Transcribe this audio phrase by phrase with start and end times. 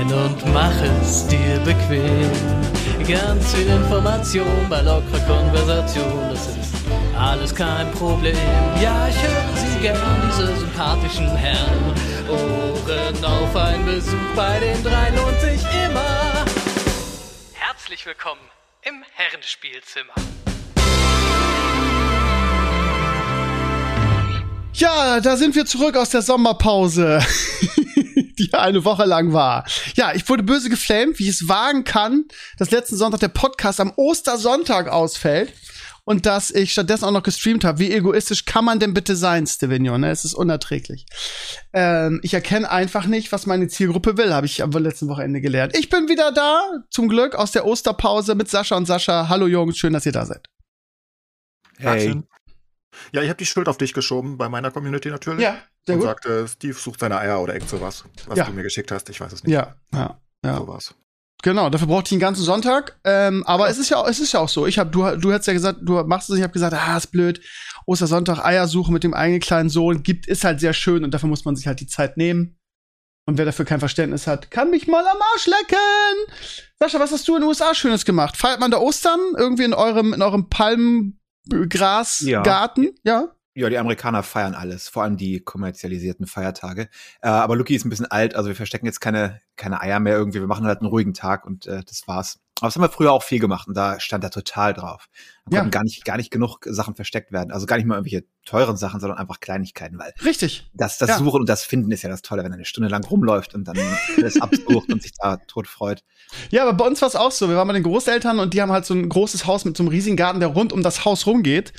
[0.00, 2.30] rein und mach es dir bequem.
[3.06, 6.74] Ganz viel Information bei lockerer Konversation, das ist
[7.16, 8.36] alles kein Problem.
[8.80, 11.94] Ja, ich höre Sie gern, diese sympathischen Herren.
[12.28, 16.44] Ohren auf, ein Besuch bei den drei lohnt sich immer.
[17.52, 18.40] Herzlich willkommen
[18.82, 20.14] im Herrenspielzimmer.
[24.74, 27.20] Ja, da sind wir zurück aus der Sommerpause,
[28.48, 29.64] die eine Woche lang war.
[29.94, 32.24] Ja, ich wurde böse geflamed, wie ich es wagen kann,
[32.58, 35.52] dass letzten Sonntag der Podcast am Ostersonntag ausfällt
[36.04, 37.78] und dass ich stattdessen auch noch gestreamt habe.
[37.78, 40.00] Wie egoistisch kann man denn bitte sein, Stevenion?
[40.00, 40.10] Ne?
[40.10, 41.06] Es ist unerträglich.
[41.72, 45.76] Ähm, ich erkenne einfach nicht, was meine Zielgruppe will, habe ich am letzten Wochenende gelernt.
[45.76, 49.28] Ich bin wieder da, zum Glück, aus der Osterpause mit Sascha und Sascha.
[49.28, 50.48] Hallo Jungs, schön, dass ihr da seid.
[51.78, 52.22] Hey.
[53.12, 55.42] Ja, ich habe die Schuld auf dich geschoben, bei meiner Community natürlich.
[55.42, 56.08] Ja, sehr und gut.
[56.08, 58.44] sagte, Steve sucht seine Eier oder irgend sowas, was Ja.
[58.44, 59.08] du mir geschickt hast.
[59.10, 59.52] Ich weiß es nicht.
[59.52, 60.56] Ja, ja, ja.
[60.56, 60.94] So war's.
[61.42, 62.98] Genau, dafür brauchte ich den ganzen Sonntag.
[63.04, 64.66] Ähm, aber es ist ja, auch- es ist ja auch so.
[64.66, 66.36] Ich habe, du, du hast ja gesagt, du machst es.
[66.36, 67.40] Ich habe gesagt, ah, ist blöd.
[67.86, 71.44] Ostersonntag Eiersuche mit dem eigenen kleinen Sohn gibt, ist halt sehr schön und dafür muss
[71.46, 72.58] man sich halt die Zeit nehmen.
[73.26, 76.34] Und wer dafür kein Verständnis hat, kann mich mal am Arsch lecken.
[76.78, 78.36] Sascha, was hast du in den USA Schönes gemacht?
[78.36, 80.48] Feiert man da Ostern irgendwie in eurem, in eurem
[81.50, 82.90] Palmgrasgarten?
[83.04, 83.28] Ja.
[83.54, 86.88] Ja, die Amerikaner feiern alles, vor allem die kommerzialisierten Feiertage.
[87.20, 90.16] Äh, aber Lucky ist ein bisschen alt, also wir verstecken jetzt keine, keine Eier mehr
[90.16, 90.40] irgendwie.
[90.40, 92.38] Wir machen halt einen ruhigen Tag und äh, das war's.
[92.60, 95.06] Aber das haben wir früher auch viel gemacht und da stand er total drauf.
[95.46, 95.60] Da Ja.
[95.62, 97.50] konnten gar nicht, gar nicht genug Sachen versteckt werden.
[97.50, 100.70] Also gar nicht mal irgendwelche teuren Sachen, sondern einfach Kleinigkeiten, weil Richtig.
[100.74, 101.18] das, das Ja.
[101.18, 103.64] Suchen und das Finden ist ja das Tolle, wenn er eine Stunde lang rumläuft und
[103.64, 103.76] dann
[104.16, 106.02] alles absucht und sich da tot freut.
[106.50, 107.48] Ja, aber bei uns war es auch so.
[107.48, 109.82] Wir waren bei den Großeltern und die haben halt so ein großes Haus mit so
[109.82, 111.72] einem riesigen Garten, der rund um das Haus rumgeht.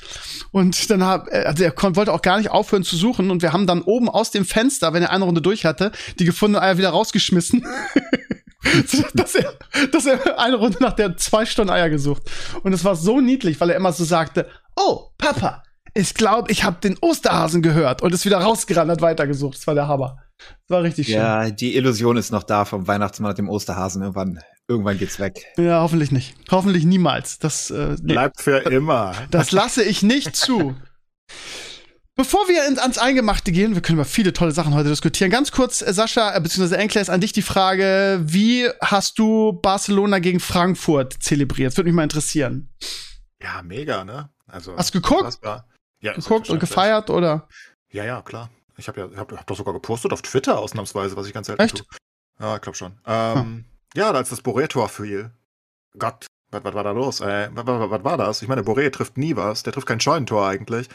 [0.50, 3.30] Und dann hab, äh, also er wollte auch gar nicht aufhören zu suchen.
[3.30, 6.24] Und wir haben dann oben aus dem Fenster, wenn er eine Runde durch hatte, die
[6.24, 7.64] gefundenen Eier wieder rausgeschmissen.
[9.14, 9.54] dass, er,
[9.90, 12.22] dass er eine Runde nach der zwei Stunden Eier gesucht.
[12.62, 15.62] Und es war so niedlich, weil er immer so sagte, oh, Papa,
[15.94, 19.58] ich glaube, ich habe den Osterhasen gehört und ist wieder rausgerannt, hat weitergesucht.
[19.58, 20.18] Das war der Hammer.
[20.38, 21.16] Das war richtig schön.
[21.16, 24.02] Ja, die Illusion ist noch da vom Weihnachtsmann und dem Osterhasen.
[24.02, 25.46] Irgendwann, irgendwann geht's weg.
[25.56, 26.34] Ja, hoffentlich nicht.
[26.50, 27.38] Hoffentlich niemals.
[27.38, 28.14] Das, äh, nee.
[28.14, 29.14] Bleibt für immer.
[29.30, 30.74] Das lasse ich nicht zu.
[32.22, 35.28] Bevor wir ins, ans Eingemachte gehen, wir können über viele tolle Sachen heute diskutieren.
[35.28, 40.20] Ganz kurz, äh, Sascha, äh, beziehungsweise Enkles, an dich die Frage, wie hast du Barcelona
[40.20, 41.76] gegen Frankfurt zelebriert?
[41.76, 42.72] Würde mich mal interessieren.
[43.42, 44.28] Ja, mega, ne?
[44.46, 45.40] Also, Hast du geguckt?
[45.42, 47.48] Ja, Geguckt und gefeiert oder?
[47.90, 48.50] Ja, ja, klar.
[48.76, 51.60] Ich habe ja, hab, hab doch sogar gepostet auf Twitter ausnahmsweise, was ich ganz selten
[51.60, 51.78] Echt?
[51.78, 51.86] tue.
[52.38, 53.00] Ja, ich glaube schon.
[53.04, 53.64] Ähm,
[53.96, 55.32] Ja, als das Boré-Tor fiel.
[55.98, 57.20] Gott, was, was war da los?
[57.20, 58.42] Äh, was, was, was war das?
[58.42, 59.64] Ich meine, Boré trifft nie was.
[59.64, 60.88] Der trifft kein Scheunentor eigentlich.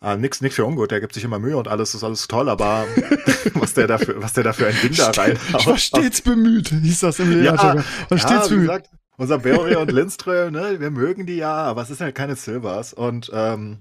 [0.00, 0.90] Äh, nix, nix für ungut.
[0.90, 2.86] Der gibt sich immer Mühe und alles ist alles toll, aber
[3.54, 7.00] was der dafür, was der dafür ein Ding da rein Ich war stets bemüht, hieß
[7.00, 7.84] das im Ja, Lehrer.
[8.08, 8.68] War ja, stets wie bemüht.
[8.68, 12.36] gesagt, unser Boré und Lindström, ne, wir mögen die ja, aber es ist halt keine
[12.36, 12.92] Silvers.
[12.92, 13.78] Und ähm,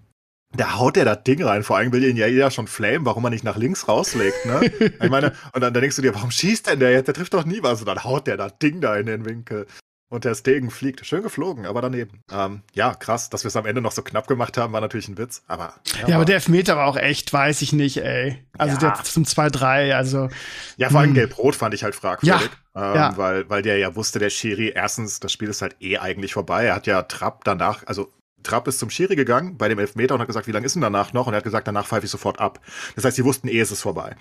[0.55, 1.63] da haut der das Ding rein.
[1.63, 4.61] Vor allem will ihn ja jeder schon flamen, warum er nicht nach links rauslegt, ne?
[4.79, 7.07] ich meine, und dann, dann denkst du dir, warum schießt denn der jetzt?
[7.07, 7.81] Der trifft doch nie was.
[7.81, 9.67] Und dann haut der das Ding da in den Winkel.
[10.09, 11.05] Und der Stegen fliegt.
[11.05, 12.23] Schön geflogen, aber daneben.
[12.31, 15.09] Ähm, ja, krass, dass wir es am Ende noch so knapp gemacht haben, war natürlich
[15.09, 15.43] ein Witz.
[15.47, 15.73] Aber
[16.07, 18.41] Ja, aber der Elfmeter war auch echt, weiß ich nicht, ey.
[18.57, 18.91] Also Ja.
[18.95, 20.29] der zum 2-3, also.
[20.77, 21.15] Ja, vor allem Hm.
[21.15, 22.49] Gelb-Rot fand ich halt fragwürdig.
[22.73, 23.17] Ähm, ja.
[23.17, 26.65] Weil, weil der ja wusste, der Schiri, erstens, das Spiel ist halt eh eigentlich vorbei.
[26.67, 28.13] Er hat ja Trapp danach, also
[28.43, 30.81] Trapp ist zum Schiri gegangen bei dem Elfmeter und hat gesagt, wie lange ist denn
[30.81, 31.27] danach noch?
[31.27, 32.61] Und er hat gesagt, danach pfeife ich sofort ab.
[32.95, 34.15] Das heißt, sie wussten eh, es ist vorbei.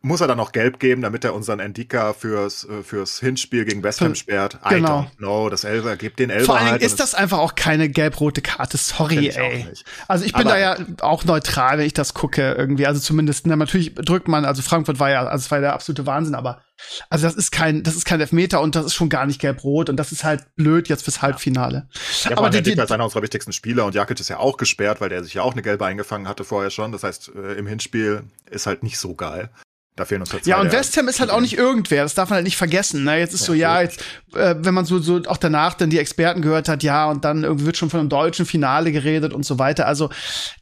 [0.00, 3.82] Muss er dann noch gelb geben, damit er unseren Endika fürs, äh, fürs Hinspiel gegen
[3.82, 4.58] West Ham sperrt?
[4.64, 5.00] I genau.
[5.00, 5.50] don't know.
[5.50, 6.82] Das Elfer, gibt den Elfer Vor allen Dingen halt.
[6.82, 9.66] ist das einfach auch keine gelb-rote Karte, sorry, ey.
[10.06, 12.86] Also ich bin Aber- da ja auch neutral, wenn ich das gucke irgendwie.
[12.86, 15.72] Also zumindest, na, natürlich drückt man, also Frankfurt war ja, also es war ja der
[15.74, 16.62] absolute Wahnsinn, aber
[17.10, 19.90] also das ist kein, das ist kein Elfmeter und das ist schon gar nicht gelb-rot
[19.90, 21.88] und das ist halt blöd jetzt fürs Halbfinale.
[22.22, 25.00] Ja, aber der Endika ist einer unserer wichtigsten Spieler und Jakic ist ja auch gesperrt,
[25.00, 26.92] weil der sich ja auch eine gelbe eingefangen hatte vorher schon.
[26.92, 29.50] Das heißt, äh, im Hinspiel ist halt nicht so geil.
[29.98, 32.30] Da fehlen uns halt ja, und West Ham ist halt auch nicht irgendwer, das darf
[32.30, 33.02] man halt nicht vergessen.
[33.02, 33.18] Ne?
[33.18, 34.00] Jetzt ist so, ja, jetzt,
[34.32, 37.42] äh, wenn man so, so auch danach dann die Experten gehört hat, ja, und dann
[37.42, 39.88] irgendwie wird schon von einem deutschen Finale geredet und so weiter.
[39.88, 40.08] Also,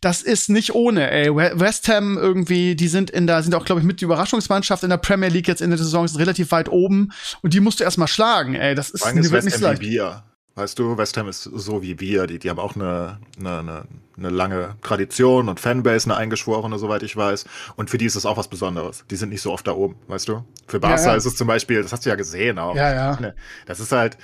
[0.00, 1.28] das ist nicht ohne, ey.
[1.36, 4.82] We- West Ham irgendwie, die sind in der, sind auch, glaube ich, mit die Überraschungsmannschaft
[4.84, 7.12] in der Premier League jetzt in der Saison, sind relativ weit oben
[7.42, 8.74] und die musst du erstmal schlagen, ey.
[8.74, 9.82] Das ist, allem ist die wird West nicht Ham leicht.
[9.82, 10.22] wie wir.
[10.54, 12.26] Weißt du, West Ham ist so wie wir.
[12.26, 13.82] Die, die haben auch eine, eine, eine
[14.18, 17.44] eine lange Tradition und Fanbase, eine eingeschworene, soweit ich weiß.
[17.76, 19.04] Und für die ist es auch was Besonderes.
[19.10, 20.44] Die sind nicht so oft da oben, weißt du?
[20.66, 21.14] Für Barca Ja, ja.
[21.16, 22.74] ist es zum Beispiel, das hast du ja gesehen auch.
[22.74, 23.20] Ja, ja.
[23.20, 23.34] Ne,
[23.66, 24.16] Das ist halt,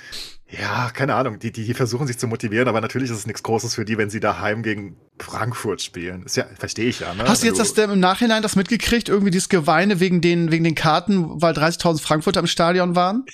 [0.59, 3.41] ja, keine Ahnung, die, die, die versuchen sich zu motivieren, aber natürlich ist es nichts
[3.43, 6.23] Großes für die, wenn sie daheim gegen Frankfurt spielen.
[6.23, 7.23] Ist ja, verstehe ich ja, ne?
[7.25, 10.75] Hast du jetzt das, im Nachhinein das mitgekriegt, irgendwie dieses Geweine wegen den, wegen den
[10.75, 13.25] Karten, weil 30.000 Frankfurter im Stadion waren?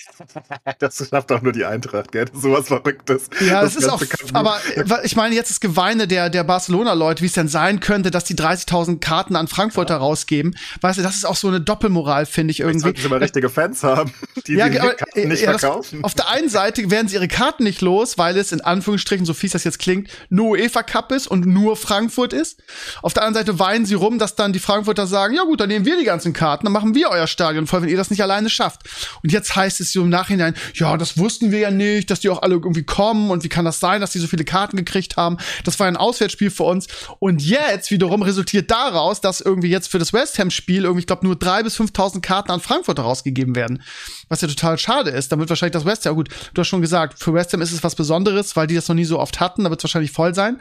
[0.80, 2.26] Das schafft doch nur die Eintracht, gell?
[2.26, 3.30] Das sowas Verrücktes.
[3.42, 4.02] Ja, das, ist auch,
[4.34, 4.60] aber
[5.04, 8.34] ich meine jetzt das Geweine der, der Barcelona-Leute, wie es denn sein könnte, dass die
[8.34, 10.56] 30.000 Karten an Frankfurter rausgeben.
[10.82, 12.80] Weißt du, das ist auch so eine Doppelmoral, finde ich irgendwie.
[12.80, 14.12] sollten sie mal richtige Fans haben,
[14.48, 16.04] die Ja, die Karten nicht ja, das, verkaufen.
[16.04, 19.36] auf der einen Seite werden sie ihre Karten nicht los, weil es in Anführungsstrichen, so
[19.36, 22.64] fies das jetzt klingt, nur UEFA Cup ist und nur Frankfurt ist.
[23.04, 25.70] Auf der anderen Seite weinen sie rum, dass dann die Frankfurter sagen, ja gut, dann
[25.70, 28.24] nehmen wir die ganzen Karten, dann machen wir euer Stadion voll, wenn ihr das nicht
[28.24, 28.82] alleine schafft.
[29.22, 32.30] Und jetzt heißt es so im Nachhinein, ja, das wussten wir ja nicht, dass die
[32.30, 35.16] auch alle irgendwie kommen und wie kann das sein, dass die so viele Karten gekriegt
[35.16, 35.38] haben.
[35.64, 36.88] Das war ein Auswärtsspiel für uns.
[37.20, 41.26] Und jetzt wiederum resultiert daraus, dass irgendwie jetzt für das West Ham-Spiel irgendwie, ich glaube,
[41.26, 43.84] nur drei bis 5.000 Karten an Frankfurt rausgegeben werden.
[44.30, 45.34] Was ja total schade ist.
[45.34, 47.74] Da wird wahrscheinlich das West Ham, gut, du hast schon gesagt, für West Ham ist
[47.74, 49.66] es was Besonderes, weil die das noch nie so oft hatten.
[49.66, 50.58] Da wird es wahrscheinlich voll sein.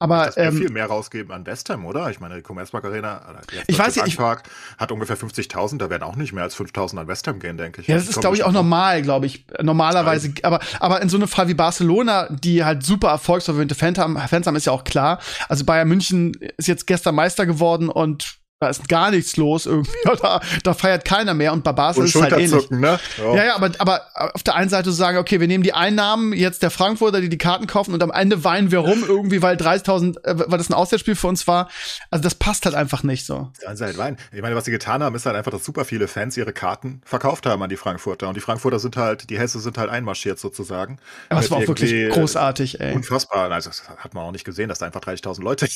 [0.00, 2.10] Aber Das ähm, viel mehr rausgeben an West Ham, oder?
[2.10, 3.20] Ich meine, die Commerzbank Arena,
[3.68, 7.06] Ich weiß ja, ich- hat ungefähr 50.000, da werden auch nicht mehr als 5.000 an
[7.06, 7.86] West Ham gehen, denke ich.
[7.86, 9.44] Ja, das Die ist, glaube ich, auch normal, glaube ich.
[9.60, 14.16] Normalerweise, aber, aber in so einem Fall wie Barcelona, die halt super erfolgsverwöhnte Fans haben,
[14.28, 15.11] Fans haben, ist ja auch klar.
[15.48, 19.92] Also Bayern München ist jetzt gestern Meister geworden und da ist gar nichts los irgendwie.
[20.22, 22.70] Da, da feiert keiner mehr und Und ist halt ähnlich.
[22.70, 23.00] Ne?
[23.18, 24.02] Ja, ja, aber, aber
[24.34, 27.38] auf der einen Seite sagen, okay, wir nehmen die Einnahmen jetzt der Frankfurter, die die
[27.38, 30.74] Karten kaufen und am Ende weinen wir rum irgendwie, weil 30.000, äh, weil das ein
[30.74, 31.68] Auswärtsspiel für uns war.
[32.10, 33.50] Also das passt halt einfach nicht so.
[33.58, 34.16] Sie halt weinen.
[34.32, 37.00] Ich meine, was sie getan haben, ist halt einfach, dass super viele Fans ihre Karten
[37.04, 38.28] verkauft haben an die Frankfurter.
[38.28, 40.98] Und die Frankfurter sind halt, die Hesse sind halt einmarschiert sozusagen.
[41.30, 42.94] Aber es war auch wirklich großartig, ey.
[42.94, 43.50] Unfassbar.
[43.50, 45.66] Also, das hat man auch nicht gesehen, dass da einfach 30.000 Leute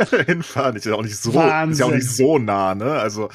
[0.26, 0.76] hinfahren.
[0.76, 1.72] Ist ja auch nicht so, Wahnsinn.
[1.72, 2.92] ist ja auch nicht so nah, ne?
[2.92, 3.28] Also,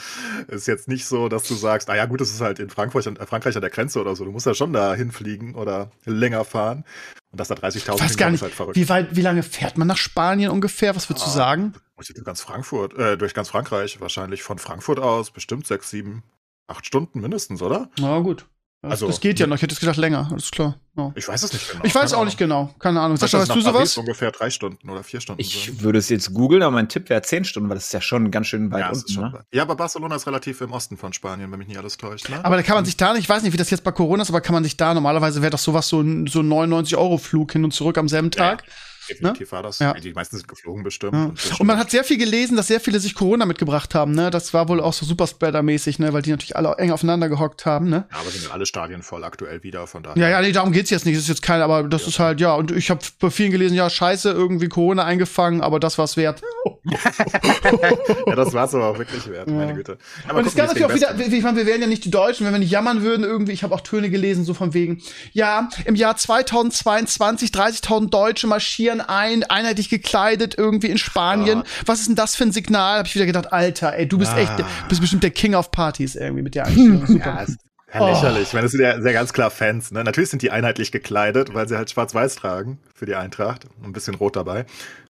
[0.48, 3.25] ist jetzt nicht so, dass du sagst, naja, gut, das ist halt in Frankreich, äh,
[3.25, 4.25] Frankreich an der Grenze oder so.
[4.25, 6.84] Du musst ja schon da hinfliegen oder länger fahren.
[7.31, 8.75] Und dass da 30.000 Ich weiß gar hinkommen, nicht, ist halt verrückt.
[8.75, 10.96] wie weit, wie lange fährt man nach Spanien ungefähr?
[10.96, 11.34] Was würdest du Ah.
[11.34, 11.74] sagen?
[11.96, 15.90] Muss ich durch ganz Frankfurt, äh, durch ganz Frankreich wahrscheinlich von Frankfurt aus bestimmt sechs,
[15.90, 16.24] sieben,
[16.68, 17.90] acht Stunden mindestens, oder?
[18.00, 18.46] Na gut.
[18.83, 19.57] Das, Also- das geht ja noch.
[19.57, 20.28] Ich hätte jetzt gedacht länger.
[20.31, 20.75] Das ist klar.
[20.98, 21.12] Ja.
[21.16, 21.83] Ich weiß es nicht genau.
[21.86, 22.74] Ich weiß Keine auch nicht genau.
[22.80, 23.16] Keine Ahnung.
[23.16, 23.95] Sascha, Weißt du sowas?
[23.95, 25.39] Ungefähr drei Stunden oder vier Stunden.
[25.39, 25.83] Ich sind.
[25.83, 28.31] würde es jetzt googeln, aber mein Tipp wäre 10 Stunden, weil das ist ja schon
[28.31, 29.13] ganz schön weit ja, es ist unten.
[29.13, 29.45] schon, Ne?
[29.54, 32.28] ja, aber Barcelona ist relativ im Osten von Spanien, wenn mich nicht alles täuscht.
[32.30, 32.44] Ne?
[32.44, 34.24] Aber da kann man sich da nicht, ich weiß nicht, wie das jetzt bei Corona
[34.24, 37.51] ist, aber kann man sich da, normalerweise wäre doch sowas so ein, so ein 99-Euro-Flug
[37.51, 38.63] hin und zurück am selben Tag.
[39.12, 39.80] Definitiv war das.
[39.80, 39.94] Ja.
[39.94, 41.13] Die meisten sind geflogen bestimmt.
[41.13, 41.25] Ja.
[41.25, 44.31] Und Und man hat sehr viel gelesen, dass sehr viele sich Corona mitgebracht haben, ne?
[44.31, 46.13] Das war wohl auch so Superspreader-mäßig, ne?
[46.13, 48.06] Weil die natürlich alle eng aufeinander gehockt haben, ne?
[48.12, 50.22] ja, aber sind ja alle Stadien voll aktuell wieder, von daher.
[50.22, 51.16] Ja, ja, nee, darum geht's jetzt nicht.
[51.16, 53.75] Das ist jetzt kein, aber das ist halt, ja, und ich habe bei vielen gelesen,
[53.75, 56.42] ja, scheiße, irgendwie Corona eingefangen, aber das war's wert.
[56.84, 59.98] ja, das war es aber auch wirklich wert, meine Güte.
[60.28, 62.12] Ja, mal Und es gab natürlich auch wieder, ich meine, wir wären ja nicht die
[62.12, 63.52] Deutschen, wenn wir nicht jammern würden irgendwie.
[63.52, 65.02] Ich habe auch Töne gelesen, so von wegen,
[65.34, 71.59] ja, im Jahr 2022 30.000 Deutsche marschieren ein, einheitlich gekleidet irgendwie in Spanien.
[71.59, 71.63] Ja.
[71.86, 73.00] Was ist denn das für ein Signal?
[73.00, 74.39] Hab ich wieder gedacht, Alter, ey, du bist Ah.
[74.39, 77.06] echt, du bist bestimmt der King of Partys irgendwie mit der Einstellung.
[77.07, 77.25] Super.
[77.36, 77.57] Ja, ist
[77.94, 78.44] ja lächerlich.
[78.48, 79.92] Ich meine, das sind ja sehr ganz klar Fans.
[79.92, 80.03] Ne?
[80.06, 83.65] Natürlich sind die einheitlich gekleidet, weil sie halt schwarz-weiß tragen für die Eintracht.
[83.65, 84.65] Und ein bisschen rot dabei.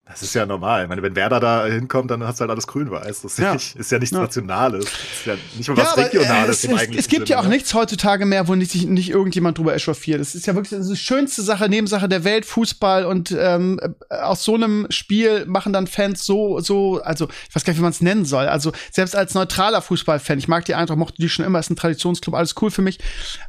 [0.07, 0.83] Das ist ja normal.
[0.83, 3.23] Ich meine, wenn Werder da hinkommt, dann hast du halt alles grün-weiß.
[3.23, 3.53] Das ist, Ja.
[3.53, 4.21] nicht, ist ja nichts Ja.
[4.21, 4.85] Nationales.
[4.85, 7.27] Das ist ja nicht mal Ja, was aber, äh, Regionales es, im eigentlichen es gibt
[7.27, 7.55] ja auch Sinne, ne?
[7.57, 10.21] nichts heutzutage mehr, wo nicht, sich nicht irgendjemand drüber echauffiert.
[10.21, 13.79] Es ist ja wirklich das ist die schönste Sache, Nebensache der Welt, Fußball und ähm,
[14.09, 17.79] äh, aus so einem Spiel machen dann Fans so, so, also ich weiß gar nicht,
[17.79, 18.45] wie man es nennen soll.
[18.45, 21.75] Also selbst als neutraler Fußballfan, ich mag die Eintracht, mochte die schon immer, ist ein
[21.77, 22.99] Traditionsclub, alles cool für mich.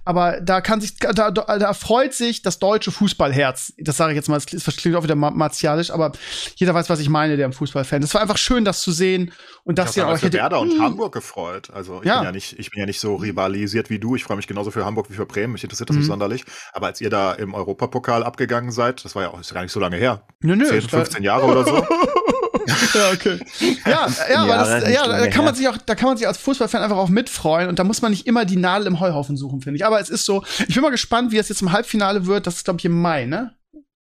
[0.07, 3.75] Aber da kann sich, da, da, freut sich das deutsche Fußballherz.
[3.77, 6.13] Das sage ich jetzt mal, das klingt auch wieder ma- martialisch, aber
[6.57, 8.01] jeder weiß, was ich meine, der im Fußballfan.
[8.03, 8.09] ist.
[8.11, 9.33] Es war einfach schön, das zu sehen
[9.65, 10.39] und Ich dass auch auch für hätte.
[10.39, 10.83] Werder und Mm.
[10.83, 11.71] Hamburg gefreut.
[11.73, 12.17] Also ich, Ja.
[12.17, 14.15] bin ja nicht, ich bin ja nicht so rivalisiert wie du.
[14.17, 15.53] Ich freue mich genauso für Hamburg wie für Bremen.
[15.55, 16.01] Mich interessiert das Mhm.
[16.01, 16.45] nicht sonderlich.
[16.73, 19.63] Aber als ihr da im Europapokal abgegangen seid, das war ja auch ist ja gar
[19.63, 20.27] nicht so lange her.
[20.41, 21.77] Nö, nö, 10, es war- 15 Jahre oder so.
[22.95, 23.39] ja, okay.
[23.87, 26.39] Ja, ja, aber das, ja, da kann man sich auch, da kann man sich als
[26.39, 29.61] Fußballfan einfach auch mitfreuen und da muss man nicht immer die Nadel im Heuhaufen suchen,
[29.61, 29.87] finde ich.
[29.87, 32.47] Aber es ist so, ich bin mal gespannt, wie es jetzt im Halbfinale wird.
[32.47, 33.55] Das ist, glaube ich, im Mai, ne?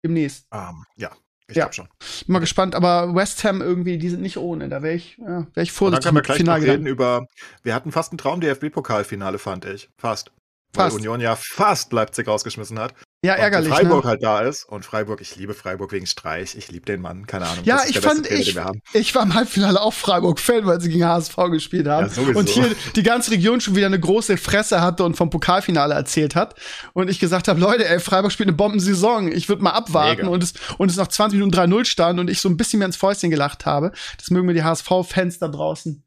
[0.04, 0.47] Demnächst.
[0.52, 1.11] Ähm, ja,
[1.49, 1.64] ich Ja.
[1.64, 1.88] glaube schon.
[2.26, 4.69] Bin mal gespannt, aber West Ham irgendwie, die sind nicht ohne.
[4.69, 7.26] Da wäre ich, ja, wäre ich dann vorsichtig können wir mit gleich noch reden über,
[7.62, 9.88] wir hatten fast ein Traum-DFB-Pokalfinale, fand ich.
[9.97, 10.31] Fast.
[10.75, 10.97] Weil Fast.
[10.97, 12.95] Union ja fast Leipzig rausgeschmissen hat.
[13.25, 13.73] Ja, Und ärgerlich.
[13.73, 14.11] Freiburg ne?
[14.11, 17.47] halt da ist und Freiburg, ich liebe Freiburg wegen Streich, ich liebe den Mann, keine
[17.47, 17.65] Ahnung.
[17.65, 21.37] Ja, ich fand, Trainer, ich, ich war im Halbfinale auch Freiburg-Fan, weil sie gegen HSV
[21.51, 22.09] gespielt haben.
[22.15, 25.95] Ja, und hier die ganze Region schon wieder eine große Fresse hatte und vom Pokalfinale
[25.95, 26.55] erzählt hat.
[26.93, 29.33] Und ich gesagt habe, Leute, ey, Freiburg spielt eine Bombensaison.
[29.33, 30.23] Ich würde mal abwarten.
[30.23, 30.29] Mega.
[30.29, 32.87] Und es, und es nach 20 Minuten 3-0 stand und ich so ein bisschen mehr
[32.87, 33.91] ins Fäustchen gelacht habe.
[34.17, 36.05] Das mögen mir die HSV-Fans da draußen.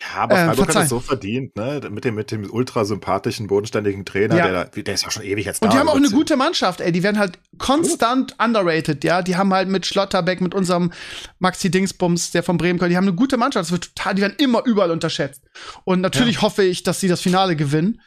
[0.00, 0.82] Ja, aber Äh, Freiburg hat verzeih.
[0.84, 1.80] es so verdient, ne?
[1.90, 4.46] Mit dem, mit dem ultra sympathischen, bodenständigen Trainer, Ja.
[4.48, 5.66] der, da- der ist ja schon ewig jetzt da.
[5.66, 6.92] Und die haben auch eine gute Mannschaft, ey.
[6.92, 9.22] Die werden halt konstant underrated, ja.
[9.22, 10.92] Die haben halt mit Schlotterbeck, mit unserem
[11.40, 13.64] Maxi Dingsbums, der von Bremen kommt, die haben eine gute Mannschaft.
[13.66, 15.42] Das wird total, die werden immer überall unterschätzt.
[15.82, 18.00] Und natürlich hoffe ich, dass sie das Finale gewinnen.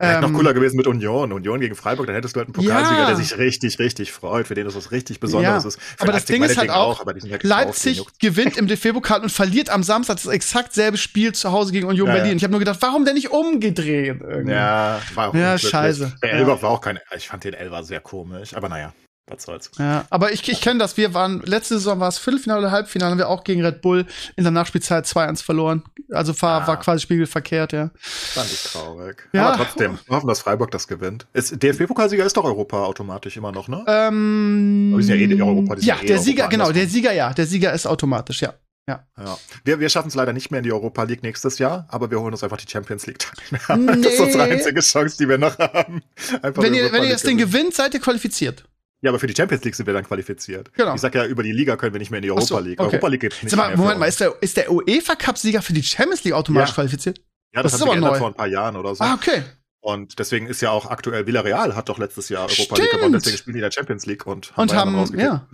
[0.00, 1.32] Wäre noch Ähm, cooler gewesen mit Union.
[1.32, 3.06] Union gegen Freiburg, dann hättest du halt einen Pokalsieger, Ja.
[3.06, 5.68] der sich richtig, richtig freut, für den das was richtig Besonderes Ja.
[5.68, 5.80] ist.
[5.80, 9.70] Für Aber das Ding ist halt auch, ja gekauft, Leipzig gewinnt im DFB-Pokal und verliert
[9.70, 12.14] am Samstag das exakt selbe Spiel zu Hause gegen Union Ja.
[12.14, 12.36] Berlin.
[12.36, 14.20] Ich habe nur gedacht, warum denn nicht umgedreht?
[14.20, 14.52] irgendwie?
[14.52, 16.12] Ja, war auch Ja, scheiße.
[16.22, 16.32] Der.
[16.32, 18.92] Elber war auch kein, ich fand den Elber sehr komisch, aber naja,
[19.26, 19.70] was soll's.
[19.78, 20.96] Ja, aber ich, ich kenne das.
[20.96, 24.06] Wir waren, letzte Saison war es Viertelfinale oder Halbfinale, haben wir auch gegen Red Bull
[24.36, 25.82] in der Nachspielzeit 2-1 verloren.
[26.12, 26.66] Also war, Ah.
[26.66, 27.90] war quasi spiegelverkehrt, ja.
[27.98, 29.28] Fand ich traurig.
[29.32, 29.48] Ja.
[29.52, 31.26] Aber trotzdem, wir hoffen, dass Freiburg das gewinnt.
[31.34, 33.82] DFB-Pokalsieger ist doch Europa automatisch immer noch, ne?
[33.88, 36.72] Ähm, Aber die sind ja eh Europa, die ja, ja eh der Europa Sieger, genau,
[36.72, 38.54] der Sieger, ja, der Sieger ist automatisch, ja.
[38.86, 39.02] Ja.
[39.64, 42.20] Wir, wir schaffen es leider nicht mehr in die Europa League nächstes Jahr, aber wir
[42.20, 43.96] holen uns einfach die Champions League teilnahme.
[44.02, 44.52] Das ist unsere Nee.
[44.52, 46.02] einzige Chance, die wir noch haben.
[46.42, 48.64] Einfach Wenn ihr, wenn ihr das Ding gewinnt, seid ihr qualifiziert.
[49.04, 50.72] Ja, aber für die Champions League sind wir dann qualifiziert.
[50.74, 50.94] Genau.
[50.94, 52.80] Ich sag ja, über die Liga können wir nicht mehr in die Europa so, League.
[52.80, 52.92] okay.
[52.96, 53.76] Europa League gibt's nicht Sag mal, mehr.
[53.76, 56.74] Moment mal, ist der, ist der UEFA-Cup-Sieger für die Champions League automatisch Ja.
[56.74, 57.18] qualifiziert?
[57.54, 58.18] ja, das das, ist hat sich aber neu.
[58.18, 59.04] vor ein paar Jahren oder so.
[59.04, 59.42] Ah, okay.
[59.80, 62.78] Und deswegen ist ja auch aktuell Villarreal hat doch letztes Jahr Europa Stimmt.
[62.78, 65.46] League gewonnen, deswegen spielen die in der Champions League und Und Bayern haben, ja.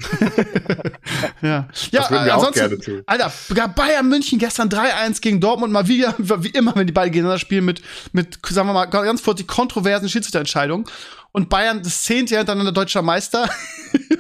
[1.43, 1.69] ja.
[1.91, 3.03] Ja, Das würden wir auch ansonsten, gerne tun.
[3.07, 3.33] Alter,
[3.75, 7.65] Bayern München gestern 3-1 gegen Dortmund mal wieder, wie immer, wenn die beiden gegeneinander spielen,
[7.65, 10.87] mit, mit, sagen wir mal, ganz kurz die kontroversen Schiedsrichterentscheidungen.
[11.33, 13.49] Und Bayern das zehnte Jahr hintereinander deutscher Meister.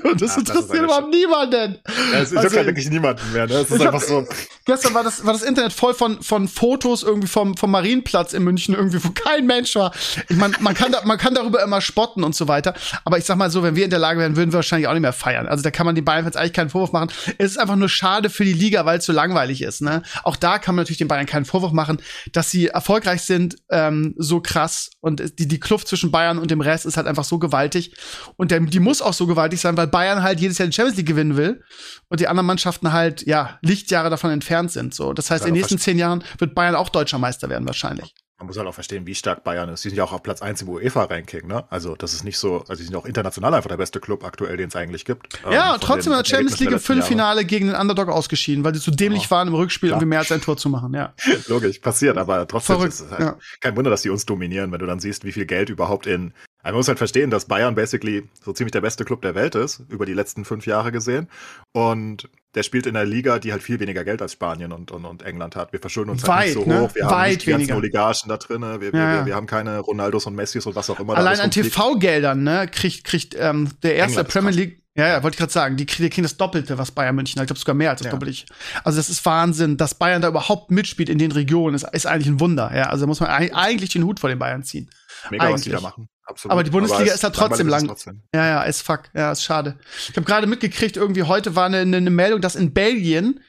[0.02, 1.78] Und das das ist interessiert überhaupt niemanden.
[2.12, 3.54] Ja, es Also, juckt halt wirklich niemanden mehr, ne?
[3.54, 4.26] Es ist einfach so.
[4.64, 8.42] Gestern war das, war das Internet voll von, von Fotos irgendwie vom, vom Marienplatz in
[8.44, 9.92] München, irgendwie, wo kein Mensch war.
[10.28, 12.74] Ich meine, man kann, da, man kann darüber immer spotten und so weiter.
[13.04, 14.92] Aber ich sag mal so, wenn wir in der Lage wären, würden wir wahrscheinlich auch
[14.92, 15.46] nicht mehr feiern.
[15.46, 17.10] Also da kann man den Bayern jetzt eigentlich keinen Vorwurf machen.
[17.38, 19.82] Es ist einfach nur schade für die Liga, weil es so langweilig ist.
[19.82, 20.02] Ne?
[20.22, 22.00] Auch da kann man natürlich den Bayern keinen Vorwurf machen,
[22.32, 24.90] dass sie erfolgreich sind, ähm, so krass.
[25.00, 27.94] Und die, die Kluft zwischen Bayern und dem Rest ist halt einfach so gewaltig.
[28.36, 30.96] Und der, die muss auch so gewaltig sein, weil Bayern halt jedes Jahr die Champions
[30.98, 31.62] League gewinnen will
[32.08, 34.94] und die anderen Mannschaften halt, ja, Lichtjahre davon entfernt sind.
[34.94, 37.66] So, das heißt, Ja, in den nächsten zehn Jahren wird Bayern auch deutscher Meister werden,
[37.66, 38.14] wahrscheinlich.
[38.38, 39.84] Man muss halt auch verstehen, wie stark Bayern ist.
[39.84, 41.64] Die sind ja auch auf Platz 1 im UEFA-Ranking, ne?
[41.68, 44.56] Also, das ist nicht so, also, die sind auch international einfach der beste Club aktuell,
[44.56, 45.38] den es eigentlich gibt.
[45.44, 46.78] ja, Ähm, und von trotzdem in der Champions League im.
[46.80, 49.30] Viertelfinale gegen den Underdog ausgeschieden, weil sie zu dämlich Ja.
[49.32, 49.96] waren im Rückspiel, Ja.
[49.96, 51.12] irgendwie mehr als ein Tor zu machen, ja.
[51.48, 53.36] Logisch, passiert, aber trotzdem Verrückt, ist es halt ja.
[53.60, 56.32] kein Wunder, dass die uns dominieren, wenn du dann siehst, wie viel Geld überhaupt in.
[56.62, 59.54] Also man muss halt verstehen, dass Bayern basically so ziemlich der beste Club der Welt
[59.54, 61.28] ist, über die letzten fünf Jahre gesehen.
[61.72, 65.04] Und der spielt in einer Liga, die halt viel weniger Geld als Spanien und, und,
[65.04, 65.72] und England hat.
[65.72, 66.80] Wir verschulden uns halt Weit, nicht so ne?
[66.82, 66.94] hoch.
[66.94, 67.76] Wir haben Weit nicht die ganzen weniger.
[67.78, 68.60] Oligarchen da drin.
[68.62, 69.18] Wir, Ja, wir, ja.
[69.20, 71.16] wir, wir haben keine Ronaldos und Messis und was auch immer.
[71.16, 71.50] Allein an.
[71.50, 74.50] TV-Geldern, ne, kriegt, kriegt ähm, der erste England Premier.
[74.50, 74.80] League.
[74.96, 77.38] Ja, ja, wollte ich gerade sagen, die, kriegen- die kriegen das Doppelte, was Bayern München
[77.40, 77.44] hat.
[77.44, 78.10] Ich glaube sogar mehr als das Ja.
[78.10, 78.44] Doppelte.
[78.82, 82.26] Also das ist Wahnsinn, dass Bayern da überhaupt mitspielt in den Regionen, ist, ist eigentlich
[82.26, 82.72] ein Wunder.
[82.74, 84.90] Ja, also da muss man eig- eigentlich den Hut vor den Bayern ziehen.
[85.30, 85.82] Mega, was die da eigentlich.
[85.90, 86.08] machen.
[86.30, 86.52] Absolut.
[86.52, 87.86] Aber die Bundesliga es- ist halt trotzdem lang.
[87.86, 88.22] trotzdem.
[88.34, 89.10] Ja, ja, ist fuck.
[89.14, 89.78] Ja, ist schade.
[90.08, 93.40] Ich habe gerade mitgekriegt, irgendwie heute war eine, eine Meldung, dass in Belgien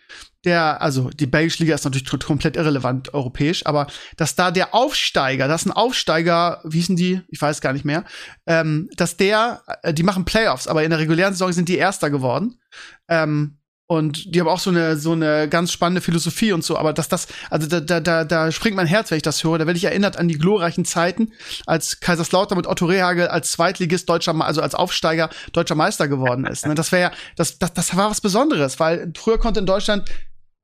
[0.44, 3.86] der, also die belgische Liga ist natürlich komplett irrelevant europäisch, aber
[4.18, 7.22] dass da der Aufsteiger, das ist ein Aufsteiger, wie hießen die?
[7.28, 8.06] Ich weiß gar nicht mehr,
[8.48, 12.10] ähm, dass der, äh, die machen Playoffs, aber in der regulären Saison sind die Erster
[12.10, 12.60] geworden.
[13.08, 13.60] Ähm,
[13.92, 17.10] und die haben auch so eine so eine ganz spannende Philosophie und so, aber dass
[17.10, 19.58] das, also da, da, da, da springt mein Herz, wenn ich das höre.
[19.58, 21.34] Da werde ich erinnert an die glorreichen Zeiten,
[21.66, 26.66] als Kaiserslautern mit Otto Rehagel als Zweitligist deutscher, also als Aufsteiger deutscher Meister geworden ist.
[26.66, 26.74] Ne?
[26.74, 30.10] Das wäre ja, das, das, das war was Besonderes, weil früher konnte in Deutschland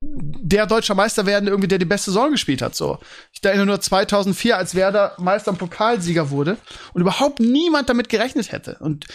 [0.00, 2.74] der deutscher Meister werden, irgendwie der die beste Saison gespielt hat.
[2.74, 2.98] So,
[3.32, 6.56] ich erinnere nur 2004, als Werder Meister und Pokalsieger wurde
[6.94, 8.78] und überhaupt niemand damit gerechnet hätte.
[8.80, 9.06] Und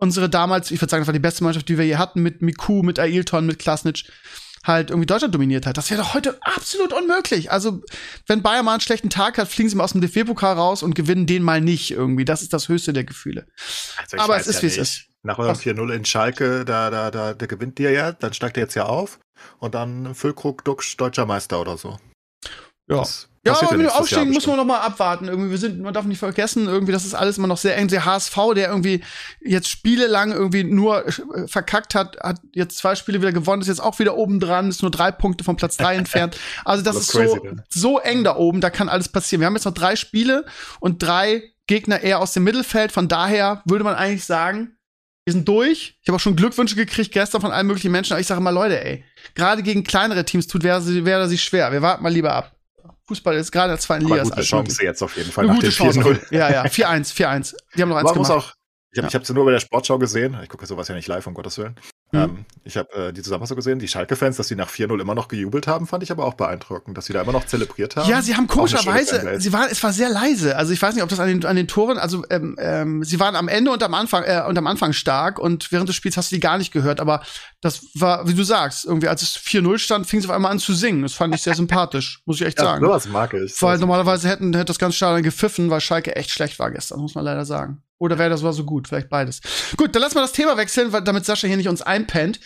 [0.00, 2.42] unsere damals, ich würde sagen, das war die beste Mannschaft, die wir je hatten, mit
[2.42, 4.04] Miku, mit Ailton, mit Klasnic,
[4.64, 5.76] halt irgendwie Deutschland dominiert hat.
[5.78, 7.50] Das wäre doch heute absolut unmöglich.
[7.50, 7.82] Also,
[8.26, 10.94] wenn Bayern mal einen schlechten Tag hat, fliegen sie mal aus dem DFB-Pokal raus und
[10.94, 12.24] gewinnen den mal nicht irgendwie.
[12.24, 13.46] Das ist das höchste der Gefühle.
[13.96, 15.06] Also Aber es ist, ja wie es ist.
[15.22, 18.62] Nach eurem 4-0 in Schalke, da, da, da, der gewinnt dir ja, dann steigt er
[18.62, 19.18] jetzt ja auf
[19.58, 21.98] und dann Füllkrug, Duxch, deutscher Meister oder so.
[22.88, 22.96] Ja.
[22.96, 25.26] Das Ja, aber mit dem Aufstieg muss man noch mal abwarten.
[25.26, 27.88] Irgendwie, wir sind, man darf nicht vergessen, irgendwie, das ist alles immer noch sehr eng.
[27.88, 29.02] Der HSV, der irgendwie
[29.40, 33.68] jetzt Spiele lang irgendwie nur äh, verkackt hat, hat jetzt zwei Spiele wieder gewonnen, ist
[33.68, 36.36] jetzt auch wieder oben dran, ist nur drei Punkte vom Platz drei entfernt.
[36.66, 37.64] Also das, Das ist ist so, crazy, ne?
[37.70, 39.40] so eng da oben, da kann alles passieren.
[39.40, 40.44] Wir haben jetzt noch drei Spiele
[40.80, 42.92] und drei Gegner eher aus dem Mittelfeld.
[42.92, 44.76] Von daher würde man eigentlich sagen,
[45.24, 45.98] wir sind durch.
[46.02, 48.12] Ich habe auch schon Glückwünsche gekriegt gestern von allen möglichen Menschen.
[48.12, 49.04] Aber ich sage immer, Leute, ey,
[49.34, 51.72] gerade gegen kleinere Teams tut wäre wär sich schwer.
[51.72, 52.59] Wir warten mal lieber ab.
[53.10, 54.22] Fußball ist gerade der zweiten Liga.
[54.22, 54.86] ist gute Chance möglich.
[54.86, 55.98] jetzt auf jeden Fall Eine nach gute Chance.
[56.00, 56.18] 4-0.
[56.32, 57.56] Ja, ja, 4-1, 4-1.
[57.74, 58.30] Die haben noch eins muss gemacht.
[58.30, 58.54] auch,
[58.92, 60.38] ich habe hab's ja nur bei der Sportschau gesehen.
[60.44, 61.74] Ich gucke sowas ja nicht live, um Gottes Willen.
[62.12, 62.18] Mhm.
[62.18, 65.28] Ähm, ich habe äh, die Zusammenfassung gesehen, die Schalke-Fans, dass sie nach 4-0 immer noch
[65.28, 68.08] gejubelt haben, fand ich aber auch beeindruckend, dass sie da immer noch zelebriert haben.
[68.08, 70.56] Ja, sie haben komischerweise, sie waren, es war sehr leise.
[70.56, 73.20] Also ich weiß nicht, ob das an den, an den Toren, also ähm, ähm, sie
[73.20, 76.16] waren am Ende und am Anfang, äh, und am Anfang stark und während des Spiels
[76.16, 77.00] hast du die gar nicht gehört.
[77.00, 77.22] Aber
[77.60, 80.58] das war, wie du sagst, irgendwie als es 4-0 stand, fing sie auf einmal an
[80.58, 81.02] zu singen.
[81.02, 82.84] Das fand ich sehr sympathisch, muss ich echt ja, sagen.
[82.84, 83.60] sowas mag ich.
[83.62, 87.14] Weil normalerweise hätten hätte das ganze Stadion gepfiffen, weil Schalke echt schlecht war gestern, muss
[87.14, 87.82] man leider sagen.
[88.00, 89.40] Oder wäre das war so gut, vielleicht beides.
[89.76, 92.40] Gut, dann lass mal das Thema wechseln, weil, damit Sascha hier nicht uns einpennt.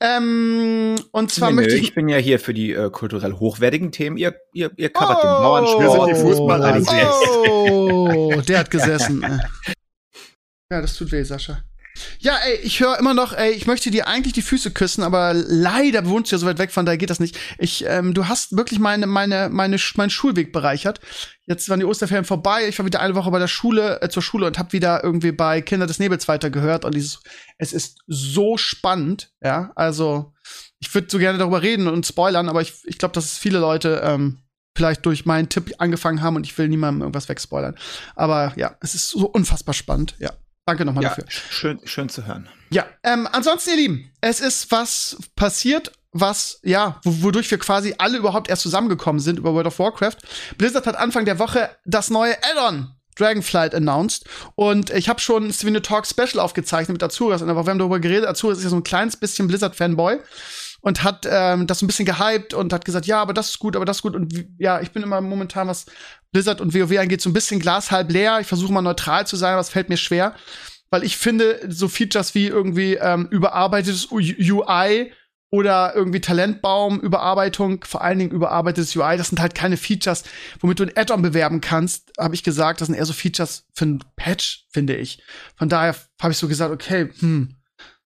[0.00, 1.82] Ähm, und zwar Nee, möchte nö, ich.
[1.88, 4.16] ich bin ja hier für die äh, kulturell hochwertigen Themen.
[4.16, 6.06] Ihr, ihr, ihr covert den Wir Bauernsport.
[6.06, 7.26] sind die Fußball-ADCs.
[7.50, 9.42] Oh, der hat gesessen.
[10.70, 11.58] Ja, das tut weh, Sascha.
[12.20, 15.34] Ja, ey, ich höre immer noch, ey, ich möchte dir eigentlich die Füße küssen, aber
[15.34, 17.38] leider wohnst du ja so weit weg, von daher geht das nicht.
[17.58, 21.00] Ich, ähm, du hast wirklich meine, meine, meine, meinen Schulweg bereichert.
[21.46, 22.68] Jetzt waren die Osterferien vorbei.
[22.68, 25.32] Ich war wieder eine Woche bei der Schule, äh, zur Schule und habe wieder irgendwie
[25.32, 27.20] bei Kinder des Nebels weitergehört und dieses,
[27.58, 29.72] es ist so spannend, ja.
[29.74, 30.32] Also,
[30.78, 33.58] ich würde so gerne darüber reden und spoilern, aber ich, ich glaube, dass es viele
[33.58, 34.38] Leute ähm,
[34.76, 37.76] vielleicht durch meinen Tipp angefangen haben und ich will niemandem irgendwas wegspoilern.
[38.14, 40.16] Aber ja, es ist so unfassbar spannend.
[40.18, 40.32] Ja,
[40.66, 41.24] danke nochmal Ja, dafür.
[41.28, 42.48] schön, schön zu hören.
[42.70, 47.94] Ja, ähm, ansonsten, ihr Lieben, es ist was passiert, was, ja, wo- wodurch wir quasi
[47.98, 50.16] alle überhaupt erst zusammengekommen sind über World of Warcraft.
[50.58, 55.82] Blizzard hat Anfang der Woche das neue Add-on Dragonflight announced und ich habe schon ein
[55.82, 58.26] Talk Special aufgezeichnet mit Azuras und wir haben darüber geredet.
[58.26, 60.18] Azuras ist ja so ein kleines bisschen Blizzard-Fanboy
[60.82, 63.76] und hat ähm, das ein bisschen gehypt und hat gesagt, ja, aber das ist gut,
[63.76, 64.14] aber das ist gut.
[64.14, 65.86] Und ja, ich bin immer momentan, was
[66.32, 68.40] Blizzard und WoW angeht, so ein bisschen Glas halb leer.
[68.40, 70.34] Ich versuche mal neutral zu sein, aber es fällt mir schwer.
[70.90, 75.12] Weil ich finde, so Features wie irgendwie ähm, überarbeitetes UI
[75.50, 80.24] oder irgendwie Talentbaum, Überarbeitung, vor allen Dingen überarbeitetes UI, das sind halt keine Features,
[80.60, 82.80] womit du ein Add-on bewerben kannst, habe ich gesagt.
[82.80, 85.22] Das sind eher so Features für ein Patch, finde ich.
[85.56, 87.54] Von daher habe ich so gesagt, okay, hm,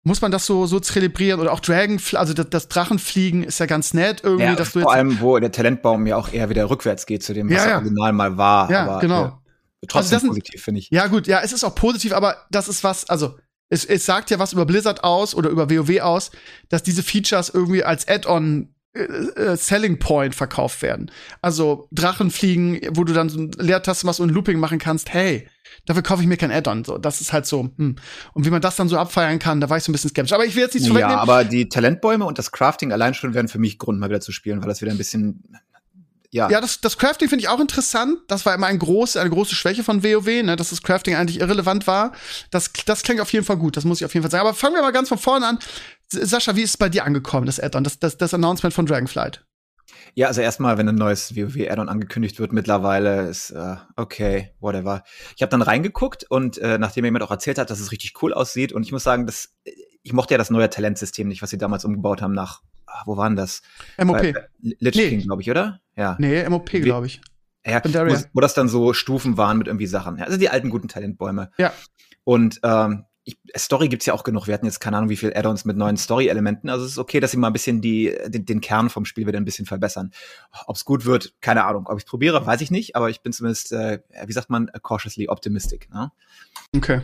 [0.05, 3.67] muss man das so, so zelebrieren oder auch Dragon, also das, das Drachenfliegen ist ja
[3.67, 6.49] ganz nett irgendwie, Ja, dass du vor jetzt allem, wo der Talentbaum ja auch eher
[6.51, 7.77] wieder rückwärts geht zu dem, was Ja, ja.
[7.79, 8.71] original mal war.
[8.71, 9.25] Ja, aber, genau.
[9.81, 10.91] Äh, trotzdem das sind- positiv, finde ich.
[10.91, 13.37] Ja, gut, ja, es ist auch positiv, aber das ist was, also
[13.71, 16.31] es, es sagt ja was über Blizzard aus oder über WoW aus,
[16.69, 21.11] dass diese Features irgendwie als Add-on äh, äh, Selling Point verkauft werden.
[21.43, 25.49] Also Drachenfliegen, wo du dann so ein Leertaste machst und Looping machen kannst, hey,
[25.87, 26.85] dafür kaufe ich mir kein Add-on.
[26.85, 27.97] So, das ist halt so, hm.
[28.33, 30.33] Und wie man das dann so abfeiern kann, da war ich so ein bisschen skeptisch.
[30.33, 31.21] Aber ich will jetzt nichts Ja, vorwegnehmen.
[31.21, 34.33] aber die Talentbäume und das Crafting allein schon wären für mich Grund, mal wieder zu
[34.33, 35.43] spielen, weil das wieder ein bisschen,
[36.31, 38.19] ja, Ja, das, das Crafting finde ich auch interessant.
[38.29, 41.41] Das war immer ein groß, eine große Schwäche von WoW, ne, dass das Crafting eigentlich
[41.41, 42.13] irrelevant war.
[42.51, 44.47] Das, das klingt auf jeden Fall gut, das muss ich auf jeden Fall sagen.
[44.47, 45.59] Aber fangen wir mal ganz von vorne an.
[46.09, 49.45] Sascha, wie ist es bei dir angekommen, das Add-on, das, das, das Announcement von Dragonflight?
[50.15, 55.03] Ja, also erstmal, wenn ein neues WoW-Add-on angekündigt wird, mittlerweile ist äh, okay, whatever.
[55.37, 58.15] Ich habe dann reingeguckt und äh, nachdem mir jemand auch erzählt hat, dass es richtig
[58.23, 59.55] cool aussieht und ich muss sagen, dass
[60.03, 63.17] ich mochte ja das neue Talentsystem nicht, was sie damals umgebaut haben nach, ah, wo
[63.17, 63.63] waren das?
[63.99, 64.19] MOP.
[64.19, 65.09] Bei- Lich Nee.
[65.09, 65.81] King, glaube ich, oder?
[65.97, 66.17] Ja.
[66.19, 67.21] nee, MOP, glaube ich.
[67.67, 70.19] Ja, wo, wo das dann so Stufen waren mit irgendwie Sachen.
[70.19, 71.51] Ja, also die alten guten Talentbäume.
[71.57, 71.73] Ja.
[72.23, 74.47] Und ähm, ich, Story gibt's ja auch genug.
[74.47, 76.69] Wir hatten jetzt keine Ahnung, wie viel Add-ons mit neuen Story-Elementen.
[76.69, 79.27] Also es ist okay, dass sie mal ein bisschen die, den, den Kern vom Spiel
[79.27, 80.13] wieder ein bisschen verbessern.
[80.67, 81.87] Ob's gut wird, keine Ahnung.
[81.89, 82.97] Ob ich probiere, weiß ich nicht.
[82.97, 85.89] Aber ich bin zumindest, äh, wie sagt man, cautiously optimistic.
[85.93, 86.13] Ne?
[86.77, 87.01] Okay.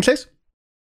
[0.00, 0.28] Clays?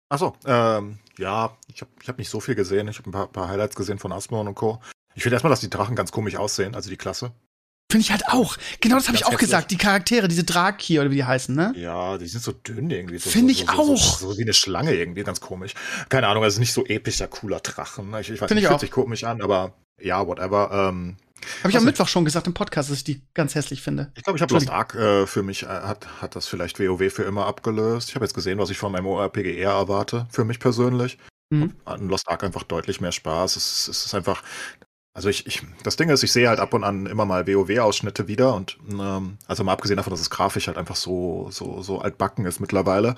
[0.08, 2.88] Ach so, ähm, ja, ich habe ich hab nicht so viel gesehen.
[2.88, 4.80] Ich habe ein paar, paar Highlights gesehen von Asmon und Co.
[5.14, 7.32] Ich finde erstmal, dass die Drachen ganz komisch aussehen, also die Klasse.
[7.90, 8.56] Finde ich halt auch.
[8.80, 9.48] Genau das habe ich auch hässlich.
[9.48, 9.70] gesagt.
[9.70, 11.72] Die Charaktere, diese Draki oder wie die heißen, ne?
[11.76, 13.18] Ja, die sind so dünn irgendwie.
[13.18, 14.18] So, Finde so, ich so, auch.
[14.18, 15.74] So, wie eine Schlange irgendwie, ganz komisch.
[16.08, 18.12] Keine Ahnung, also nicht so epischer, cooler Drachen.
[18.20, 20.88] Ich, ich weiß Finde nicht, ich fühlt sich komisch an, aber ja, whatever.
[20.90, 21.16] Ähm,
[21.60, 24.10] Habe ich am Mittwoch schon gesagt im Podcast, dass ich die ganz hässlich finde.
[24.16, 27.12] ich glaube, ich habe Lost Ark äh, für mich, äh, hat, hat das vielleicht WoW
[27.12, 28.08] für immer abgelöst.
[28.08, 31.18] Ich habe jetzt gesehen, was ich von meinem ORPG eher erwarte, für mich persönlich.
[31.50, 31.72] Mhm.
[32.00, 33.54] Lost Ark einfach deutlich mehr Spaß.
[33.54, 34.42] Es, es ist einfach.
[35.16, 38.28] Also ich, ich, das Ding ist, ich sehe halt ab und an immer mal WoW-Ausschnitte
[38.28, 42.00] wieder und ähm, also mal abgesehen davon, dass es grafisch halt einfach so, so, so
[42.00, 43.14] altbacken ist mittlerweile.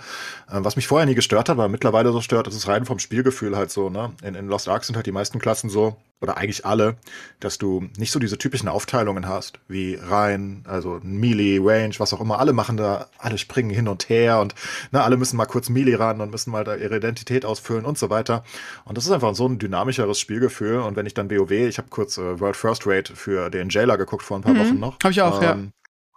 [0.49, 3.01] Ähm, was mich vorher nie gestört hat, aber mittlerweile so stört, ist es rein vom
[3.01, 4.13] Spielgefühl halt so, ne?
[4.23, 6.97] In, in Lost Ark sind halt die meisten Klassen so, oder eigentlich alle,
[7.39, 12.21] dass du nicht so diese typischen Aufteilungen hast, wie rein, also Melee, Range, was auch
[12.21, 12.41] immer.
[12.41, 14.55] Alle machen da, alle springen hin und her und
[14.91, 17.99] ne, alle müssen mal kurz Melee ran und müssen mal da ihre Identität ausfüllen und
[17.99, 18.43] so weiter.
[18.85, 20.79] Und das ist einfach so ein dynamischeres Spielgefühl.
[20.79, 23.97] Und wenn ich dann WoW, ich habe kurz äh, World First Rate für den Jailer
[23.99, 24.59] geguckt vor ein paar Mhm.
[24.61, 24.97] Wochen noch.
[25.03, 25.57] Hab ich auch, ja.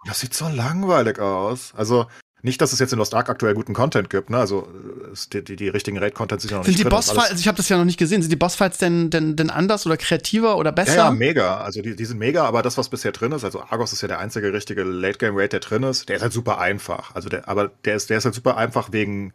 [0.06, 1.72] Das sieht so langweilig aus.
[1.76, 2.06] Also,
[2.44, 4.38] nicht, dass es jetzt in Lost Ark aktuell guten Content gibt, ne?
[4.38, 4.66] Also
[5.12, 7.40] es, die, die, die richtigen Raid-Content sind ja noch Sind nicht die drin, Bossfights, also
[7.40, 9.96] ich habe das ja noch nicht gesehen, sind die Bossfights denn, denn, denn anders oder
[9.96, 10.96] kreativer oder besser?
[10.96, 11.58] Ja, ja, mega.
[11.58, 14.08] Also die, die sind mega, aber das, was bisher drin ist, also Argos ist ja
[14.08, 17.14] der einzige richtige Late-Game-Raid, der drin ist, der ist halt super einfach.
[17.14, 19.32] Also der, aber der ist, der ist halt super einfach wegen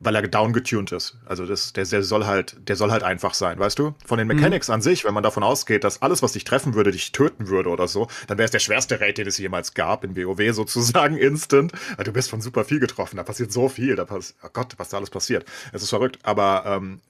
[0.00, 1.16] weil er downgetuned ist.
[1.26, 3.94] Also das, der, der soll halt, der soll halt einfach sein, weißt du?
[4.04, 4.74] Von den Mechanics mhm.
[4.74, 7.70] an sich, wenn man davon ausgeht, dass alles, was dich treffen würde, dich töten würde
[7.70, 11.16] oder so, dann wäre es der schwerste Raid, den es jemals gab in WoW sozusagen
[11.18, 11.72] instant.
[11.92, 14.74] Also du bist von super viel getroffen, da passiert so viel, da passiert, oh Gott,
[14.76, 15.44] was da alles passiert.
[15.72, 17.00] Es ist verrückt, aber ähm,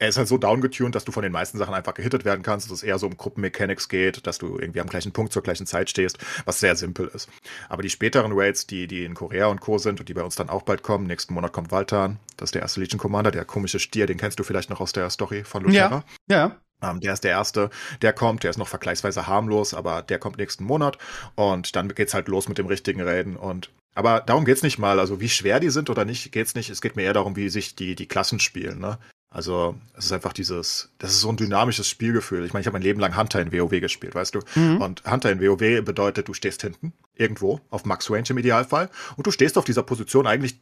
[0.00, 2.66] er ist halt so downgetuned, dass du von den meisten Sachen einfach gehittet werden kannst,
[2.66, 5.66] dass es eher so um Gruppenmechanics geht, dass du irgendwie am gleichen Punkt zur gleichen
[5.66, 7.28] Zeit stehst, was sehr simpel ist.
[7.68, 9.76] Aber die späteren Raids, die, die in Korea und Co.
[9.76, 12.54] sind und die bei uns dann auch bald kommen, nächsten Monat kommt Valtan, das ist
[12.54, 15.44] der erste Legion Commander, der komische Stier, den kennst du vielleicht noch aus der Story
[15.44, 16.02] von Luthera.
[16.28, 16.56] Ja, ja.
[16.82, 17.68] Ähm, der ist der erste,
[18.00, 20.96] der kommt, der ist noch vergleichsweise harmlos, aber der kommt nächsten Monat
[21.34, 24.98] und dann geht's halt los mit dem richtigen Raiden und aber darum geht's nicht mal,
[24.98, 26.70] also wie schwer die sind oder nicht, geht's nicht.
[26.70, 28.78] Es geht mir eher darum, wie sich die, die Klassen spielen.
[28.78, 28.98] Ne?
[29.32, 32.44] Also es ist einfach dieses, das ist so ein dynamisches Spielgefühl.
[32.44, 34.40] Ich meine, ich habe mein Leben lang Hunter in WoW gespielt, weißt du?
[34.56, 34.82] Mhm.
[34.82, 38.88] Und Hunter in WoW bedeutet, du stehst hinten, irgendwo, auf Max Range im Idealfall.
[39.16, 40.58] Und du stehst auf dieser Position eigentlich,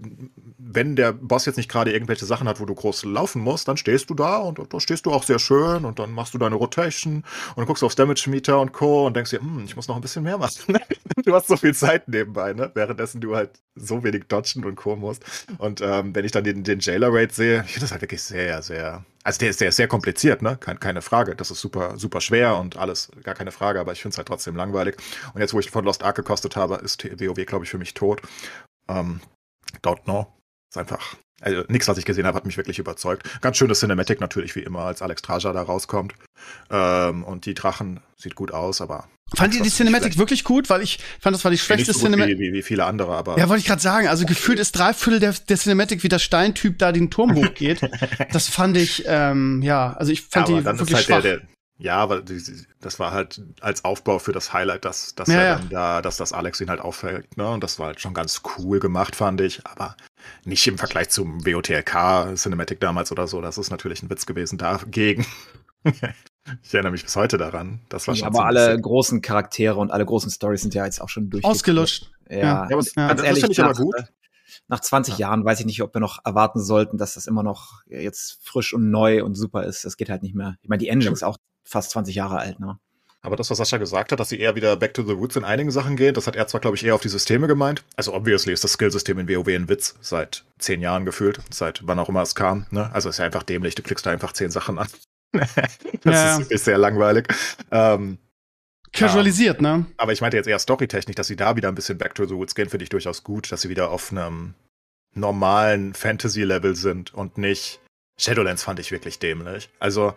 [0.59, 3.77] wenn der Boss jetzt nicht gerade irgendwelche Sachen hat, wo du groß laufen musst, dann
[3.77, 6.57] stehst du da und da stehst du auch sehr schön und dann machst du deine
[6.57, 9.07] Rotation und guckst aufs Damage Meter und Co.
[9.07, 10.77] und denkst dir, hm, ich muss noch ein bisschen mehr machen.
[11.25, 12.71] du hast so viel Zeit nebenbei, ne?
[12.75, 14.97] Währenddessen du halt so wenig dodgen und Co.
[14.97, 15.25] musst.
[15.59, 18.23] Und ähm, wenn ich dann den, den Jailer Raid sehe, ich finde das halt wirklich
[18.23, 19.05] sehr, sehr.
[19.29, 20.57] Also der ist, der ist sehr kompliziert, ne?
[20.57, 21.37] Keine, Frage.
[21.37, 24.27] Das ist super, super schwer und alles, gar keine Frage, aber ich finde es halt
[24.27, 24.97] trotzdem langweilig.
[25.35, 27.93] Und jetzt, wo ich von Lost Ark gekostet habe, ist WoW, glaube ich, für mich
[27.93, 28.23] tot.
[28.88, 29.21] Ähm,
[29.83, 30.38] don't know.
[30.68, 31.16] Ist einfach.
[31.40, 33.28] Also nichts, was ich gesehen habe, hat mich wirklich überzeugt.
[33.40, 36.14] Ganz schönes Cinematic natürlich, wie immer, als Alex Traja da rauskommt.
[36.68, 40.70] Ähm, und die Drachen sieht gut aus, aber Fand ihr die Cinematic wirklich gut?
[40.70, 42.38] Weil ich fand, das war die schwächste so Cinematic.
[42.38, 43.38] Wie, wie, viele andere, aber.
[43.38, 44.09] Ja, wollte ich gerade sagen.
[44.09, 47.81] Also gefühlt ist drei Viertel der, der Cinematic, wie der Steintyp da den Turm hochgeht.
[48.33, 51.22] das fand ich, ähm, ja, also ich fand ja, die wirklich halt schwach.
[51.22, 52.24] Der, der, ja, weil
[52.81, 56.16] das war halt als Aufbau für das Highlight, dass, dass ja, er dann da, dass
[56.16, 57.48] das Alex ihn halt auffällt, ne?
[57.50, 59.64] Und das war halt schon ganz cool gemacht, fand ich.
[59.64, 59.94] Aber
[60.45, 63.41] nicht im Vergleich zum WOTLK Cinematic damals oder so.
[63.41, 65.27] Das ist natürlich ein Witz gewesen dagegen.
[66.62, 67.81] Ich erinnere mich bis heute daran.
[67.91, 71.11] Das war schon aber alle großen Charaktere und alle großen Stories sind ja jetzt auch
[71.11, 71.45] schon durch.
[71.45, 72.11] Ausgelutscht.
[72.29, 73.09] Ja, ja, ja, aber ja.
[73.09, 73.95] ganz ehrlich, ich aber gut.
[74.67, 75.29] Nach 20 ja.
[75.29, 78.73] Jahren weiß ich nicht, ob wir noch erwarten sollten, dass das immer noch jetzt frisch
[78.73, 79.85] und neu und super ist.
[79.85, 80.57] Das geht halt nicht mehr.
[80.62, 82.79] Ich meine, die Engine ist auch fast 20 Jahre alt, ne?
[83.29, 85.45] Aber das, was Sascha gesagt hat, dass sie eher wieder back to the roots in
[85.45, 87.85] einigen Sachen gehen, das hat er zwar, glaube ich, eher auf die Systeme gemeint.
[87.95, 91.99] Also obviously ist das Skillsystem in WoW ein Witz, seit zehn Jahren gefühlt, seit wann
[91.99, 92.64] auch immer es kam.
[92.71, 92.91] Ne?
[92.95, 94.88] Also ist ja einfach dämlich, du klickst da einfach zehn Sachen an.
[95.33, 95.55] das
[96.05, 96.38] ja.
[96.38, 97.29] ist, ist, sehr langweilig.
[97.71, 98.17] Ähm,
[98.95, 99.77] Casualisiert, ja.
[99.77, 99.87] ne?
[99.99, 102.35] Aber ich meinte jetzt eher Storytechnik, dass sie da wieder ein bisschen back to the
[102.35, 104.55] woods gehen, finde ich durchaus gut, dass sie wieder auf einem
[105.14, 107.79] normalen Fantasy-Level sind und nicht.
[108.19, 109.69] Shadowlands fand ich wirklich dämlich.
[109.81, 110.14] Also,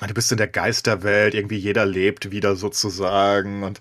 [0.00, 3.80] meine, du bist in der Geisterwelt, irgendwie jeder lebt wieder sozusagen und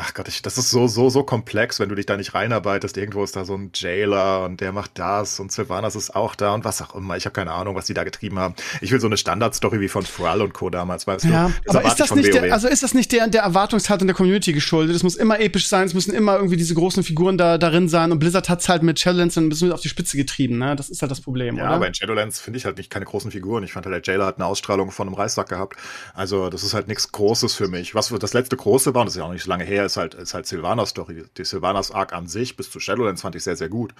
[0.00, 2.96] Ach Gott, ich, das ist so, so, so komplex, wenn du dich da nicht reinarbeitest.
[2.96, 6.54] Irgendwo ist da so ein Jailer und der macht das und Sylvanas ist auch da
[6.54, 7.16] und was auch immer.
[7.16, 8.54] Ich habe keine Ahnung, was die da getrieben haben.
[8.80, 10.70] Ich will so eine Standardstory wie von Thrall und Co.
[10.70, 11.70] damals, weißt ja, du?
[11.70, 14.94] Aber ist das nicht der, also ist das nicht der, der Erwartungshaltung der Community geschuldet?
[14.94, 18.12] Es muss immer episch sein, es müssen immer irgendwie diese großen Figuren da darin sein
[18.12, 20.76] und Blizzard hat's halt mit Shadowlands ein bisschen auf die Spitze getrieben, ne?
[20.76, 21.72] Das ist halt das Problem, ja, oder?
[21.72, 23.64] aber in Shadowlands finde ich halt nicht keine großen Figuren.
[23.64, 25.76] Ich fand halt, der Jailer hat eine Ausstrahlung von einem Reißsack gehabt.
[26.14, 27.96] Also, das ist halt nichts Großes für mich.
[27.96, 29.96] Was das letzte große war, und das ist ja auch nicht so lange her, ist
[29.96, 31.30] halt, ist halt Sylvanas Sylvanas-Story.
[31.36, 33.94] Die Sylvanas-Arc an sich bis zu Shadowlands fand ich sehr, sehr gut.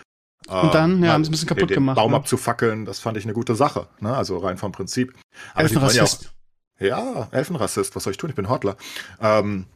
[0.47, 1.97] Und dann, ja, haben sie ein bisschen kaputt den, gemacht.
[1.97, 2.17] Baum ne?
[2.17, 3.89] abzufackeln, das fand ich eine gute Sache.
[4.01, 4.17] Ne?
[4.17, 5.15] Also rein vom Prinzip.
[5.53, 6.33] Aber Elfenrassist.
[6.79, 8.31] Ja, ja, Elfenrassist, was soll ich tun?
[8.31, 8.77] Ich bin Hortler.
[9.21, 9.67] Ähm,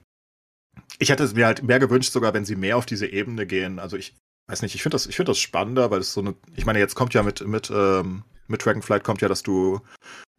[0.99, 3.81] ich hätte es mir halt mehr gewünscht, sogar wenn sie mehr auf diese Ebene gehen.
[3.81, 4.15] Also ich
[4.49, 6.95] weiß nicht, ich finde das, ich das spannender, weil es so eine, ich meine, jetzt
[6.95, 9.81] kommt ja mit, mit, ähm, mit Dragonflight kommt ja, dass du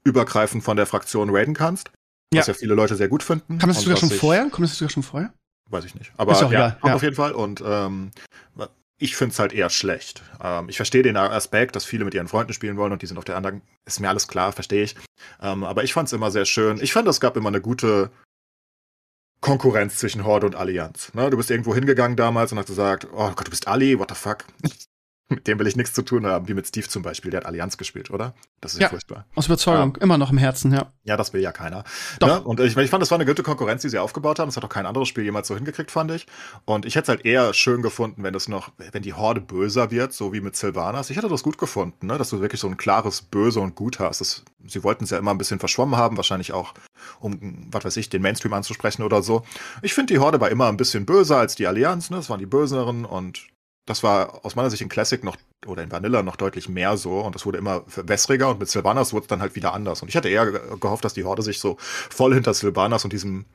[0.04, 1.92] übergreifend von der Fraktion raiden kannst.
[2.32, 3.60] Was ja, ja viele Leute sehr gut finden.
[3.60, 4.50] Kam das sogar schon vorher?
[4.50, 5.34] Kommt das sogar schon vorher?
[5.74, 6.14] Weiß ich nicht.
[6.16, 6.78] Aber ja, egal.
[6.84, 6.94] Ja.
[6.94, 7.34] auf jeden Fall.
[7.34, 8.12] Und ähm,
[8.98, 10.24] ich finde es halt eher schlecht.
[10.42, 13.18] Ähm, ich verstehe den Aspekt, dass viele mit ihren Freunden spielen wollen und die sind
[13.18, 13.62] auf der anderen.
[13.86, 14.96] Ist mir alles klar, verstehe ich.
[15.42, 16.80] Ähm, aber ich fand es immer sehr schön.
[16.82, 18.12] Ich fand, es gab immer eine gute
[19.42, 21.14] Konkurrenz zwischen Horde und Allianz.
[21.14, 21.30] Ne?
[21.30, 24.16] Du bist irgendwo hingegangen damals und hast gesagt, oh Gott, du bist Ali, what the
[24.16, 24.46] fuck?
[25.30, 27.32] Mit dem will ich nichts zu tun haben, wie mit Steve zum Beispiel.
[27.32, 28.34] Der hat Allianz gespielt, oder?
[28.60, 28.90] Das ist ja, Ja.
[28.90, 29.26] furchtbar.
[29.36, 30.92] Aus Überzeugung, immer noch im Herzen, ja.
[31.06, 31.86] Ja, das will ja keiner.
[32.20, 32.28] Doch.
[32.28, 32.42] Ne?
[32.42, 34.50] Und ich, ich fand, das war eine gute Konkurrenz, die sie aufgebaut haben.
[34.50, 36.28] Das hat auch kein anderes Spiel jemals so hingekriegt, fand ich.
[36.66, 39.92] Und ich hätte es halt eher schön gefunden, wenn es noch, wenn die Horde böser
[39.92, 41.10] wird, so wie mit Sylvanas.
[41.10, 42.18] Ich hätte das gut gefunden, ne?
[42.18, 44.20] dass du wirklich so ein klares Böse und Gut hast.
[44.22, 46.74] Das, sie wollten es ja immer ein bisschen verschwommen haben, wahrscheinlich auch,
[47.22, 49.44] um, was weiß ich, den Mainstream anzusprechen oder so.
[49.82, 52.18] Ich finde, die Horde war immer ein bisschen böser als die Allianz, ne?
[52.18, 53.48] Das waren die Böseren und
[53.86, 57.20] das war aus meiner Sicht in Classic noch oder in Vanilla noch deutlich mehr so
[57.22, 60.02] und das wurde immer wässriger und mit Sylvanas wurde es dann halt wieder anders.
[60.02, 63.14] Und ich hatte eher ge- gehofft, dass die Horde sich so voll hinter Sylvanas und
[63.14, 63.46] diesem,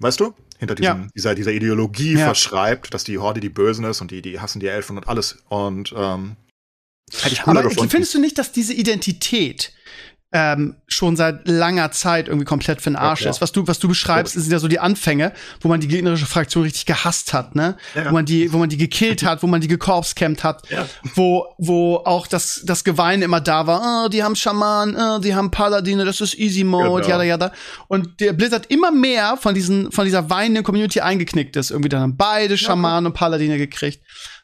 [0.00, 1.08] weißt du, hinter diesem, Ja.
[1.14, 2.26] dieser, dieser Ideologie Ja.
[2.26, 5.38] verschreibt, dass die Horde die Bösen ist und die, die hassen die Elfen und alles.
[5.48, 6.36] Und ähm,
[7.12, 7.90] hätte ich cooler Aber gefunden.
[7.90, 9.72] findest du nicht, dass diese Identität
[10.38, 13.30] ähm, schon seit langer Zeit irgendwie komplett für den Arsch klar.
[13.30, 13.40] ist?
[13.40, 16.64] Was du, was du beschreibst, sind ja so die Anfänge, wo man die gegnerische Fraktion
[16.64, 17.76] richtig gehasst hat, ne?
[17.94, 18.10] Ja.
[18.10, 20.86] Wo man die, wo man die gekillt hat, wo man die gekorpscampt hat, Ja.
[21.14, 25.34] wo, wo auch das, das Gewein immer da war, oh, die haben Schaman, oh, die
[25.34, 27.08] haben Paladine, das ist Easy Mode, Genau.
[27.08, 27.52] jada, jada.
[27.88, 31.70] Und der Blizzard immer mehr von diesen, von dieser weinenden Community eingeknickt ist.
[31.70, 34.00] Irgendwie dann haben beide Schamanen und Paladine gekriegt.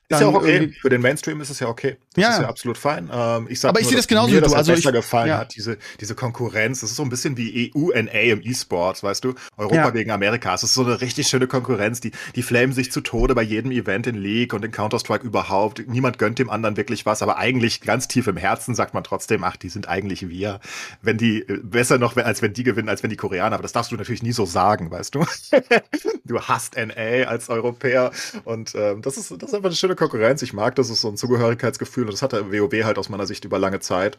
[0.08, 0.72] Ist ja Dann auch okay.
[0.80, 1.96] Für den Mainstream ist es ja okay.
[2.14, 2.30] Das Ja.
[2.32, 3.10] ist ja absolut fein.
[3.12, 4.56] Ähm, ich sag Aber ich nur, sehe das genauso wie das du.
[4.56, 5.38] halt Also besser ich- gefallen ja.
[5.38, 6.80] hat, diese, diese Konkurrenz.
[6.80, 9.34] Das ist so ein bisschen wie EU-NA im E-Sports, weißt du?
[9.56, 9.90] Europa Ja.
[9.90, 10.54] gegen Amerika.
[10.54, 12.00] Es ist so eine richtig schöne Konkurrenz.
[12.00, 15.82] Die, die flamen sich zu Tode bei jedem Event in League und in Counter-Strike überhaupt.
[15.88, 19.42] Niemand gönnt dem anderen wirklich was, aber eigentlich ganz tief im Herzen sagt man trotzdem,
[19.44, 20.60] ach, die sind eigentlich wir.
[21.00, 23.54] Wenn die, äh, besser noch, als wenn die gewinnen, als wenn die Koreaner.
[23.54, 25.24] Aber das darfst du natürlich nie so sagen, weißt du?
[26.24, 28.10] du hasst NA als Europäer.
[28.44, 30.42] Und ähm, das, ist, das ist einfach eine schöne Konkurrenz.
[30.42, 32.01] Ich mag das, ist so ein Zugehörigkeitsgefühl.
[32.08, 34.18] Und das hatte WoW halt aus meiner Sicht über lange Zeit.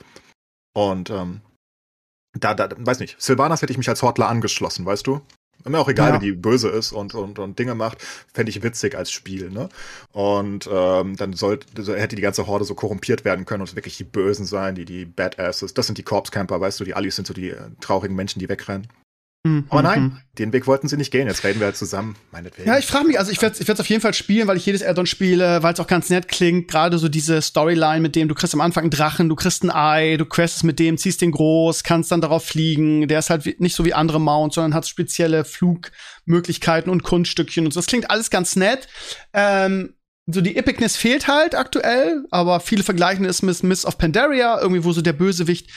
[0.73, 1.41] Und ähm,
[2.39, 5.21] da, da, weiß nicht, Sylvanas hätte ich mich als Hortler angeschlossen, weißt du?
[5.65, 6.13] Mir auch egal, Ja.
[6.15, 9.69] wenn die böse ist und, und, und Dinge macht, fände ich witzig als Spiel, ne?
[10.11, 13.95] Und ähm, dann sollte, so hätte die ganze Horde so korrumpiert werden können und wirklich
[13.95, 15.73] die Bösen sein, die, die Badasses.
[15.73, 18.49] Das sind die Corpse-Camper, weißt du, die Allies sind so die äh, traurigen Menschen, die
[18.49, 18.87] wegrennen.
[19.45, 20.17] Hm, Aber hm, nein, hm.
[20.39, 21.27] den Weg wollten sie nicht gehen.
[21.27, 22.65] Jetzt reden wir halt zusammen, meinetwegen.
[22.65, 24.81] Ja, ich frage mich, also ich werde es auf jeden Fall spielen, weil ich jedes
[24.81, 26.69] Addon spiele, weil es auch ganz nett klingt.
[26.69, 29.69] Gerade so diese Storyline mit dem, du kriegst am Anfang einen Drachen, du kriegst ein
[29.69, 33.09] Ei, du questest mit dem, ziehst den groß, kannst dann darauf fliegen.
[33.09, 37.73] Der ist halt nicht so wie andere Mounts, sondern hat spezielle Flugmöglichkeiten und Kunststückchen und
[37.73, 37.81] so.
[37.81, 38.87] Das klingt alles ganz nett.
[39.33, 44.61] Ähm, so die Epicness fehlt halt aktuell, aber viele vergleichen es mit Miss of Pandaria,
[44.61, 45.69] irgendwie wo so der Bösewicht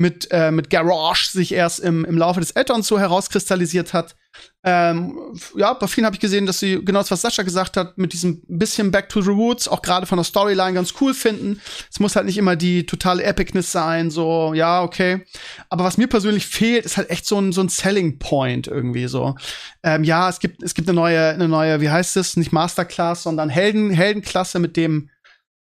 [0.00, 4.16] mit, äh, mit Garrosh sich erst im, im Laufe des Addons so herauskristallisiert hat.
[4.64, 7.98] Ähm, ja, bei vielen habe ich gesehen, dass sie genau das, was Sascha gesagt hat,
[7.98, 11.60] mit diesem bisschen Back to the Roots, auch gerade von der Storyline ganz cool finden.
[11.92, 15.26] Es muss halt nicht immer die totale Epicness sein, so, ja, okay.
[15.68, 19.06] Aber was mir persönlich fehlt, ist halt echt so ein, so ein Selling Point irgendwie
[19.06, 19.34] so.
[19.82, 23.24] Ähm, ja, es gibt, es gibt eine neue, eine neue, wie heißt es, nicht Masterclass,
[23.24, 25.10] sondern Helden, Heldenklasse mit dem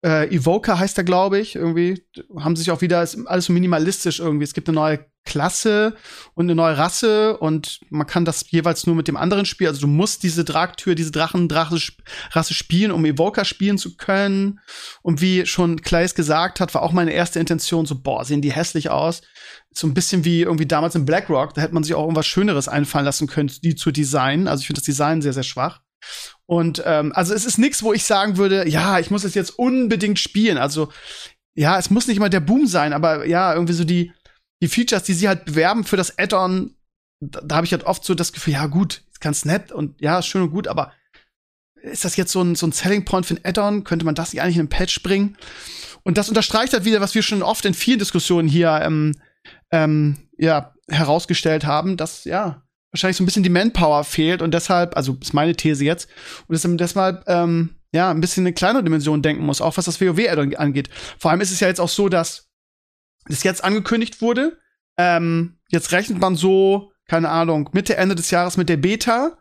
[0.06, 2.04] äh, Evoker heißt er, glaube ich, irgendwie.
[2.38, 4.44] Haben sich auch wieder, ist alles minimalistisch irgendwie.
[4.44, 5.96] Es gibt eine neue Klasse
[6.34, 9.70] und eine neue Rasse und man kann das jeweils nur mit dem anderen spielen.
[9.70, 14.60] Also du musst diese Dragtür, diese Drachen-Rasse spielen, um Evoker spielen zu können.
[15.02, 18.52] Und wie schon Clays gesagt hat, war auch meine erste Intention so, boah, sehen die
[18.52, 19.22] hässlich aus.
[19.72, 22.68] So ein bisschen wie irgendwie damals in BlackRock, da hätte man sich auch irgendwas Schöneres
[22.68, 24.46] einfallen lassen können, die zu designen.
[24.46, 25.80] Also ich finde das Design sehr, sehr schwach.
[26.46, 29.58] Und ähm, also es ist nichts, wo ich sagen würde, ja, ich muss es jetzt
[29.58, 30.58] unbedingt spielen.
[30.58, 30.92] Also
[31.54, 34.12] ja, es muss nicht immer der Boom sein, aber ja, irgendwie so die,
[34.62, 36.76] die Features, die sie halt bewerben für das Add-on,
[37.20, 40.00] da, da habe ich halt oft so das Gefühl, ja gut, ist ganz nett und
[40.00, 40.92] ja, schön und gut, aber
[41.82, 43.84] ist das jetzt so ein, so ein Selling Point für ein Add-on?
[43.84, 45.36] Könnte man das nicht eigentlich in einen Patch bringen?
[46.02, 49.14] Und das unterstreicht halt wieder, was wir schon oft in vielen Diskussionen hier ähm,
[49.70, 52.62] ähm, ja, herausgestellt haben, dass ja
[52.96, 56.08] wahrscheinlich so ein bisschen die Manpower fehlt und deshalb, also ist meine These jetzt,
[56.48, 60.54] und deshalb, ähm, ja ein bisschen eine kleinere Dimension denken muss, auch was das WoW-Addon
[60.54, 60.88] angeht.
[61.18, 62.48] Vor allem ist es ja jetzt auch so, dass
[63.26, 64.58] das jetzt angekündigt wurde.
[64.96, 69.36] Ähm, jetzt rechnet man so, keine Ahnung, Mitte, Ende des Jahres mit der Beta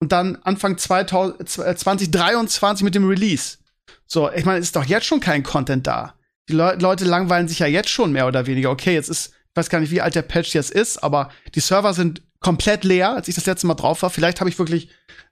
[0.00, 3.58] und dann Anfang 2000, äh, 2023 mit dem Release.
[4.06, 6.14] So, ich meine, ist doch jetzt schon kein Content da.
[6.48, 8.70] Die Le Leute langweilen sich ja jetzt schon mehr oder weniger.
[8.70, 11.60] Okay, jetzt ist, ich weiß gar nicht, wie alt der Patch jetzt ist, aber die
[11.60, 14.10] Server sind komplett leer, als ich das letzte Mal drauf war.
[14.10, 14.90] Vielleicht habe ich wirklich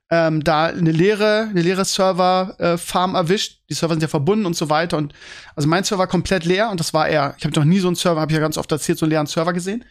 [0.09, 3.61] ähm, da eine leere, eine leere Server-Farm erwischt.
[3.69, 4.97] Die Server sind ja verbunden und so weiter.
[4.97, 5.13] Und
[5.55, 7.35] also mein Server war komplett leer und das war er.
[7.37, 9.11] Ich habe noch nie so einen Server, habe ich ja ganz oft erzählt, so einen
[9.11, 9.83] leeren Server gesehen.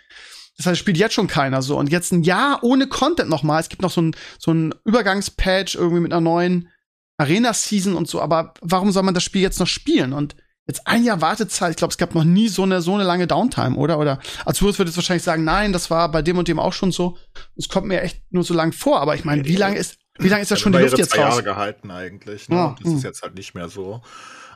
[0.56, 1.78] Das heißt, spielt jetzt schon keiner so.
[1.78, 3.60] Und jetzt ein Jahr ohne Content nochmal.
[3.60, 6.70] Es gibt noch so ein, so ein Übergangspatch irgendwie mit einer neuen
[7.18, 8.22] Arena-Season und so.
[8.22, 10.14] Aber warum soll man das Spiel jetzt noch spielen?
[10.14, 10.34] Und
[10.66, 11.70] jetzt ein Jahr Wartezeit.
[11.70, 13.98] Ich glaube, es gab noch nie so eine, so eine lange Downtime, oder?
[13.98, 16.92] Oder Azurus würde jetzt wahrscheinlich sagen, nein, das war bei dem und dem auch schon
[16.92, 17.16] so.
[17.56, 19.00] Es kommt mir echt nur so lang vor.
[19.00, 21.10] Aber ich meine, wie lange ist, Wie lange ist das Ja, schon die Luft jetzt
[21.12, 21.34] zwei raus?
[21.34, 22.48] Jahre gehalten eigentlich.
[22.48, 22.56] Ne?
[22.56, 23.04] Ja, das ist hm.
[23.04, 24.00] jetzt halt nicht mehr so.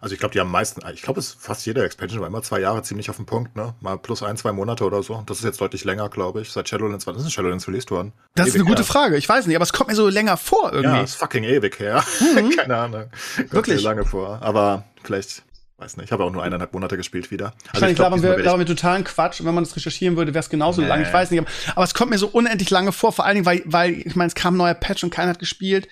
[0.01, 2.43] Also ich glaube, die haben meisten, ich glaube, es ist fast jede Expansion war immer
[2.43, 3.75] zwei Jahre ziemlich auf den Punkt, ne?
[3.81, 5.23] Mal plus ein, zwei Monate oder so.
[5.27, 6.51] Das ist jetzt deutlich länger, glaube ich.
[6.51, 8.15] Seit Shadowlands, wann ist denn Shadowlands released worden?
[8.35, 8.87] Das ist Ewig eine gute her.
[8.87, 9.17] Frage.
[9.19, 10.97] Ich weiß nicht, aber es kommt mir so länger vor irgendwie.
[10.97, 12.03] Ja, ist fucking ewig her.
[12.57, 13.11] Keine Ahnung.
[13.37, 13.83] Kommt Wirklich?
[13.83, 14.39] lange vor.
[14.41, 15.43] Aber vielleicht,
[15.81, 17.47] weiß nicht, ich habe auch nur eineinhalb Monate gespielt wieder.
[17.47, 19.41] Also Wahrscheinlich ich glaub, labern diesmal wir, labern totalen Quatsch.
[19.41, 20.89] Und wenn man das recherchieren würde, wäre es genauso Nee.
[20.89, 21.03] lang.
[21.03, 21.41] Ich weiß nicht.
[21.41, 23.13] Aber, aber es kommt mir so unendlich lange vor.
[23.13, 25.39] Vor allen Dingen, weil, weil ich meine, es kam ein neuer Patch und keiner hat
[25.39, 25.89] gespielt.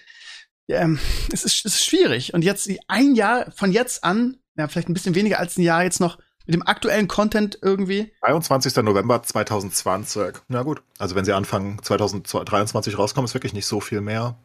[0.69, 0.99] Ähm,
[1.33, 2.35] es, ist, es ist schwierig.
[2.35, 5.83] Und jetzt ein Jahr von jetzt an, ja, vielleicht ein bisschen weniger als ein Jahr
[5.83, 8.13] jetzt noch mit dem aktuellen Content irgendwie.
[8.23, 8.77] 23.
[8.83, 10.43] November 2020.
[10.49, 10.83] Na gut.
[10.99, 14.37] Also wenn sie Anfang 2023 rauskommen, ist wirklich nicht so viel mehr.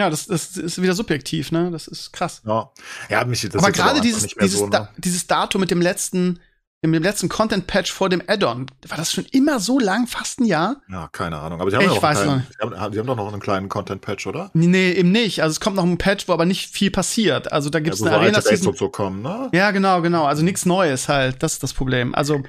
[0.00, 1.70] Ja, das, das ist wieder subjektiv, ne?
[1.70, 2.40] Das ist krass.
[2.46, 2.70] Ja,
[3.10, 4.70] ja mich das aber gerade dieses, dieses, so, ne?
[4.70, 6.40] da, dieses Datum mit dem letzten,
[6.80, 10.46] mit dem letzten Content-Patch vor dem Add-on, war das schon immer so lang, fast ein
[10.46, 10.76] Jahr?
[10.90, 11.60] Ja, keine Ahnung.
[11.60, 13.68] Aber sie haben, Ich ja weiß kleinen, sie haben, sie haben doch noch einen kleinen
[13.68, 14.50] Content-Patch, oder?
[14.54, 15.42] Nee, eben nicht.
[15.42, 17.52] Also es kommt noch ein Patch, wo aber nicht viel passiert.
[17.52, 18.68] Also da gibt es ja, eine so Arena-Season.
[18.68, 19.50] und so kommen, ne?
[19.52, 20.24] Ja, genau, genau.
[20.24, 21.42] Also nichts Neues halt.
[21.42, 22.14] Das ist das Problem.
[22.14, 22.42] Also,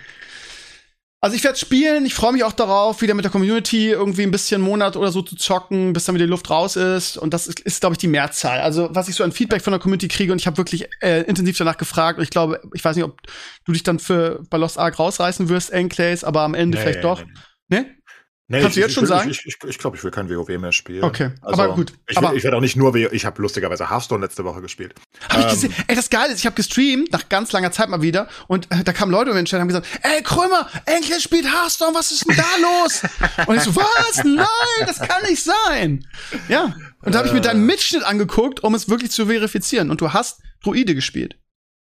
[1.21, 2.05] also ich werde spielen.
[2.05, 5.11] Ich freue mich auch darauf, wieder mit der Community irgendwie ein bisschen einen Monat oder
[5.11, 7.15] so zu zocken, bis dann wieder die Luft raus ist.
[7.15, 8.59] Und das ist, ist glaube ich, die Mehrzahl.
[8.59, 11.21] Also was ich so an Feedback von der Community kriege und ich habe wirklich äh,
[11.21, 12.17] intensiv danach gefragt.
[12.17, 13.21] Und ich glaube, ich weiß nicht, ob
[13.65, 17.23] du dich dann für bei Lost Ark rausreißen wirst, Enclays, aber am Ende vielleicht doch.
[17.23, 17.31] Nee,
[17.71, 17.83] Ne?
[17.83, 18.00] nee,
[18.59, 19.29] Kannst du ich, jetzt ich schon will, sagen?
[19.29, 21.03] Ich, ich, ich glaube, ich will kein WoW mehr spielen.
[21.03, 21.93] Okay, Also, aber gut.
[22.07, 23.11] Ich, Aber- ich werde auch nicht nur WoW.
[23.13, 24.93] Ich habe lustigerweise Hearthstone letzte Woche gespielt.
[25.29, 25.73] Hab ich Ähm, gesehen.
[25.87, 28.83] Ey, das Geile ist, ich habe gestreamt, nach ganz langer Zeit mal wieder, und äh,
[28.83, 32.11] da kamen Leute um den Chat und haben gesagt, ey, Krömer, endlich spielt Hearthstone, was
[32.11, 32.43] ist denn da
[32.83, 33.01] los?
[33.47, 34.23] und ich so, was?
[34.23, 34.47] Nein,
[34.87, 36.05] das kann nicht sein.
[36.49, 36.75] Ja.
[37.03, 39.89] Und da habe ich mir deinen Mitschnitt angeguckt, um es wirklich zu verifizieren.
[39.89, 41.35] Und du hast Druide gespielt.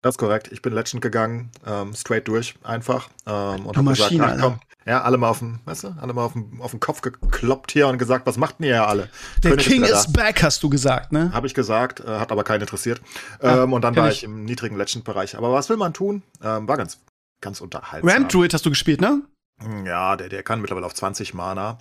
[0.06, 0.50] Das ist korrekt.
[0.52, 3.10] Ich bin Legend gegangen, ähm, straight durch, einfach.
[3.26, 6.14] Ähm, und Du hab gesagt, ach komm, ja, alle mal auf den, weißt du, alle
[6.14, 9.10] mal auf den, auf den Kopf gekloppt hier und gesagt, was macht denn ihr alle?
[9.44, 11.32] Der König King is back, hast du gesagt, ne?
[11.34, 13.02] Habe ich gesagt, äh, hat aber keinen interessiert.
[13.40, 14.18] Ah, Ähm, und dann war ich.
[14.18, 15.40] ich im niedrigen Legend-Bereich.
[15.40, 16.22] Aber was will man tun?
[16.44, 17.00] Ähm, war ganz,
[17.42, 18.08] ganz unterhaltsam.
[18.08, 19.24] Ramp Druid hast du gespielt, ne?
[19.64, 21.80] Hm, Ja, der, der kann mittlerweile auf 20 Mana.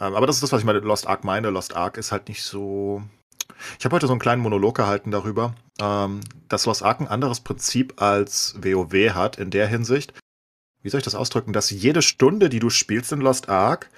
[0.00, 1.48] Ähm, aber das ist das, was ich mit Lost Ark meine.
[1.48, 3.02] Lost Ark ist halt nicht so.
[3.78, 7.40] Ich habe heute so einen kleinen Monolog gehalten darüber, ähm, dass Lost Ark ein anderes
[7.40, 10.12] Prinzip als WoW hat in der Hinsicht.
[10.82, 11.52] Wie soll ich das ausdrücken?
[11.52, 13.90] Dass jede Stunde, die du spielst in Lost Ark,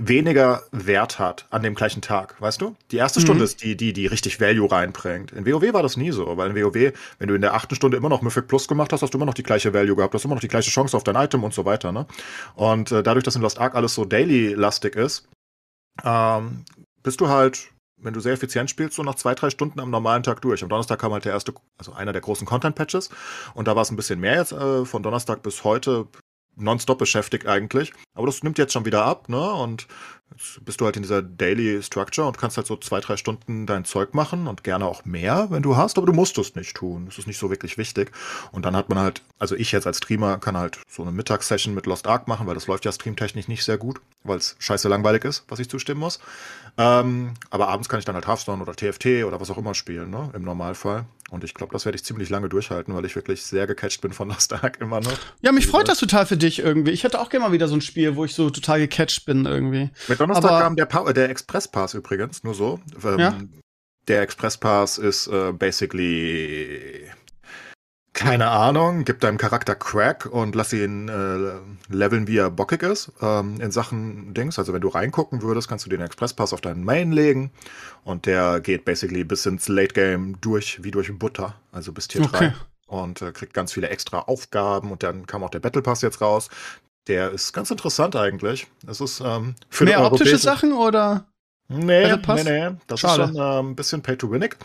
[0.00, 2.76] weniger Wert hat an dem gleichen Tag, weißt du?
[2.92, 3.24] Die erste Mhm.
[3.24, 5.32] Stunde ist die, die, die richtig Value reinbringt.
[5.32, 7.96] In WoW war das nie so, weil in WoW, wenn du in der achten Stunde
[7.96, 10.24] immer noch Mythic Plus gemacht hast, hast du immer noch die gleiche Value gehabt, hast
[10.24, 12.06] immer noch die gleiche Chance auf dein Item und so weiter, ne?
[12.54, 15.28] Und äh, dadurch, dass in Lost Ark alles so daily-lastig ist,
[16.04, 16.64] ähm,
[17.02, 17.70] bist du halt,
[18.00, 20.62] wenn du sehr effizient spielst, so nach zwei, drei Stunden am normalen Tag durch.
[20.62, 23.10] Am Donnerstag kam halt der erste, also einer der großen Content-Patches
[23.54, 26.06] und da war es ein bisschen mehr jetzt äh, von Donnerstag bis heute
[26.58, 27.92] nonstop beschäftigt eigentlich.
[28.14, 29.52] Aber das nimmt jetzt schon wieder ab, ne?
[29.52, 29.86] Und
[30.32, 33.66] jetzt bist du halt in dieser Daily Structure und kannst halt so zwei, drei Stunden
[33.66, 36.76] dein Zeug machen und gerne auch mehr, wenn du hast, aber du musst es nicht
[36.76, 37.06] tun.
[37.06, 38.10] Das ist nicht so wirklich wichtig.
[38.52, 41.74] Und dann hat man halt, also ich jetzt als Streamer kann halt so eine Mittagssession
[41.74, 44.88] mit Lost Ark machen, weil das läuft ja streamtechnisch nicht sehr gut, weil es scheiße
[44.88, 46.18] langweilig ist, was ich zustimmen muss.
[46.80, 50.10] Ähm, aber abends kann ich dann halt Hearthstone oder TFT oder was auch immer spielen,
[50.10, 50.30] ne?
[50.32, 51.06] Im Normalfall.
[51.30, 54.12] Und ich glaube, das werde ich ziemlich lange durchhalten, weil ich wirklich sehr gecatcht bin
[54.12, 55.18] von Lost Ark immer noch.
[55.42, 56.92] Ja, mich freut das total für dich irgendwie.
[56.92, 59.44] Ich hätte auch gerne mal wieder so ein Spiel, wo ich so total gecatcht bin
[59.44, 59.90] irgendwie.
[60.06, 62.80] Mit Donnerstag Aber- kam der, pa der Express Pass übrigens, nur so.
[63.04, 63.34] Ähm, Ja.
[64.06, 67.07] Der Express Pass ist äh, basically
[68.18, 73.12] keine Ahnung, gib deinem Charakter Crack und lass ihn äh, leveln, wie er bockig ist
[73.22, 74.58] ähm, in Sachen Dings.
[74.58, 77.52] Also wenn du reingucken würdest, kannst du den Express Pass auf deinen Main legen
[78.02, 82.22] und der geht basically bis ins Late Game durch, wie durch Butter, also bis Tier
[82.22, 82.52] 3 Okay.
[82.88, 86.20] und äh, kriegt ganz viele extra Aufgaben und dann kam auch der Battle Pass jetzt
[86.20, 86.50] raus.
[87.06, 88.66] Der ist ganz interessant eigentlich.
[88.88, 91.24] Es ist ähm, für Mehr optische Sachen oder?
[91.68, 92.42] Nee, Pass?
[92.42, 92.76] nee, nee.
[92.88, 93.22] Das Schade.
[93.22, 94.56] ist schon ähm, ein bisschen Pay-to-Winnig.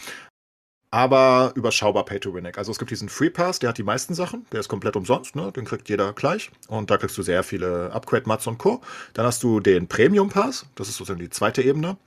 [0.94, 2.60] Aber überschaubar Pay-to-Winnig.
[2.60, 4.46] Also es gibt diesen Free Pass, der hat die meisten Sachen.
[4.52, 5.52] Der ist komplett umsonst, ne?
[5.52, 6.52] Den kriegt jeder gleich.
[6.68, 8.80] Und da kriegst du sehr viele Upgrade-Mats und Co.
[9.16, 10.68] Dann hast du den Premium Pass.
[10.76, 11.98] Das ist sozusagen die zweite Ebene.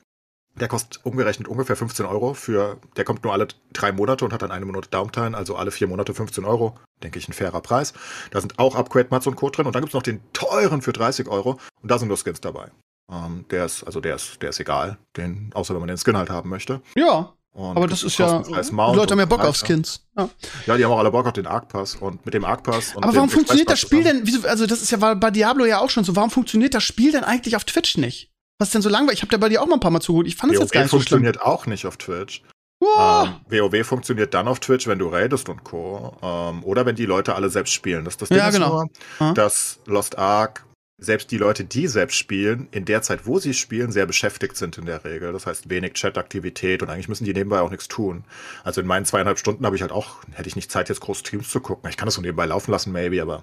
[0.60, 4.42] Der kostet umgerechnet ungefähr 15 Euro für, der kommt nur alle drei Monate und hat
[4.42, 6.78] dann eine Minute Downtime, also alle vier Monate 15 Euro.
[7.02, 7.92] Denke ich, ein fairer Preis.
[8.30, 9.50] Da sind auch Upgrade-Mats und Co.
[9.50, 9.66] drin.
[9.66, 11.58] Und dann gibt's noch den teuren für 30 Euro.
[11.82, 12.70] Und da sind nur Skins dabei.
[13.10, 14.96] Ähm, der ist, also der ist, der ist egal.
[15.16, 16.80] Den, außer wenn man den Skin halt haben möchte.
[16.94, 18.42] Ja, Und aber das ist ja.
[18.42, 19.56] Die Leute haben ja Bock auf.
[19.56, 20.02] Skins.
[20.16, 20.28] Ja.
[20.66, 22.94] Ja, die haben auch alle Bock auf den Arc Pass und mit dem Arc Pass.
[22.96, 24.20] Aber warum funktioniert das Spiel denn?
[24.24, 26.14] Wieso, also das ist ja bei Diablo ja auch schon so.
[26.14, 28.30] Warum funktioniert das Spiel denn eigentlich auf Twitch nicht?
[28.58, 29.18] Was ist denn so langweilig?
[29.18, 30.26] Ich habe da bei dir auch mal ein paar Mal zugeholt.
[30.26, 31.08] Ich fand es jetzt gar nicht so schlimm.
[31.20, 32.42] funktioniert auch nicht auf Twitch.
[32.78, 33.28] Wow.
[33.50, 36.14] Ähm, WoW funktioniert dann auf Twitch, wenn du raidest und Co.
[36.22, 38.04] Ähm, oder wenn die Leute alle selbst spielen.
[38.04, 38.68] Das, das Ding Ja, ist genau.
[38.68, 39.32] nur, Ja.
[39.32, 40.66] dass Lost Ark
[40.98, 44.78] selbst die Leute, die selbst spielen, in der Zeit, wo sie spielen, sehr beschäftigt sind
[44.78, 45.32] in der Regel.
[45.32, 48.24] Das heißt, wenig Chat-Aktivität und eigentlich müssen die nebenbei auch nichts tun.
[48.64, 51.18] Also in meinen zweieinhalb Stunden habe ich halt auch, hätte ich nicht Zeit, jetzt groß
[51.18, 51.90] Streams zu gucken.
[51.90, 53.42] Ich kann das so nebenbei laufen lassen, maybe, aber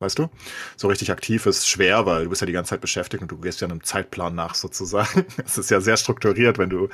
[0.00, 0.28] weißt du?
[0.76, 3.38] So richtig aktiv ist schwer, weil du bist ja die ganze Zeit beschäftigt und du
[3.38, 5.24] gehst ja einem Zeitplan nach sozusagen.
[5.44, 6.88] Es ist ja sehr strukturiert, wenn du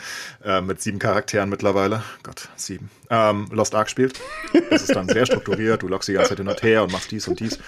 [0.45, 4.21] äh, mit sieben Charakteren mittlerweile, Gott, sieben, ähm, Lost Ark spielst.
[4.71, 7.11] Das ist dann sehr strukturiert, du loggst die ganze Zeit hin und her und machst
[7.11, 7.59] dies und dies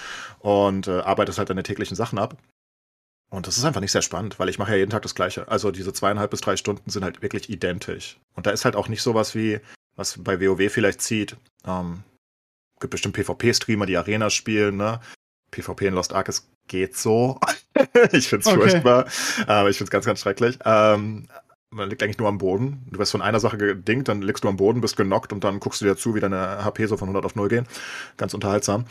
[0.42, 2.36] und äh, arbeitest halt deine täglichen Sachen ab.
[3.30, 5.48] Und das ist einfach nicht sehr spannend, weil ich mache ja jeden Tag das Gleiche.
[5.48, 8.18] Also diese zweieinhalb bis drei Stunden sind halt wirklich identisch.
[8.34, 9.60] Und da ist halt auch nicht sowas wie,
[9.96, 11.36] was bei WoW vielleicht zieht.
[11.66, 12.02] Ähm,
[12.80, 15.00] gibt bestimmt PvP-Streamer, die Arena spielen, ne?
[15.52, 17.38] PvP in Lost Ark es geht so.
[18.12, 18.58] ich find's okay.
[18.58, 19.06] furchtbar.
[19.46, 20.58] Aber ich find's ganz, ganz schrecklich.
[20.64, 21.28] Ähm,
[21.70, 22.86] man liegt eigentlich nur am Boden.
[22.90, 25.60] Du wirst von einer Sache gedingt, dann liegst du am Boden, bist genockt und dann
[25.60, 27.66] guckst du dir zu, wie deine HP so von 100 auf 0 gehen.
[28.18, 28.84] Ganz unterhaltsam.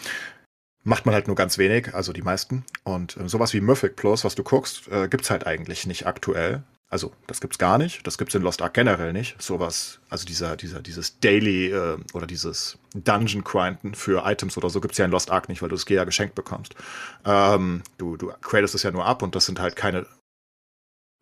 [0.84, 2.66] Macht man halt nur ganz wenig, also die meisten.
[2.84, 6.64] Und äh, sowas wie Mythic Plus, was du guckst, äh, gibt's halt eigentlich nicht aktuell.
[6.92, 8.06] Also, das gibt's gar nicht.
[8.06, 9.42] Das gibt's in Lost Ark generell nicht.
[9.42, 14.82] Sowas, also dieser, dieser, dieses Daily äh, oder dieses Dungeon Grinden für Items oder so
[14.82, 16.76] gibt's ja in Lost Ark nicht, weil du das ja geschenkt bekommst.
[17.24, 20.06] Ähm, du, du cradest es ja nur ab und das sind halt keine,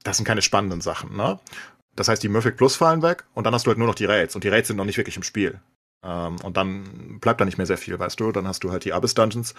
[0.04, 1.40] das sind keine spannenden Sachen, ne?
[1.96, 4.06] Das heißt, die Mythic Plus fallen weg und dann hast du halt nur noch die
[4.06, 5.60] Raids und die Raids sind noch nicht wirklich im Spiel.
[6.04, 8.32] Ähm, und dann bleibt da nicht mehr sehr viel, weißt du?
[8.32, 9.54] Dann hast du halt die Abyss Dungeons,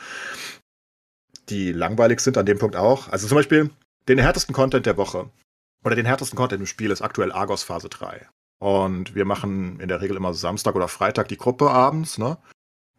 [1.48, 3.08] die langweilig sind an dem Punkt auch.
[3.08, 3.70] Also zum Beispiel
[4.08, 5.30] den härtesten Content der Woche
[5.84, 8.26] oder den härtesten Content im Spiel ist aktuell Argos Phase 3.
[8.58, 12.36] Und wir machen in der Regel immer Samstag oder Freitag die Gruppe abends, ne?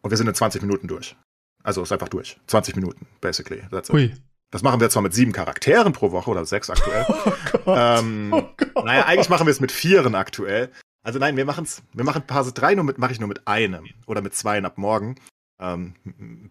[0.02, 1.16] Und wir sind in 20 Minuten durch.
[1.62, 2.40] Also ist einfach durch.
[2.48, 3.62] 20 Minuten, basically.
[3.90, 4.12] Ui.
[4.50, 7.06] Das machen wir zwar mit sieben Charakteren pro Woche oder sechs aktuell.
[7.54, 7.98] Oh Gott.
[8.00, 8.84] Ähm, oh Gott.
[8.84, 10.72] Naja, eigentlich machen wir es mit vieren aktuell.
[11.02, 13.86] Also nein, wir machen's, wir machen Phase 3 nur mit, mache ich nur mit einem
[14.06, 15.16] oder mit zweien ab morgen.
[15.60, 15.94] Ähm,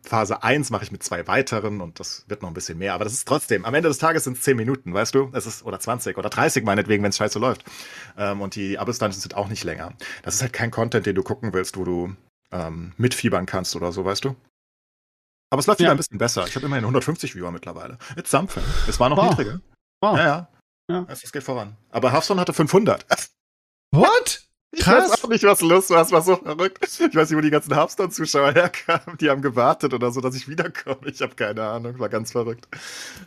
[0.03, 2.93] Phase 1 mache ich mit zwei weiteren und das wird noch ein bisschen mehr.
[2.93, 5.29] Aber das ist trotzdem, am Ende des Tages sind es 10 Minuten, weißt du?
[5.33, 7.65] Es ist, oder 20 oder 30 meinetwegen, wenn es scheiße läuft.
[8.17, 9.93] Ähm, und die Abyss Dungeons sind auch nicht länger.
[10.23, 12.15] Das ist halt kein Content, den du gucken willst, wo du
[12.51, 14.35] ähm, mitfiebern kannst oder so, weißt du?
[15.49, 15.85] Aber es läuft ja.
[15.85, 16.47] wieder ein bisschen besser.
[16.47, 17.97] Ich habe immerhin 150 Viewer mittlerweile.
[18.15, 18.63] It's something.
[18.87, 19.29] Es war noch wow.
[19.29, 19.59] niedriger.
[20.01, 20.17] Wow.
[20.17, 20.49] Ja, ja.
[20.89, 21.05] ja.
[21.09, 21.75] Es, es geht voran.
[21.89, 23.05] Aber Hearthstone hatte 500.
[23.91, 24.41] What?
[24.73, 25.11] Ich Krass.
[25.11, 26.01] weiß auch nicht, was los war.
[26.01, 26.79] Es war so verrückt.
[26.81, 29.17] Ich weiß nicht, wo die ganzen Hearthstone-Zuschauer herkamen.
[29.19, 31.01] Die haben gewartet oder so, dass ich wiederkomme.
[31.07, 31.99] Ich habe keine Ahnung.
[31.99, 32.67] War ganz verrückt.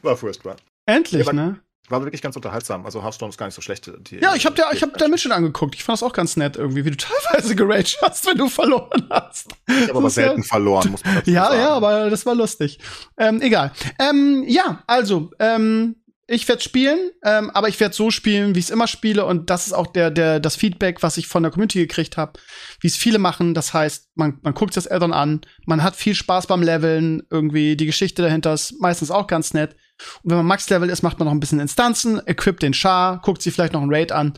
[0.00, 0.56] War furchtbar.
[0.86, 1.60] Endlich, war, ne?
[1.90, 2.86] War wirklich ganz unterhaltsam.
[2.86, 3.90] Also Hearthstone ist gar nicht so schlecht.
[4.10, 5.74] Die, ja, ich habe dir, ich hab da Mission angeguckt.
[5.74, 6.96] Ich fand das auch ganz nett irgendwie, wie du
[7.32, 9.48] teilweise geraged hast, wenn du verloren hast.
[9.68, 11.56] Ich habe aber selten ja, verloren, muss man dazu ja, sagen.
[11.56, 12.78] Ja, ja, aber das war lustig.
[13.18, 13.70] Ähm, egal.
[13.98, 15.96] Ähm, ja, also, ähm,
[16.26, 19.26] ich werde spielen, ähm, aber ich werde so spielen, wie ich es immer spiele.
[19.26, 22.40] Und das ist auch der, der, das Feedback, was ich von der Community gekriegt habe,
[22.80, 23.52] wie es viele machen.
[23.52, 27.76] Das heißt, man, man guckt das Addon an, man hat viel Spaß beim Leveln, irgendwie
[27.76, 29.76] die Geschichte dahinter ist meistens auch ganz nett.
[30.22, 33.42] Und wenn man Max-Level ist, macht man noch ein bisschen Instanzen, equipt den Char, guckt
[33.42, 34.34] sich vielleicht noch ein Raid an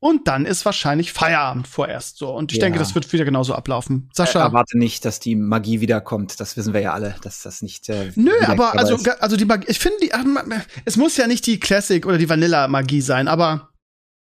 [0.00, 2.30] und dann ist wahrscheinlich Feierabend vorerst so.
[2.30, 2.64] Und ich ja.
[2.64, 4.08] denke, das wird wieder genauso ablaufen.
[4.12, 4.40] Sascha.
[4.40, 6.40] Äh, erwarte nicht, dass die Magie wiederkommt.
[6.40, 7.88] Das wissen wir ja alle, dass das nicht.
[7.88, 10.12] Äh, Nö, aber also, also die Magie, ich finde, die,
[10.84, 13.69] es muss ja nicht die Classic oder die Vanilla-Magie sein, aber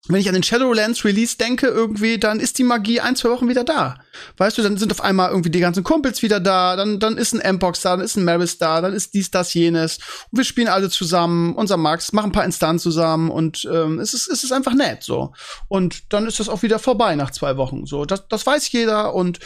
[0.10, 3.50] wenn ich an den Shadowlands Release denke, irgendwie, dann ist die Magie ein, zwei Wochen
[3.50, 4.00] wieder da.
[4.38, 7.34] Weißt du, dann sind auf einmal irgendwie die ganzen Kumpels wieder da, dann, dann ist
[7.34, 9.98] ein Mbox da, dann ist ein Maris da, dann ist dies, das, jenes.
[10.32, 14.14] Und wir spielen alle zusammen, unser Max, machen ein paar Instanzen zusammen und ähm, es,
[14.14, 15.34] ist, es ist einfach nett so.
[15.68, 17.86] Und dann ist das auch wieder vorbei nach zwei Wochen.
[17.86, 19.40] So, das, das weiß jeder und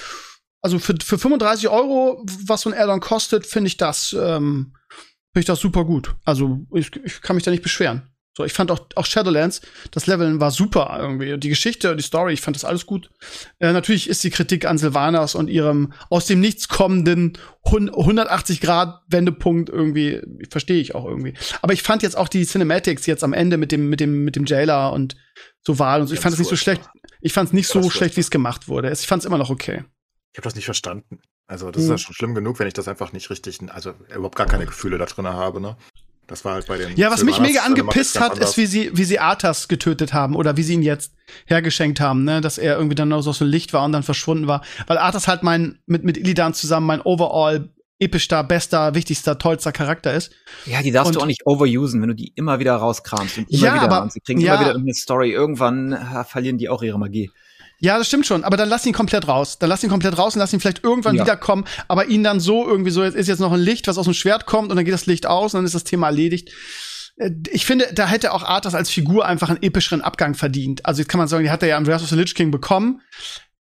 [0.62, 5.40] also für, für 35 Euro, was so ein Addon kostet, finde ich das, ähm, finde
[5.40, 6.16] ich das super gut.
[6.24, 8.11] Also ich, ich kann mich da nicht beschweren.
[8.34, 9.62] So, ich fand auch, auch Shadowlands,
[9.92, 11.38] das Leveln war super irgendwie.
[11.38, 13.10] Die Geschichte, die Story, ich fand das alles gut.
[13.60, 19.02] Äh, natürlich ist die Kritik an Sylvanas und ihrem aus dem Nichts kommenden 180 Grad
[19.08, 21.34] Wendepunkt irgendwie, verstehe ich auch irgendwie.
[21.62, 24.38] Aber ich fand jetzt auch die Cinematics jetzt am Ende mit dem, mit dem, mit
[24.38, 25.18] dem Jailer und
[25.62, 26.14] so Wahl und so.
[26.14, 26.82] Ich fand es nicht so schlecht.
[27.20, 28.92] Ich fand es nicht so schlecht, wie es gemacht wurde.
[28.92, 29.84] Ich fand es immer noch okay.
[30.32, 31.20] Ich habe das nicht verstanden.
[31.48, 31.84] Also, das hm.
[31.84, 34.66] ist ja schon schlimm genug, wenn ich das einfach nicht richtig, also überhaupt gar keine
[34.66, 35.76] Gefühle da drin habe, ne?
[36.32, 36.96] Das war halt bei den.
[36.96, 40.56] Ja, was mich mega angepisst hat, ist, wie sie, wie sie Arthas getötet haben oder
[40.56, 41.14] wie sie ihn jetzt
[41.46, 44.64] hergeschenkt haben, ne, dass er irgendwie dann noch so Licht war und dann verschwunden war.
[44.88, 47.70] Weil Arthas halt mein, mit, mit Illidan zusammen mein overall
[48.00, 50.32] epischster, bester, wichtigster, tollster Charakter ist.
[50.66, 53.52] Ja, die darfst und, du auch nicht overusen, wenn du die immer wieder rauskramst und
[53.52, 55.32] immer ja, wieder aber, und sie kriegen ja, immer wieder irgendeine Story.
[55.32, 57.30] Irgendwann äh, verlieren die auch ihre Magie.
[57.84, 59.58] Ja, das stimmt schon, aber dann lass ihn komplett raus.
[59.58, 61.24] Dann lass ihn komplett raus und lass ihn vielleicht irgendwann ja.
[61.24, 64.06] wiederkommen, aber ihn dann so irgendwie so, jetzt ist jetzt noch ein Licht, was aus
[64.06, 66.52] dem Schwert kommt und dann geht das Licht aus und dann ist das Thema erledigt.
[67.18, 70.86] Äh, ich finde, da hätte auch Arthas als Figur einfach einen epischeren Abgang verdient.
[70.86, 72.52] Also jetzt kann man sagen, die hat er ja im Wrath of the Lich King
[72.52, 73.02] bekommen.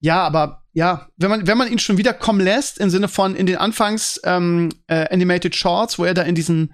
[0.01, 3.45] Ja, aber ja, wenn man, wenn man ihn schon wiederkommen lässt, im Sinne von in
[3.45, 6.73] den Anfangs ähm, äh, Animated Shorts, wo er da in diesen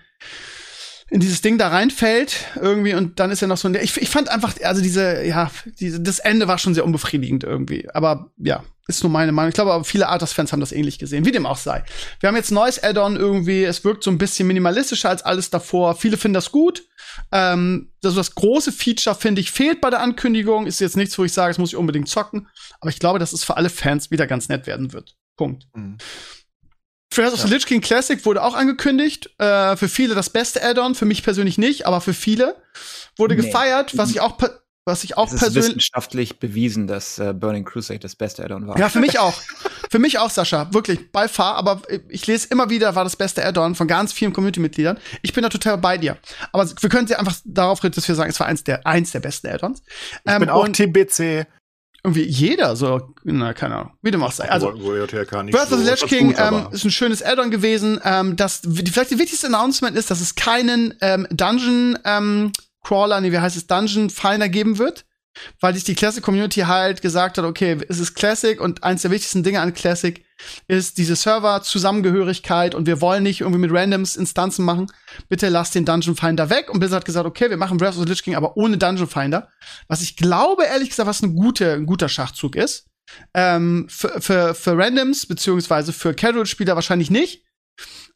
[1.15, 4.09] in dieses Ding da reinfällt irgendwie und dann ist ja noch so ein ich, ich
[4.09, 5.49] fand einfach also diese ja
[5.79, 7.89] diese das Ende war schon sehr unbefriedigend irgendwie.
[7.93, 9.47] Aber ja ist nur meine Meinung.
[9.47, 11.85] Ich glaube aber viele Arthas Fans haben das ähnlich gesehen wie dem auch sei.
[12.19, 13.63] Wir haben jetzt neues Add-on irgendwie.
[13.63, 15.95] Es wirkt so ein bisschen minimalistischer als alles davor.
[15.95, 16.83] Viele finden das gut.
[17.31, 20.67] Ähm, also das große Feature finde ich fehlt bei der Ankündigung.
[20.67, 22.49] Ist jetzt nichts wo ich sage es muss ich unbedingt zocken.
[22.81, 25.15] Aber ich glaube dass es für alle Fans wieder ganz nett werden wird.
[25.37, 25.63] Punkt.
[25.73, 25.97] Mhm.
[27.15, 29.29] Trails of the Lich King Classic wurde auch angekündigt.
[29.39, 32.55] Äh, für viele das beste Add-on, für mich persönlich nicht, aber für viele
[33.17, 33.41] wurde Nee.
[33.43, 34.37] gefeiert, was ich auch,
[34.85, 35.55] was ich auch persönlich.
[35.55, 38.77] wissenschaftlich bewiesen, dass äh, Burning Crusade das beste Add-on war.
[38.77, 39.33] Ja, für mich auch.
[39.91, 40.73] Für mich auch, Sascha.
[40.73, 41.55] Wirklich, by far.
[41.55, 44.97] Aber ich lese immer wieder, war das beste Add-on von ganz vielen Community-Mitgliedern.
[45.21, 46.17] Ich bin da total bei dir.
[46.51, 49.11] Aber wir können sie einfach darauf reden, dass wir sagen, es war eins der, eins
[49.11, 49.83] der besten Add-ons.
[49.85, 51.45] Ich Ähm, bin auch und Team BC.
[52.05, 54.49] Irgendwie jeder so, na, keine Ahnung, wie dem auch sei.
[54.49, 57.99] Also, Breath of the Lich King gut, ähm, ist ein schönes Add-on gewesen.
[58.03, 62.51] Ähm, das, die, vielleicht die wichtigste Announcement ist, dass es keinen ähm, Dungeon ähm,
[62.83, 65.05] Crawler, nee, wie heißt es, Dungeon Finder geben wird,
[65.59, 69.11] weil sich die Classic Community halt gesagt hat, okay, es ist Classic und eins der
[69.11, 70.24] wichtigsten Dinge an Classic
[70.67, 74.91] ist diese Server-Zusammengehörigkeit und wir wollen nicht irgendwie mit Randoms Instanzen machen.
[75.29, 76.69] Bitte lasst den Dungeon Finder weg.
[76.69, 79.07] Und Blizzard hat gesagt, okay, wir machen Breath of the Lich King, aber ohne Dungeon
[79.07, 79.49] Finder.
[79.87, 82.87] Was ich glaube, ehrlich gesagt, was ein, gute, ein guter Schachzug ist.
[83.33, 87.45] Ähm, für, für, für Randoms, beziehungsweise für Casual-Spieler wahrscheinlich nicht.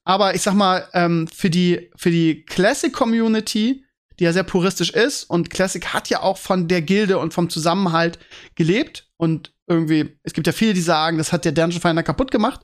[0.04, 3.86] Aber ich sag mal, ähm, für die, für die Classic-Community,
[4.20, 7.50] die ja sehr puristisch ist, und Classic hat ja auch von der Gilde und vom
[7.50, 8.20] Zusammenhalt
[8.56, 9.08] gelebt.
[9.18, 12.62] Und irgendwie, es gibt ja viele, die sagen, das hat der Dungeon Finder kaputt gemacht,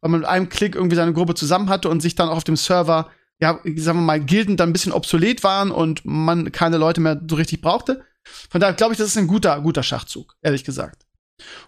[0.00, 2.44] weil man mit einem Klick irgendwie seine Gruppe zusammen hatte und sich dann auch auf
[2.44, 6.76] dem Server, ja, sagen wir mal, Gilden dann ein bisschen obsolet waren und man keine
[6.76, 8.04] Leute mehr so richtig brauchte.
[8.50, 11.06] Von daher glaube ich, das ist ein guter, guter Schachzug, ehrlich gesagt.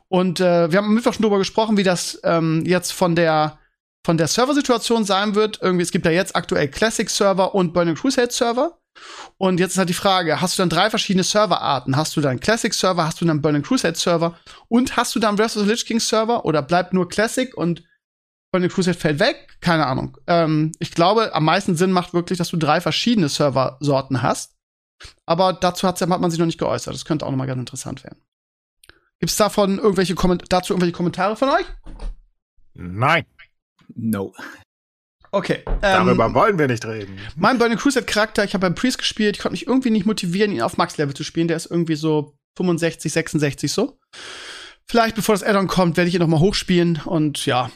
[0.08, 3.58] Und äh, wir haben am Mittwoch schon drüber gesprochen, wie das ähm, jetzt von der
[4.06, 5.60] von der Serversituation sein wird.
[5.62, 8.78] Irgendwie, es gibt ja jetzt aktuell Classic-Server und Burning Crusade-Server.
[9.38, 11.96] Und jetzt ist halt die Frage, hast du dann drei verschiedene Serverarten?
[11.96, 14.38] Hast du dann Classic-Server, hast du dann Burning Crusade-Server
[14.68, 17.82] und hast du dann the Lich King-Server oder bleibt nur Classic und
[18.52, 19.56] Burning Crusade fällt weg?
[19.60, 20.16] Keine Ahnung.
[20.26, 24.52] Ähm, ich glaube, am meisten Sinn macht wirklich, dass du drei verschiedene Serversorten hast.
[25.26, 26.94] Aber dazu hat man sich noch nicht geäußert.
[26.94, 28.22] Das könnte auch noch mal ganz interessant werden.
[29.18, 31.66] Gibt's davon irgendwelche Komment dazu irgendwelche Kommentare von euch?
[32.74, 33.24] Nein,
[33.94, 34.32] No.
[35.34, 35.62] Okay.
[35.80, 37.18] darüber Ähm, wollen wir nicht reden.
[37.36, 40.52] mein Burning Crusade Charakter, ich habe beim Priest gespielt, ich konnte mich irgendwie nicht motivieren,
[40.52, 41.48] ihn auf Max-Level zu spielen.
[41.48, 43.98] Der ist irgendwie so 65, 66 so.
[44.86, 47.70] Vielleicht bevor das Addon kommt, werde ich ihn noch mal hochspielen und ja,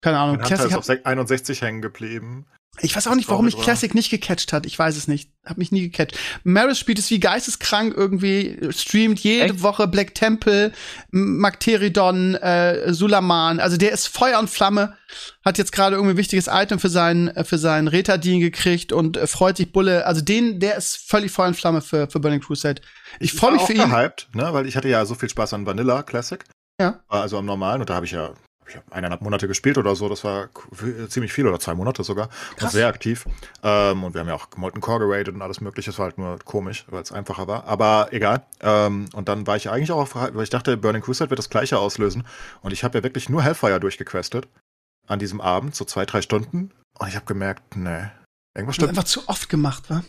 [0.00, 0.36] keine Ahnung.
[0.36, 2.46] Mein Classic ist auf sek- 61 hängen geblieben.
[2.80, 3.58] Ich weiß auch nicht, warum mich.
[3.58, 4.64] Classic nicht gecatcht hat.
[4.64, 5.30] Ich weiß es nicht.
[5.44, 6.18] Hab mich nie gecatcht.
[6.42, 9.62] Maris spielt es wie geisteskrank irgendwie, streamt jede Echt?
[9.62, 10.72] Woche Black Temple,
[11.10, 13.60] Magteridon, äh, Sulaman.
[13.60, 14.96] Also der ist Feuer und Flamme.
[15.44, 19.18] Hat jetzt gerade irgendwie ein wichtiges Item für seinen, äh, für seinen Retardien gekriegt und
[19.18, 20.06] äh, freut sich Bulle.
[20.06, 22.80] Also den, der ist völlig Feuer und Flamme für, für Burning Crusade.
[23.20, 23.90] Ich freue war mich für ihn.
[23.90, 24.48] gehypt, ne?
[24.54, 26.42] weil ich hatte ja so viel Spaß an Vanilla Classic.
[26.80, 27.00] Ja.
[27.08, 28.32] Also am normalen und da habe ich ja
[28.68, 30.48] ich hab eineinhalb Monate gespielt oder so, das war
[31.08, 32.28] ziemlich viel oder zwei Monate sogar.
[32.28, 32.62] Krass.
[32.64, 33.24] Und sehr aktiv.
[33.62, 35.90] Ähm, und wir haben ja auch Molten Core geradet und alles mögliche.
[35.90, 37.64] Es war halt nur komisch, weil es einfacher war.
[37.64, 38.42] Aber egal.
[38.60, 41.50] Ähm, und dann war ich eigentlich auch, auf, weil ich dachte, Burning Crusade wird das
[41.50, 42.24] gleiche auslösen.
[42.62, 44.48] Und ich habe ja wirklich nur Hellfire durchgequestet
[45.06, 46.70] an diesem Abend, so zwei, drei Stunden.
[46.98, 48.04] Und ich habe gemerkt, nee,
[48.54, 48.90] irgendwas stimmt.
[48.90, 50.02] einfach zu oft gemacht, wa?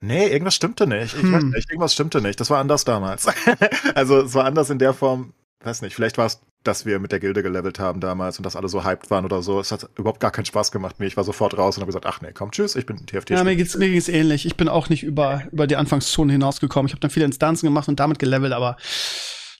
[0.00, 1.14] Nee, irgendwas stimmte nicht.
[1.16, 1.32] Ich Hm.
[1.32, 2.38] weiß nicht, irgendwas stimmte nicht.
[2.38, 3.26] Das war anders damals.
[3.94, 5.32] also es war anders in der Form,
[5.64, 8.56] weiß nicht, vielleicht war es, dass wir mit der Gilde gelevelt haben damals und dass
[8.56, 9.60] alle so hyped waren oder so.
[9.60, 11.06] Es hat überhaupt gar keinen Spaß gemacht mir.
[11.06, 13.30] Ich war sofort raus und habe gesagt, ach nee, komm, tschüss, ich bin TFT.
[13.30, 14.46] Ja, mir geht's, mir geht's ähnlich.
[14.46, 16.86] Ich bin auch nicht über, über die Anfangszone hinausgekommen.
[16.86, 18.76] Ich habe dann viele Instanzen gemacht und damit gelevelt, aber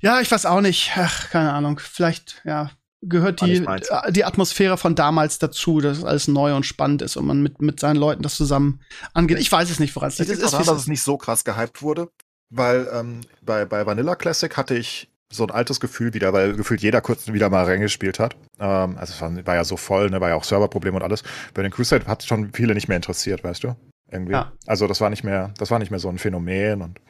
[0.01, 0.93] ja, ich weiß auch nicht.
[0.97, 1.79] Ach, keine Ahnung.
[1.79, 2.71] Vielleicht, ja,
[3.03, 3.89] gehört die, meins.
[4.11, 7.81] die Atmosphäre von damals dazu, dass alles neu und spannend ist und man mit, mit
[7.81, 8.81] seinen Leuten das zusammen
[9.15, 9.39] angeht.
[9.39, 10.31] Ich weiß es nicht, woran es liegt.
[10.31, 12.11] Es Es ist es daran, dass es nicht so krass gehypt wurde,
[12.51, 16.83] weil ähm, bei, bei Vanilla Classic hatte ich so ein altes Gefühl wieder, weil gefühlt
[16.83, 18.37] jeder kurz wieder mal Ränge gespielt hat.
[18.59, 21.23] Ähm, also es war, war ja so voll, ne, war ja auch Serverprobleme und alles.
[21.55, 23.77] Bei den Crusade hat schon viele nicht mehr interessiert, weißt du?
[24.11, 24.33] Irgendwie.
[24.33, 24.53] Ja.
[24.67, 27.01] Also das war nicht mehr, das war nicht mehr so ein Phänomen und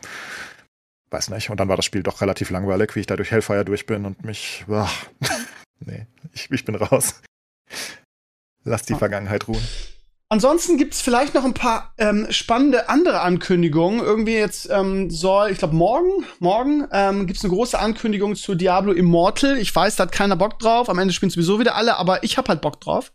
[1.10, 1.50] weiß nicht.
[1.50, 4.04] Und dann war das Spiel doch relativ langweilig, wie ich da durch Hellfire durch bin
[4.06, 4.64] und mich.
[4.66, 4.90] Boah,
[5.80, 7.20] nee, ich, ich bin raus.
[8.64, 8.94] Lass die.
[8.94, 9.62] Vergangenheit ruhen.
[10.29, 14.01] Ansonsten gibt's vielleicht noch ein paar ähm, spannende andere Ankündigungen.
[14.01, 18.93] Irgendwie jetzt ähm, soll, ich glaube morgen, morgen ähm, gibt's eine große Ankündigung zu Diablo
[18.93, 19.57] Immortal.
[19.57, 20.89] Ich weiß, da hat keiner Bock drauf.
[20.91, 23.12] Am Ende spielen sowieso wieder alle, aber ich hab halt Bock drauf.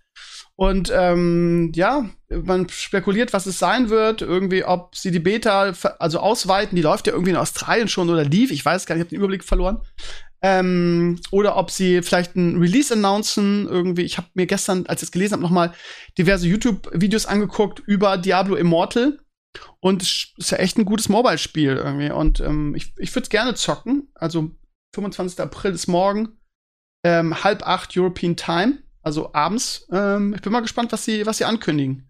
[0.55, 4.22] Und ähm, ja, man spekuliert, was es sein wird.
[4.22, 6.78] Irgendwie, ob sie die Beta also ausweiten.
[6.78, 8.51] Die läuft ja irgendwie in Australien schon oder lief.
[8.51, 9.82] Ich weiß gar nicht, ich habe den Überblick verloren.
[10.43, 13.67] Ähm, oder ob sie vielleicht ein Release announcen.
[13.67, 15.73] Irgendwie, ich habe mir gestern, als ich es gelesen habe, noch mal
[16.17, 19.19] diverse YouTube-Videos angeguckt über Diablo Immortal.
[19.79, 22.11] Und es ist ja echt ein gutes Mobile-Spiel irgendwie.
[22.11, 24.09] Und ähm, ich, ich würde es gerne zocken.
[24.15, 24.51] Also
[24.95, 25.39] 25.
[25.39, 26.39] April ist morgen.
[27.03, 29.87] Ähm, halb acht European Time, also abends.
[29.91, 32.07] Ähm, ich bin mal gespannt, was sie, was sie ankündigen.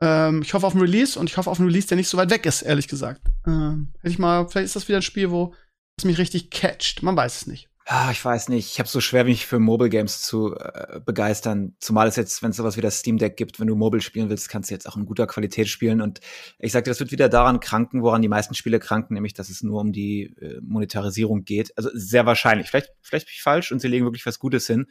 [0.00, 2.16] Ähm, ich hoffe auf ein Release und ich hoffe auf ein Release, der nicht so
[2.16, 3.22] weit weg ist, ehrlich gesagt.
[3.46, 5.52] Ähm, hätte ich mal, vielleicht ist das wieder ein Spiel, wo
[6.00, 7.02] es mich richtig catcht.
[7.02, 7.68] Man weiß es nicht.
[7.92, 8.70] Ah, ich weiß nicht.
[8.72, 11.74] Ich habe so schwer, mich für Mobile Games zu äh, begeistern.
[11.80, 14.30] Zumal es jetzt, wenn es sowas wie das Steam Deck gibt, wenn du Mobile spielen
[14.30, 16.00] willst, kannst du jetzt auch in guter Qualität spielen.
[16.00, 16.20] Und
[16.60, 19.64] ich sagte, das wird wieder daran kranken, woran die meisten Spiele kranken, nämlich, dass es
[19.64, 21.76] nur um die äh, Monetarisierung geht.
[21.76, 22.70] Also sehr wahrscheinlich.
[22.70, 24.86] Vielleicht, vielleicht bin ich falsch und sie legen wirklich was Gutes hin.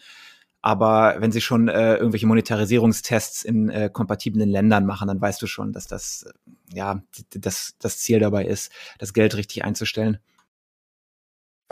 [0.61, 5.47] Aber wenn sie schon äh, irgendwelche Monetarisierungstests in äh, kompatiblen Ländern machen, dann weißt du
[5.47, 10.19] schon, dass das äh, ja das, das Ziel dabei ist, das Geld richtig einzustellen.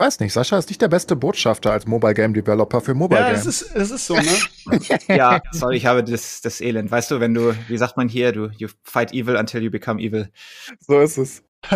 [0.00, 3.30] Weiß nicht, Sascha ist nicht der beste Botschafter als Mobile Game Developer für Mobile ja,
[3.30, 3.44] Games.
[3.44, 4.38] das ist, das ist so, ne?
[5.08, 6.88] ja, sorry, ich habe das, das Elend.
[6.92, 10.00] Weißt du, wenn du, wie sagt man hier, du you fight evil until you become
[10.00, 10.30] evil.
[10.78, 11.42] So ist es.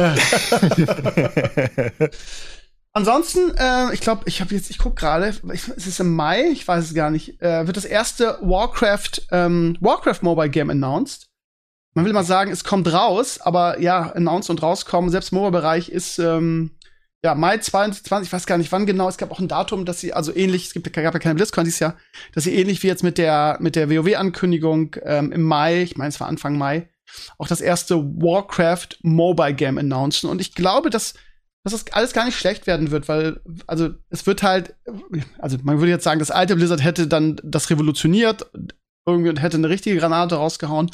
[2.93, 6.69] Ansonsten, äh, ich glaube, ich habe jetzt, ich guck gerade, es ist im Mai, ich
[6.69, 11.27] weiß es gar nicht, äh, wird das erste Warcraft ähm, Warcraft Mobile Game announced.
[11.95, 16.21] Man will mal sagen, es kommt raus, aber ja, announced und rauskommen, selbst Mobile-Bereich ist
[16.21, 16.71] ähm,
[17.25, 20.01] ja Mai 2020, ich weiß gar nicht wann genau, es gab auch ein Datum, dass
[20.01, 21.97] sie, also ähnlich, es gibt, gab ja keine BlizzCon dieses Jahr,
[22.35, 26.09] dass sie ähnlich wie jetzt mit der, mit der WoW-Ankündigung ähm, im Mai, ich meine,
[26.09, 26.89] es war Anfang Mai,
[27.39, 30.31] auch das erste Warcraft Mobile Game announcen.
[30.31, 31.15] Und ich glaube, dass
[31.65, 34.75] dass das alles gar nicht schlecht werden wird, weil, also es wird halt,
[35.39, 38.51] also man würde jetzt sagen, das alte Blizzard hätte dann das revolutioniert
[39.07, 40.91] irgendwie und hätte eine richtige Granate rausgehauen.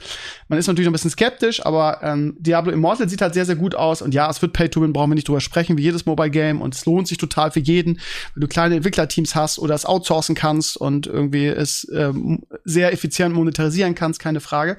[0.49, 3.57] Man ist natürlich noch ein bisschen skeptisch, aber ähm, Diablo Immortal sieht halt sehr, sehr
[3.57, 4.01] gut aus.
[4.01, 6.63] Und ja, es wird Pay-to-Win, brauchen wir nicht drüber sprechen, wie jedes Mobile-Game.
[6.63, 8.01] Und es lohnt sich total für jeden,
[8.35, 13.35] wenn du kleine Entwicklerteams hast oder es outsourcen kannst und irgendwie es ähm, sehr effizient
[13.35, 14.79] monetarisieren kannst, keine Frage.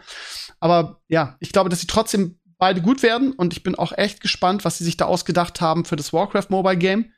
[0.60, 4.22] Aber ja, ich glaube, dass sie trotzdem beide gut werden und ich bin auch echt
[4.22, 7.12] gespannt, was sie sich da ausgedacht haben für das Warcraft Mobile Game.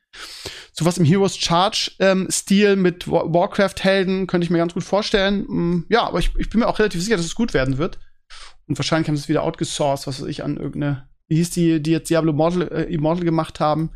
[0.74, 2.28] So was im Heroes Charge ähm,
[2.82, 5.45] mit Warcraft Helden könnte ich mir ganz gut vorstellen.
[5.47, 7.99] Mm, ja, aber ich, ich bin mir auch relativ sicher, dass es gut werden wird.
[8.68, 11.82] Und wahrscheinlich haben sie es wieder outgesourced, was weiß ich, an irgendeine, wie hieß die,
[11.82, 13.91] die jetzt Diablo Immortal, äh, Immortal gemacht haben.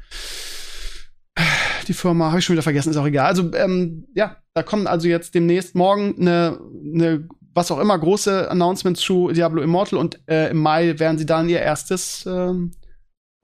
[1.87, 3.27] Die Firma habe ich schon wieder vergessen, ist auch egal.
[3.27, 6.59] Also, ähm, ja, da kommen also jetzt demnächst morgen eine,
[6.93, 11.25] eine was auch immer, große Announcements zu Diablo Immortal und äh, im Mai werden sie
[11.25, 12.71] dann ihr erstes ähm,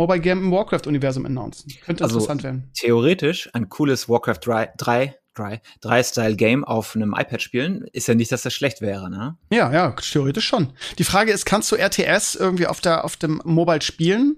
[0.02, 1.72] Mobile Game im Warcraft-Universum announcen.
[1.86, 2.70] Könnte Also, interessant werden.
[2.74, 8.08] Theoretisch ein cooles Warcraft 3, 3, 3, 3 Style Game auf einem iPad spielen, ist
[8.08, 9.38] ja nicht, dass das schlecht wäre, ne?
[9.52, 10.74] Ja, ja, theoretisch schon.
[10.98, 14.38] Die Frage ist, kannst du RTS irgendwie auf, der, auf dem Mobile spielen?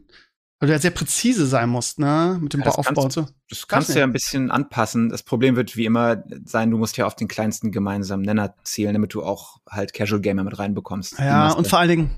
[0.59, 2.37] Weil du ja sehr präzise sein musst, ne?
[2.41, 3.25] Mit dem Ja, Aufbau und so.
[3.49, 5.09] Das kannst du ja ein bisschen anpassen.
[5.09, 8.93] Das Problem wird wie immer sein, du musst ja auf den kleinsten gemeinsamen Nenner zielen,
[8.93, 11.17] damit du auch halt Casual Gamer mit reinbekommst.
[11.19, 12.11] Ja, und vor allen Dingen,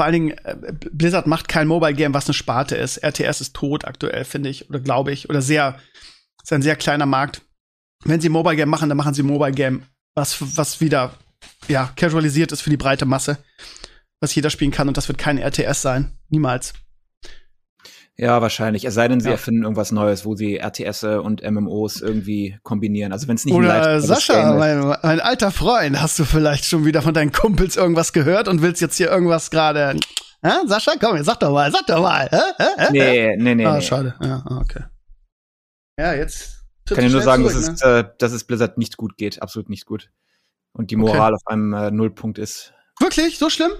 [0.00, 0.56] vor allen Dingen, äh,
[0.92, 3.04] Blizzard macht kein Mobile Game, was eine Sparte ist.
[3.04, 5.78] RTS ist tot aktuell, finde ich, oder glaube ich, oder sehr,
[6.42, 7.42] ist ein sehr kleiner Markt.
[8.06, 9.82] Wenn sie Mobile Game machen, dann machen sie Mobile Game,
[10.14, 11.12] was, was wieder,
[11.68, 13.44] ja, casualisiert ist für die breite Masse,
[14.20, 16.16] was jeder spielen kann und das wird kein RTS sein.
[16.30, 16.72] Niemals.
[18.22, 18.84] Ja, wahrscheinlich.
[18.84, 19.32] Es sei denn, sie Ja.
[19.32, 23.12] erfinden irgendwas Neues, wo sie RTS und MMOs irgendwie kombinieren.
[23.12, 26.66] Also wenn es nicht ein Oder Live- Sascha, mein, mein alter Freund, hast du vielleicht
[26.66, 29.98] schon wieder von deinen Kumpels irgendwas gehört und willst jetzt hier irgendwas gerade.
[30.42, 30.50] Hä?
[30.66, 32.28] Sascha, komm, jetzt sag doch mal, sag doch mal.
[32.30, 32.64] Hä?
[32.76, 32.88] Hä?
[32.92, 33.64] Nee, nee, nee.
[33.64, 33.80] ah, nee.
[33.80, 34.14] schade.
[34.20, 34.84] Ja, ah, okay.
[35.98, 36.58] Ja, jetzt.
[36.88, 39.40] Ich kann dir nur sagen, zurück, dass, es, äh, dass es Blizzard nicht gut geht.
[39.40, 40.10] Absolut nicht gut.
[40.72, 41.06] Und die Okay.
[41.06, 42.74] Moral auf einem äh, Nullpunkt ist.
[43.00, 43.06] ne?
[43.06, 43.38] Wirklich?
[43.38, 43.70] So schlimm?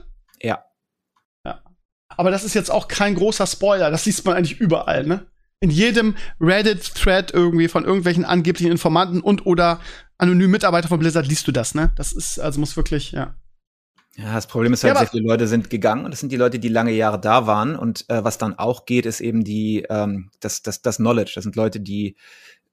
[2.10, 2.16] Ja.
[2.18, 3.90] Aber das ist jetzt auch kein großer Spoiler.
[3.90, 5.26] Das liest man eigentlich überall, ne?
[5.60, 9.80] In jedem Reddit-Thread irgendwie von irgendwelchen angeblichen Informanten und oder
[10.18, 11.92] anonymen Mitarbeiter von Blizzard liest du das, ne?
[11.96, 13.34] Das ist, also muss wirklich, ja.
[14.16, 16.32] Ja, das Problem ist Ja, halt, aber- sehr viele Leute sind gegangen und das sind
[16.32, 17.76] die Leute, die lange Jahre da waren.
[17.76, 21.32] Und äh, was dann auch geht, ist eben die, ähm, das, das, das Knowledge.
[21.36, 22.16] Das sind Leute, die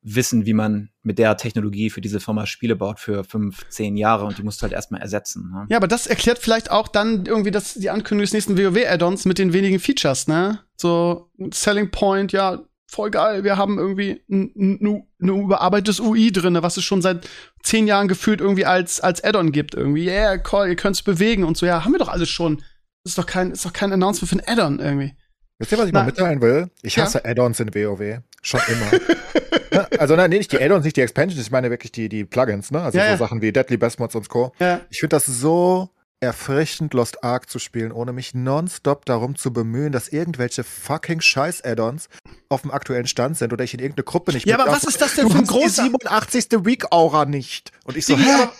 [0.01, 4.25] wissen, wie man mit der Technologie für diese Firma Spiele baut für fünf, zehn Jahre
[4.25, 5.51] und die musst du halt erstmal ersetzen.
[5.51, 5.65] Ne?
[5.69, 9.37] Ja, aber das erklärt vielleicht auch dann irgendwie das, die Ankündigung des nächsten WoW-Add-ons mit
[9.37, 10.59] den wenigen Features, ne?
[10.77, 13.43] So, Selling Point, ja, voll geil.
[13.43, 17.27] Wir haben irgendwie ein, überarbeitetes UI drinne, was es schon seit
[17.63, 19.75] zehn Jahren gefühlt irgendwie als, als Add-on gibt.
[19.75, 21.65] Irgendwie, yeah, cool, ihr könnt's bewegen und so.
[21.65, 22.57] Ja, haben wir doch alles schon.
[23.03, 25.15] Das ist doch kein, ist doch kein Announcement für ein Add-on irgendwie.
[25.59, 26.01] Wisst ihr, was ich Na.
[26.01, 26.69] mal mitteilen will?
[26.83, 27.03] Ich Ja.
[27.03, 28.19] hasse Add-ons in WoW.
[28.41, 28.91] Schon immer.
[29.99, 32.71] Also nein, nee, nicht die Add-ons, nicht die Expansions, ich meine wirklich die, die Plugins,
[32.71, 32.81] ne?
[32.81, 33.17] Also Ja, so ja.
[33.17, 34.51] Sachen wie Deadly Best Mods und Co.
[34.59, 34.81] Ja.
[34.89, 35.89] Ich finde das so
[36.19, 42.09] erfrischend, Lost Ark zu spielen, ohne mich nonstop darum zu bemühen, dass irgendwelche fucking Scheiß-Add-ons
[42.49, 44.99] auf dem aktuellen Stand sind oder ich in irgendeine Gruppe nicht Ja, aber was ist
[44.99, 46.65] das denn für ein großer- Die 87.
[46.65, 47.71] Week-Aura nicht.
[47.83, 48.51] Und ich so, aber,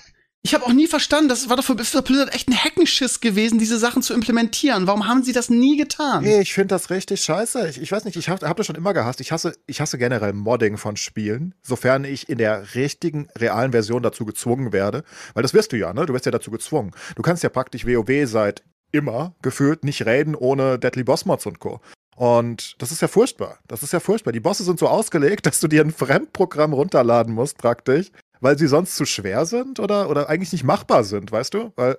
[0.44, 3.78] Ich habe auch nie verstanden, das war doch für Blizzard echt ein Heckenschiss gewesen, diese
[3.78, 4.88] Sachen zu implementieren.
[4.88, 6.24] Warum haben sie das nie getan?
[6.24, 7.68] Hey, ich finde das richtig scheiße.
[7.68, 9.20] Ich, ich weiß nicht, ich habe hab das schon immer gehasst.
[9.20, 14.04] Ich hasse, ich hasse generell Modding von Spielen, sofern ich in der richtigen, realen Version
[14.04, 15.04] dazu gezwungen werde.
[15.34, 16.06] Weil das wirst du ja, ne?
[16.06, 16.92] Du wirst ja dazu gezwungen.
[17.16, 18.64] Du kannst ja praktisch WoW seit
[18.94, 21.82] immer gefühlt nicht reden ohne Deadly Boss Mods und Co.
[22.18, 23.60] Und das ist ja furchtbar.
[23.68, 24.32] Das ist ja furchtbar.
[24.32, 28.12] Die Bosse sind so ausgelegt, dass du dir ein Fremdprogramm runterladen musst, praktisch,
[28.42, 31.72] weil sie sonst zu schwer sind oder, oder eigentlich nicht machbar sind, weißt du?
[31.76, 31.98] Weil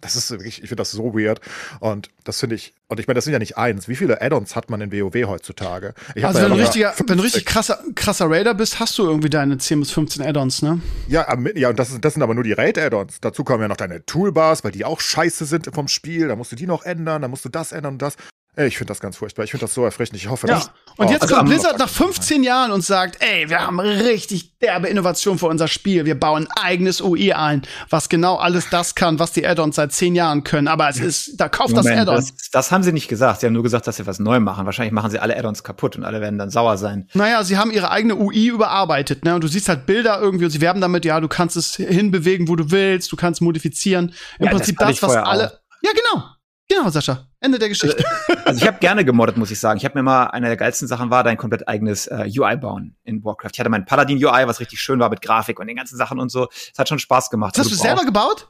[0.00, 1.40] das ist wirklich, ich finde das so weird.
[1.80, 3.88] Und das finde ich, und ich meine, das sind ja nicht eins.
[3.88, 5.94] Wie viele Add-ons hat man in WoW heutzutage?
[6.22, 9.30] also, wenn, ja du richtiger, wenn du richtig krasser, krasser Raider bist, hast du irgendwie
[9.30, 10.80] deine 10 bis 15 Add-ons, ne?
[11.08, 13.20] Ja, ja, und das, das sind aber nur die Raid-Add-ons.
[13.20, 16.28] Dazu kommen ja noch deine Toolbars, weil die auch scheiße sind vom Spiel.
[16.28, 18.16] Da musst du die noch ändern, da musst du das ändern und das.
[18.58, 19.44] Ich finde das ganz furchtbar.
[19.44, 20.16] Ich finde das so erfrischend.
[20.18, 20.54] Ich hoffe, ja.
[20.54, 20.70] dass.
[20.96, 24.88] Und jetzt also kommt Blizzard nach 15 Jahren und sagt, ey, wir haben richtig derbe
[24.88, 26.06] Innovation für unser Spiel.
[26.06, 30.14] Wir bauen eigenes UI ein, was genau alles das kann, was die Add-ons seit 10
[30.14, 30.68] Jahren können.
[30.68, 32.16] Aber es ist, da kauft Moment, das Add-on.
[32.16, 33.40] Das, das, haben sie nicht gesagt.
[33.40, 34.64] Sie haben nur gesagt, dass sie was neu machen.
[34.64, 37.10] Wahrscheinlich machen sie alle Add-ons kaputt und alle werden dann sauer sein.
[37.12, 39.34] Naja, sie haben ihre eigene UI überarbeitet, ne?
[39.34, 42.48] Und du siehst halt Bilder irgendwie und sie werben damit, ja, du kannst es hinbewegen,
[42.48, 44.14] wo du willst, du kannst modifizieren.
[44.38, 45.48] Im ja, Prinzip das, das was alle.
[45.48, 45.58] Auch.
[45.82, 46.24] Ja, genau.
[46.68, 47.28] Genau, Sascha.
[47.40, 48.02] Ende der Geschichte.
[48.46, 49.76] Also ich habe gerne gemoddet, muss ich sagen.
[49.76, 52.94] Ich habe mir mal eine der geilsten Sachen war, dein komplett eigenes äh, UI bauen
[53.02, 53.50] in Warcraft.
[53.54, 56.20] Ich hatte mein Paladin UI, was richtig schön war mit Grafik und den ganzen Sachen
[56.20, 56.48] und so.
[56.52, 57.58] Es hat schon Spaß gemacht.
[57.58, 58.48] Das hast du selber gebaut?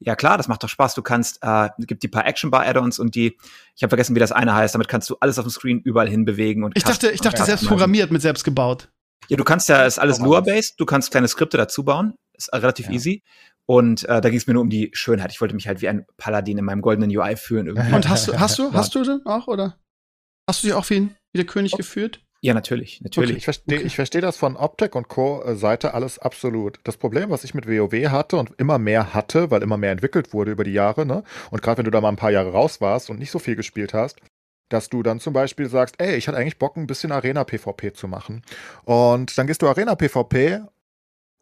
[0.00, 0.94] Ja klar, das macht doch Spaß.
[0.94, 3.38] Du kannst, äh, gibt die paar Action Bar Add-ons und die,
[3.74, 4.74] ich habe vergessen, wie das eine heißt.
[4.74, 6.76] Damit kannst du alles auf dem Screen überall hinbewegen und.
[6.76, 8.90] Ich dachte, ich dachte selbst programmiert mit selbst gebaut.
[9.28, 10.78] Ja, du kannst ja, ist alles Lua-based.
[10.78, 12.14] Du kannst kleine Skripte dazu bauen.
[12.34, 12.92] Ist relativ ja.
[12.92, 13.22] easy.
[13.70, 15.30] Und äh, da ging es mir nur um die Schönheit.
[15.30, 17.66] Ich wollte mich halt wie ein Paladin in meinem goldenen UI fühlen.
[17.66, 17.94] Irgendwie.
[17.94, 19.76] Und hast du, hast du, hast du denn auch, oder?
[20.48, 22.22] Hast du dich auch wie, ein, wie der König geführt?
[22.40, 23.30] Ja, natürlich, natürlich.
[23.30, 23.88] Okay, ich verstehe okay.
[23.90, 25.42] versteh das von Optec und Co.
[25.42, 26.80] Äh, Seite alles absolut.
[26.84, 30.32] Das Problem, was ich mit WoW hatte und immer mehr hatte, weil immer mehr entwickelt
[30.32, 31.22] wurde über die Jahre, ne?
[31.50, 33.56] Und gerade wenn du da mal ein paar Jahre raus warst und nicht so viel
[33.56, 34.20] gespielt hast,
[34.70, 38.08] dass du dann zum Beispiel sagst, ey, ich hatte eigentlich Bock, ein bisschen Arena-PvP zu
[38.08, 38.42] machen.
[38.84, 40.60] Und dann gehst du Arena-PvP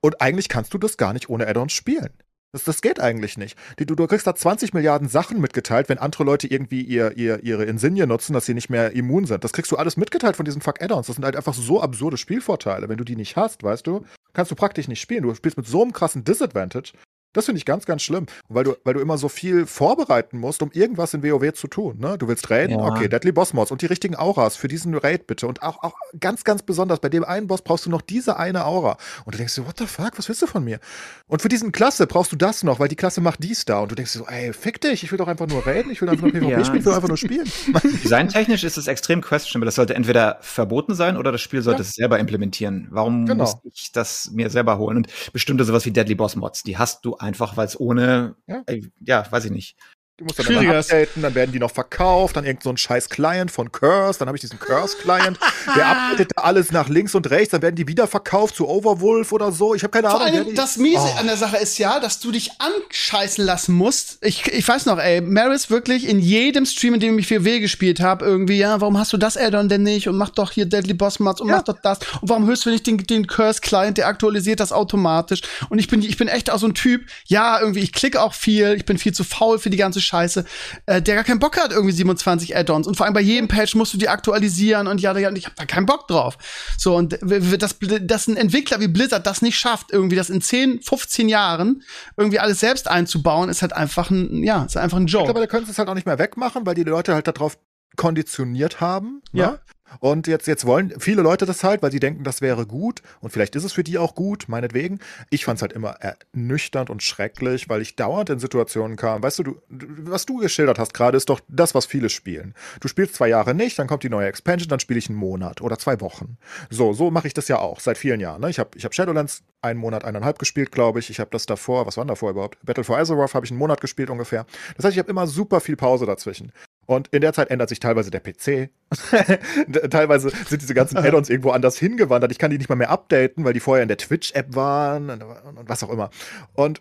[0.07, 2.11] und eigentlich kannst du das gar nicht ohne Add-ons spielen.
[2.53, 3.59] Das, das geht eigentlich nicht.
[3.77, 7.65] Du, du kriegst da 20 Milliarden Sachen mitgeteilt, wenn andere Leute irgendwie ihr, ihr, ihre
[7.65, 9.43] Insigne nutzen, dass sie nicht mehr immun sind.
[9.43, 11.09] Das kriegst du alles mitgeteilt von diesen fuck Add-ons.
[11.09, 12.89] Das sind halt einfach so absurde Spielvorteile.
[12.89, 15.25] Wenn du die nicht hast, weißt du, kannst du praktisch nicht spielen.
[15.25, 16.93] Du spielst mit so einem krassen Disadvantage.
[17.37, 18.25] Das finde ich ganz, ganz schlimm.
[18.49, 21.99] Weil du, weil du immer so viel vorbereiten musst, um irgendwas in WoW zu tun.
[21.99, 22.17] Ne?
[22.17, 22.87] Du willst raiden, ja.
[22.87, 25.47] okay, Deadly Boss Mods und die richtigen Auras für diesen Raid bitte.
[25.47, 28.65] Und auch, auch ganz, ganz besonders, bei dem einen Boss brauchst du noch diese eine
[28.65, 28.97] Aura.
[29.27, 30.81] Und du denkst dir, what the fuck, was willst du von mir?
[31.27, 33.81] Und für diesen Klasse brauchst du das noch, weil die Klasse macht dies da.
[33.81, 36.01] Und du denkst dir so, ey, fick dich, ich will doch einfach nur raiden, ich
[36.01, 36.65] will einfach nur PvP ja.
[36.65, 37.47] spielen, ich will einfach nur spielen.
[38.03, 39.67] Designtechnisch ist es extrem questionable.
[39.67, 41.89] Das sollte entweder verboten sein oder das Spiel sollte ja.
[41.89, 42.89] es selber implementieren.
[42.91, 43.45] Warum genau.
[43.45, 44.97] muss ich das mir selber holen?
[44.97, 48.63] Und bestimmte sowas wie Deadly Boss Mods, die hast du einfach, weil es ohne ja.
[48.67, 49.77] Äh, ja, weiß ich nicht.
[50.19, 53.11] Du musst dann immer updaten, dann werden die noch verkauft, dann irgend so ein scheiß
[53.11, 55.39] Client von Curse, dann habe ich diesen Curse-Client,
[55.77, 59.53] der updatet alles nach links und rechts, dann werden die wieder verkauft zu Overwolf oder
[59.53, 59.75] so.
[59.75, 60.35] Ich habe keine Vor Ahnung.
[60.35, 61.19] Vor allem das Miese oh.
[61.19, 64.17] an der Sache ist ja, dass du dich anscheißen lassen musst.
[64.23, 68.01] Ich, ich weiß noch, ey, Maris wirklich in jedem Stream, in dem ich 4W gespielt
[68.01, 70.95] habe, irgendwie, ja, warum hast du das Addon denn nicht und mach doch hier Deadly
[70.95, 71.57] Boss Mods und ja.
[71.57, 75.43] mach doch das und warum hörst du nicht den, den Curse-Client, der aktualisiert das automatisch
[75.69, 78.33] und ich bin, ich bin echt auch so ein Typ, ja, irgendwie, ich klicke auch
[78.33, 80.45] viel, ich bin viel zu faul für die ganze Scheiße,
[80.87, 82.87] äh, der gar keinen Bock hat, irgendwie 27 Add-ons.
[82.87, 85.57] Und vor allem bei jedem Patch musst du die aktualisieren und ja, ja ich habe
[85.57, 86.39] da keinen Bock drauf.
[86.79, 87.19] So, und
[87.59, 91.83] dass, dass ein Entwickler wie Blizzard das nicht schafft, irgendwie das in 10, 15 Jahren
[92.17, 95.25] irgendwie alles selbst einzubauen, ist halt einfach ein, ja, ist einfach ein Joke.
[95.25, 97.59] Mittlerweile können sie es halt auch nicht mehr wegmachen, weil die Leute halt darauf
[97.97, 99.23] konditioniert haben.
[99.33, 99.59] Ne?
[100.01, 103.03] Und jetzt, jetzt wollen viele Leute das halt, weil sie denken, das wäre gut.
[103.21, 105.01] Und vielleicht ist es für die auch gut, meinetwegen.
[105.31, 109.23] Ich fand es halt immer ernüchternd und schrecklich, weil ich dauernd in Situationen kam.
[109.23, 112.55] Weißt du, du, was du geschildert hast gerade, ist doch das, was viele spielen.
[112.81, 115.61] Du spielst zwei Jahre nicht, dann kommt die neue Expansion, dann spiele ich einen Monat
[115.61, 116.39] oder zwei Wochen.
[116.71, 118.41] So, so mache ich das ja auch seit vielen Jahren.
[118.41, 118.51] Ne?
[118.51, 121.11] Ich habe ich hab Shadowlands einen Monat, eineinhalb gespielt, glaube ich.
[121.11, 122.59] Ich habe das davor, was war denn davor überhaupt?
[122.65, 124.47] Battle for Azeroth habe ich einen Monat gespielt ungefähr.
[124.77, 126.53] Das heißt, ich habe immer super viel Pause dazwischen.
[126.87, 128.71] Und in der Zeit ändert sich teilweise der PC.
[129.91, 132.31] teilweise sind diese ganzen Add-ons irgendwo anders hingewandert.
[132.31, 135.25] Ich kann die nicht mal mehr updaten, weil die vorher in der Twitch-App waren und,
[135.69, 136.11] was auch immer.
[136.55, 136.81] Und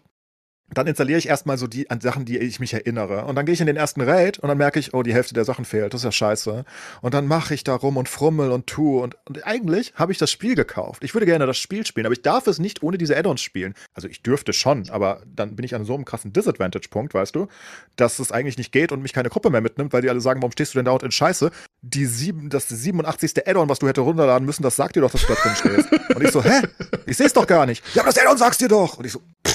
[0.74, 3.26] dann installiere ich erstmal so die an Sachen, die ich mich erinnere.
[3.26, 5.36] Und dann gehe ich in den ersten Raid und dann merke ich, oh, die Hälfte
[5.36, 5.94] der Sachen fehlt.
[5.94, 6.66] Das ist ja scheiße.
[7.02, 9.00] Und dann mache ich da rum und frummel und tu.
[9.00, 11.04] Und, und eigentlich habe ich das Spiel gekauft.
[11.04, 13.76] Ich würde gerne das Spiel spielen, aber ich darf es nicht ohne diese Add-ons spielen.
[13.94, 17.48] Also ich dürfte schon, aber dann bin ich an so einem krassen Disadvantage-Punkt, weißt du,
[17.96, 20.42] dass es eigentlich nicht geht und mich keine Gruppe mehr mitnimmt, weil die alle sagen,
[20.42, 21.52] warum stehst du denn dauernd in Scheiße?
[21.84, 23.48] Die sieben, das 87.
[23.48, 26.16] Add-on, was du hätte runterladen müssen, das sagt dir doch, dass du da drin stehst.
[26.16, 26.64] Und ich so, hä?
[27.06, 27.84] Ich sehe es doch gar nicht.
[27.94, 28.98] Ja, aber das Add-on sagst dir doch.
[28.98, 29.55] Und ich so, pff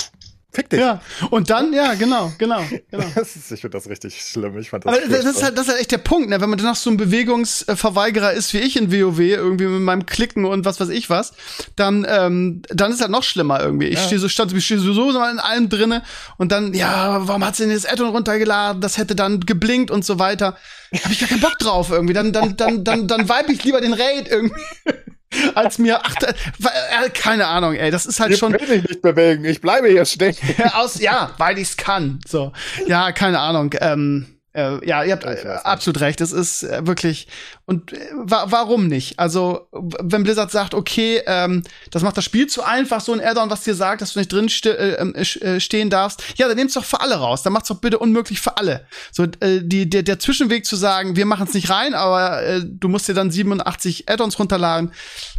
[0.52, 0.80] Fick dich.
[0.80, 3.04] Ja, und dann, ja, genau, genau, genau.
[3.14, 4.58] Das ist, ich finde das richtig schlimm.
[4.58, 6.40] Ich fand das Aber das ist, halt, das ist halt echt der Punkt, ne?
[6.40, 10.44] wenn man danach so ein Bewegungsverweigerer ist wie ich in WoW, irgendwie mit meinem Klicken
[10.44, 11.32] und was weiß ich was,
[11.76, 13.86] dann, ähm, dann ist halt noch schlimmer irgendwie.
[13.86, 14.04] Ich Ja.
[14.06, 16.02] stehe so, stand, ich stehe so, so in allem drinne
[16.36, 18.80] und dann, ja, warum hat sie denn das Addon runtergeladen?
[18.80, 20.56] Das hätte dann geblinkt und so weiter.
[21.04, 22.14] Hab ich gar keinen Bock drauf irgendwie.
[22.14, 24.60] Dann, dann, dann, dann, dann vibe ich lieber den Raid irgendwie.
[25.54, 29.02] Als mir, ach, äh, keine Ahnung, ey, das ist halt Ich schon, will mich nicht
[29.02, 29.44] bewegen.
[29.44, 30.34] Ich bleibe hier stehen.
[30.74, 32.20] aus, ja, weil ich's kann.
[32.26, 32.52] So,
[32.86, 33.74] ja, keine Ahnung.
[33.80, 36.20] Ähm, äh, ja, ihr habt äh, absolut recht.
[36.20, 37.28] Es ist äh, wirklich
[37.66, 39.18] und äh, wa warum nicht?
[39.18, 43.50] Also wenn Blizzard sagt, okay, ähm, das macht das Spiel zu einfach, so ein Add-on,
[43.50, 46.56] was dir sagt, dass du nicht drin ste äh, ähm, äh, stehen darfst, ja, dann
[46.56, 47.42] nehm's doch für alle raus.
[47.42, 48.86] Dann macht's doch bitte unmöglich für alle.
[49.12, 52.88] So äh, die der der Zwischenweg zu sagen, wir machen's nicht rein, aber äh, du
[52.88, 54.92] musst dir dann 87 Add-ons runterladen,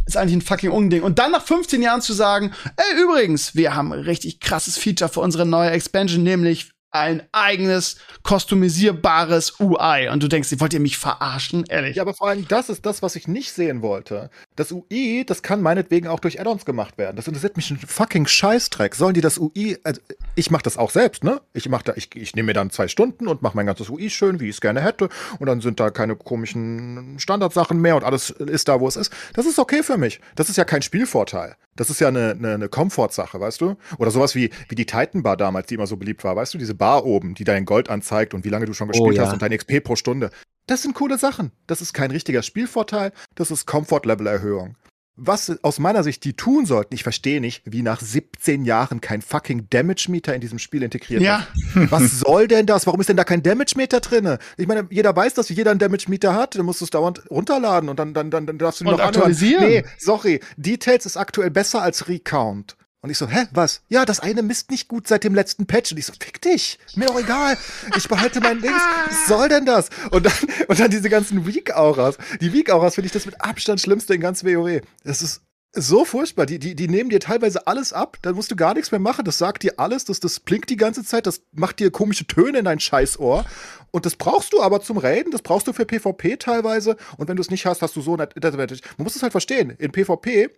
[0.06, 1.02] ist eigentlich ein fucking Unding.
[1.02, 5.10] Und dann nach 15 Jahren zu sagen, ey, übrigens, wir haben ein richtig krasses Feature
[5.10, 10.08] für unsere neue Expansion, nämlich ein eigenes customisierbares UI.
[10.10, 11.64] Und du denkst, wollt ihr mich verarschen?
[11.68, 11.96] Ehrlich.
[11.96, 14.30] Ja, aber vor allem, das ist das, was ich nicht sehen wollte.
[14.56, 17.16] Das UI, das kann meinetwegen auch durch Add-ons gemacht werden.
[17.16, 18.94] Das interessiert mich ein fucking Scheißdreck.
[18.94, 20.00] Sollen die das UI, also
[20.34, 21.40] ich mache das auch selbst, ne?
[21.54, 24.10] Ich mach da, ich, ich nehme mir dann zwei Stunden und mache mein ganzes UI
[24.10, 25.08] schön, wie ich es gerne hätte.
[25.38, 29.12] Und dann sind da keine komischen Standardsachen mehr und alles ist da, wo es ist.
[29.32, 30.20] Das ist okay für mich.
[30.36, 31.56] Das ist ja kein Spielvorteil.
[31.76, 33.76] Das ist ja eine, eine, eine Komfortsache, weißt du?
[33.98, 36.58] Oder sowas wie, wie die Titan Bar damals, die immer so beliebt war, weißt du?
[36.58, 39.24] Diese Bar oben, die dein Gold anzeigt und wie lange du schon gespielt ja.
[39.24, 40.30] hast und dein XP pro Stunde.
[40.66, 41.52] Das sind coole Sachen.
[41.66, 44.76] Das ist kein richtiger Spielvorteil, das ist Comfort-Level-Erhöhung.
[45.16, 49.20] Was aus meiner Sicht die tun sollten, ich verstehe nicht, wie nach 17 Jahren kein
[49.20, 51.46] fucking Damage-Meter in diesem Spiel integriert Ja.
[51.74, 51.90] ist.
[51.90, 52.86] Was soll denn das?
[52.86, 54.38] Warum ist denn da kein Damage-Meter drin?
[54.56, 57.90] Ich meine, jeder weiß, dass jeder einen Damage-Meter hat, dann musst du es dauernd runterladen
[57.90, 59.14] und dann, dann, dann, dann darfst du ihn Und noch anhören.
[59.16, 59.64] aktualisieren.
[59.66, 62.76] Nee, sorry, Details ist aktuell besser als Recount.
[63.02, 63.82] Und ich so, hä, was?
[63.88, 65.90] Ja, das eine misst nicht gut seit dem letzten Patch.
[65.90, 67.58] Und ich so, fick dich, mir doch egal.
[67.96, 68.80] Ich behalte mein Dings.
[69.08, 69.88] Was soll denn das?
[70.12, 70.32] Und dann,
[70.68, 72.16] und dann diese ganzen Weak-Auras.
[72.40, 74.82] Die Weak-Auras finde ich das mit Abstand schlimmste in ganz WoE.
[75.02, 75.42] Das ist
[75.74, 76.46] so furchtbar.
[76.46, 79.24] Die, die, die nehmen dir teilweise alles ab, dann musst du gar nichts mehr machen.
[79.24, 82.58] Das sagt dir alles, das, das blinkt die ganze Zeit, das macht dir komische Töne
[82.58, 83.44] in dein Scheißohr.
[83.90, 86.96] Und das brauchst du aber zum Raiden, das brauchst du für PvP teilweise.
[87.16, 88.80] Und wenn du es nicht hast, hast du so ein Advantage.
[88.96, 89.70] Man muss es halt verstehen.
[89.78, 90.50] In PvP,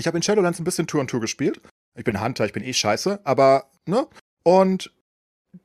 [0.00, 1.60] ich habe in Shadowlands ein bisschen Tour und Tour gespielt.
[1.96, 4.06] Ich bin Hunter, ich bin eh scheiße, aber, ne?
[4.42, 4.92] Und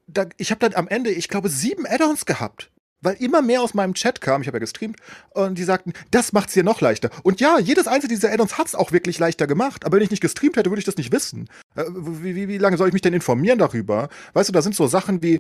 [0.08, 2.72] da, ich habe dann am Ende, ich glaube, sieben Add-ons gehabt.
[3.02, 4.98] Weil immer mehr aus meinem Chat kam, ich habe ja gestreamt,
[5.32, 7.12] und die sagten, das macht's dir noch leichter.
[7.22, 9.86] Und ja, jedes einzelne dieser Add-ons hat's auch wirklich leichter gemacht.
[9.86, 11.48] Aber wenn ich nicht gestreamt hätte, würde ich das nicht wissen.
[11.76, 14.10] Äh, Wie, wie, wie lange soll ich mich denn informieren darüber?
[14.34, 15.40] Weißt du, da sind so Sachen wie,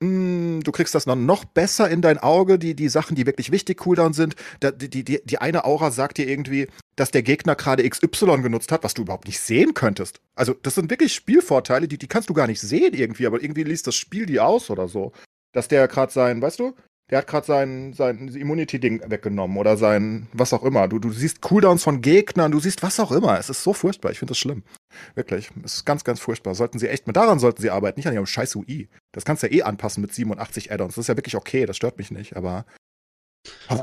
[0.00, 3.78] du kriegst das dann noch besser in dein Auge, die, die Sachen, die wirklich wichtig
[3.78, 4.36] Cooldown sind.
[4.62, 8.84] Die, die, die eine Aura sagt dir irgendwie, dass der Gegner gerade XY genutzt hat,
[8.84, 10.20] was du überhaupt nicht sehen könntest.
[10.34, 13.64] Also, das sind wirklich Spielvorteile, die, die kannst du gar nicht sehen irgendwie, aber irgendwie
[13.64, 15.12] liest das Spiel die aus oder so.
[15.52, 16.74] Dass der gerade sein, weißt du,
[17.10, 20.88] der hat gerade sein, sein Immunity-Ding weggenommen oder sein, was auch immer.
[20.88, 23.38] Du, du siehst Cooldowns von Gegnern, du siehst was auch immer.
[23.38, 24.10] Es ist so furchtbar.
[24.10, 24.64] Ich finde das schlimm.
[25.14, 25.50] Wirklich.
[25.64, 26.56] Es ist ganz, ganz furchtbar.
[26.56, 28.88] Sollten sie echt, daran sollten sie arbeiten, nicht an ihrem scheiß UI.
[29.12, 30.96] Das kannst du ja eh anpassen mit 87 Add-ons.
[30.96, 32.66] Das ist ja wirklich okay, das stört mich nicht, aber.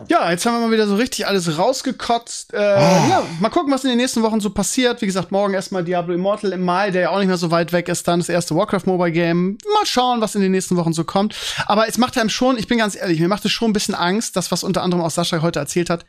[0.07, 2.53] Ja, jetzt haben wir mal wieder so richtig alles rausgekotzt.
[2.53, 3.07] Äh, Ah.
[3.09, 5.01] Ja, mal gucken, was in den nächsten Wochen so passiert.
[5.01, 7.74] Wie gesagt, morgen erstmal Diablo Immortal im Mai, der ja auch nicht mehr so weit
[7.74, 8.07] weg ist.
[8.07, 9.57] Dann das erste Warcraft Mobile Game.
[9.74, 11.36] Mal schauen, was in den nächsten Wochen so kommt.
[11.66, 13.95] Aber es macht einem schon, ich bin ganz ehrlich, mir macht es schon ein bisschen
[13.95, 16.05] Angst, das, was unter anderem auch Sascha heute erzählt hat,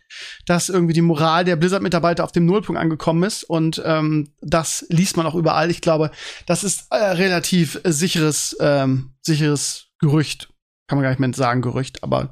[0.47, 3.45] dass irgendwie die Moral der Blizzard-Mitarbeiter auf dem Nullpunkt angekommen ist.
[3.45, 5.71] Und ähm, das liest man auch überall.
[5.71, 6.11] Ich glaube,
[6.47, 10.49] das ist äh, relativ sicheres, ähm, sicheres Gerücht.
[10.95, 12.31] Kann man gar nicht mehr sagen, Gerücht, aber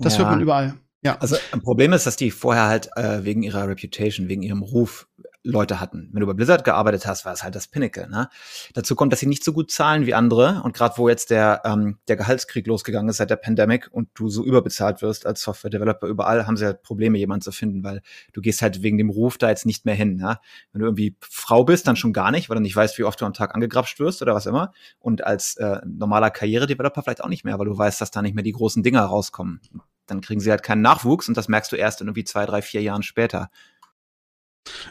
[0.00, 0.20] das Ja.
[0.20, 0.74] hört man überall.
[1.02, 1.16] Ja.
[1.20, 5.06] Also ein Problem ist, dass die vorher halt äh, wegen ihrer Reputation, wegen ihrem Ruf
[5.42, 6.10] Leute hatten.
[6.12, 8.08] Wenn du bei Blizzard gearbeitet hast, war es halt das Pinnacle.
[8.08, 8.28] Ne?
[8.74, 10.60] Dazu kommt, dass sie nicht so gut zahlen wie andere.
[10.62, 14.28] Und gerade wo jetzt der, ähm, der Gehaltskrieg losgegangen ist seit der Pandemic und du
[14.28, 18.40] so überbezahlt wirst als Software-Developer überall, haben sie halt Probleme, jemanden zu finden, weil du
[18.42, 20.16] gehst halt wegen dem Ruf da jetzt nicht mehr hin.
[20.16, 20.38] Ne?
[20.72, 23.20] Wenn du irgendwie Frau bist, dann schon gar nicht, weil du nicht weißt, wie oft
[23.20, 24.72] du am Tag angegrapscht wirst oder was immer.
[24.98, 28.34] Und als äh, normaler Karriere-Developer vielleicht auch nicht mehr, weil du weißt, dass da nicht
[28.34, 29.60] mehr die großen Dinger rauskommen
[30.06, 32.62] dann kriegen sie halt keinen Nachwuchs und das merkst du erst in irgendwie zwei, drei,
[32.62, 33.48] vier Jahren später.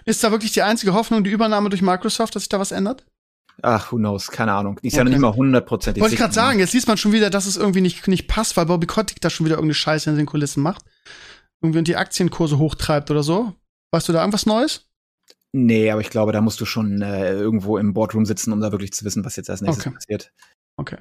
[0.06, 3.06] Ist da wirklich die einzige Hoffnung, die Übernahme durch Microsoft, dass sich da was ändert?
[3.62, 4.80] Ach, who knows, keine Ahnung.
[4.82, 5.10] Die ist ja Okay.
[5.10, 6.46] noch nicht mal hundertprozentig Wollte ich gerade sicher.
[6.46, 9.20] sagen, jetzt liest man schon wieder, dass es irgendwie nicht, nicht passt, weil Bobby Kotick
[9.22, 10.84] da schon wieder irgendeine Scheiße in den Kulissen macht.
[11.62, 13.54] Irgendwie und die Aktienkurse hochtreibt oder so.
[13.92, 14.86] Weißt du da irgendwas Neues?
[15.52, 18.72] Nee, aber ich glaube, da musst du schon äh, irgendwo im Boardroom sitzen, um da
[18.72, 19.96] wirklich zu wissen, was jetzt als nächstes Okay.
[19.96, 20.32] passiert.
[20.78, 20.98] Okay.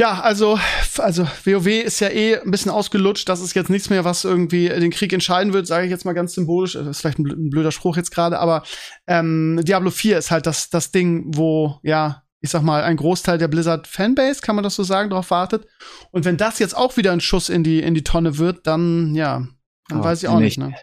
[0.00, 0.60] Ja, also,
[0.98, 3.28] also WoW ist ja eh ein bisschen ausgelutscht.
[3.28, 6.12] Das ist jetzt nichts mehr, was irgendwie den Krieg entscheiden wird, sage ich jetzt mal
[6.12, 6.74] ganz symbolisch.
[6.74, 8.62] Das ist vielleicht ein blöder Spruch jetzt gerade, aber
[9.08, 13.38] ähm, Diablo 4 ist halt das, das Ding, wo, ja, ich sag mal, ein Großteil
[13.38, 15.66] der Blizzard-Fanbase, kann man das so sagen, darauf wartet.
[16.12, 19.16] Und wenn das jetzt auch wieder ein Schuss in die, in die Tonne wird, dann,
[19.16, 19.48] ja,
[19.88, 20.74] dann oh, weiß ich auch nicht, ne?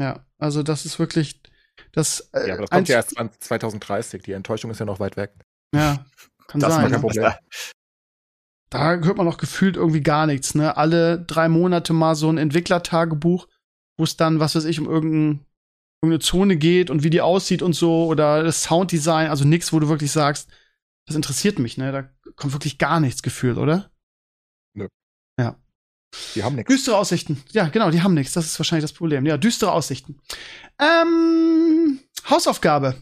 [0.00, 1.40] Ja, also das ist wirklich
[1.92, 2.28] das.
[2.32, 4.22] Äh, ja, aber das kommt ja erst 2030.
[4.22, 5.32] Die Enttäuschung ist ja noch weit weg.
[5.72, 6.04] Ja,
[6.48, 6.86] kann das sein.
[6.86, 7.32] Ist kein Problem
[8.70, 10.76] da hört man noch gefühlt irgendwie gar nichts, ne?
[10.76, 13.48] Alle drei Monate mal so ein Entwicklertagebuch,
[13.96, 15.46] wo es dann, was weiß ich, um irgendein,
[16.02, 19.80] irgendeine Zone geht und wie die aussieht und so oder das Sounddesign, also nichts, wo
[19.80, 20.48] du wirklich sagst,
[21.06, 21.92] das interessiert mich, ne?
[21.92, 23.90] Da kommt wirklich gar nichts gefühlt, oder?
[24.74, 24.88] Nö.
[25.40, 25.56] Ja.
[26.34, 26.70] Die haben nichts.
[26.70, 27.42] Düstere Aussichten.
[27.52, 28.32] Ja, genau, die haben nichts.
[28.34, 29.26] Das ist wahrscheinlich das Problem.
[29.26, 30.20] Ja, düstere Aussichten.
[30.78, 32.94] Ähm, Hausaufgabe.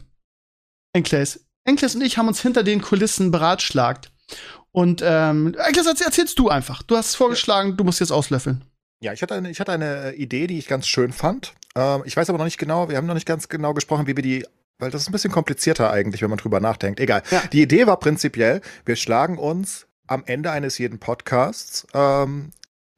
[0.93, 1.45] Enkles.
[1.65, 4.11] Enkles und ich haben uns hinter den Kulissen beratschlagt.
[4.71, 6.83] Und ähm, das erzählst du einfach.
[6.83, 8.63] Du hast es vorgeschlagen, du musst jetzt auslöffeln.
[8.99, 11.53] Ja, ich hatte eine, ich hatte eine Idee, die ich ganz schön fand.
[11.75, 14.15] Ähm, ich weiß aber noch nicht genau, wir haben noch nicht ganz genau gesprochen, wie
[14.15, 14.45] wir die
[14.79, 16.99] weil das ist ein bisschen komplizierter eigentlich, wenn man drüber nachdenkt.
[16.99, 17.23] Egal.
[17.31, 17.41] Ja.
[17.51, 22.51] Die Idee war prinzipiell, wir schlagen uns am Ende eines jeden Podcasts ähm,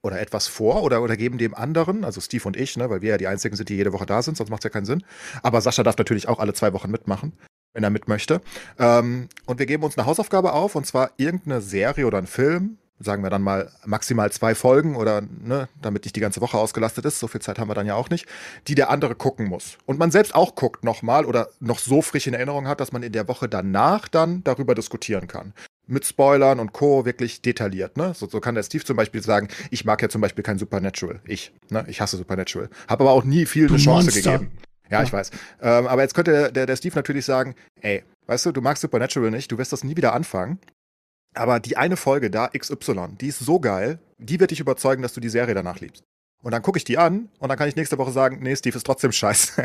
[0.03, 3.11] oder etwas vor oder, oder geben dem anderen, also Steve und ich, ne, weil wir
[3.11, 5.03] ja die einzigen sind, die jede Woche da sind, sonst macht es ja keinen Sinn.
[5.41, 7.34] Aber Sascha darf natürlich auch alle zwei Wochen mitmachen
[7.74, 8.41] wenn er mit möchte.
[8.78, 12.78] Ähm, und wir geben uns eine Hausaufgabe auf, und zwar irgendeine Serie oder ein Film,
[12.99, 17.05] sagen wir dann mal maximal zwei Folgen oder ne, damit nicht die ganze Woche ausgelastet
[17.05, 18.28] ist, so viel Zeit haben wir dann ja auch nicht,
[18.67, 19.78] die der andere gucken muss.
[19.86, 23.03] Und man selbst auch guckt nochmal oder noch so frisch in Erinnerung hat, dass man
[23.03, 25.53] in der Woche danach dann darüber diskutieren kann.
[25.88, 27.05] Mit Spoilern und Co.
[27.05, 27.97] wirklich detailliert.
[27.97, 28.13] Ne?
[28.13, 31.20] So, so kann der Steve zum Beispiel sagen, ich mag ja zum Beispiel kein Supernatural.
[31.26, 31.51] Ich.
[31.70, 31.84] Ne?
[31.88, 32.70] Ich hasse Supernatural.
[32.88, 34.38] Habe aber auch nie viel eine Chance Monster.
[34.38, 34.51] gegeben.
[34.89, 35.31] Ja, ich weiß.
[35.61, 39.31] Ähm, aber jetzt könnte der, der Steve natürlich sagen, ey, weißt du, du magst Supernatural
[39.31, 40.59] nicht, du wirst das nie wieder anfangen.
[41.35, 45.13] Aber die eine Folge da, XY, die ist so geil, die wird dich überzeugen, dass
[45.13, 46.03] du die Serie danach liebst.
[46.41, 48.75] Und dann gucke ich die an und dann kann ich nächste Woche sagen, nee, Steve
[48.77, 49.63] ist trotzdem scheiße.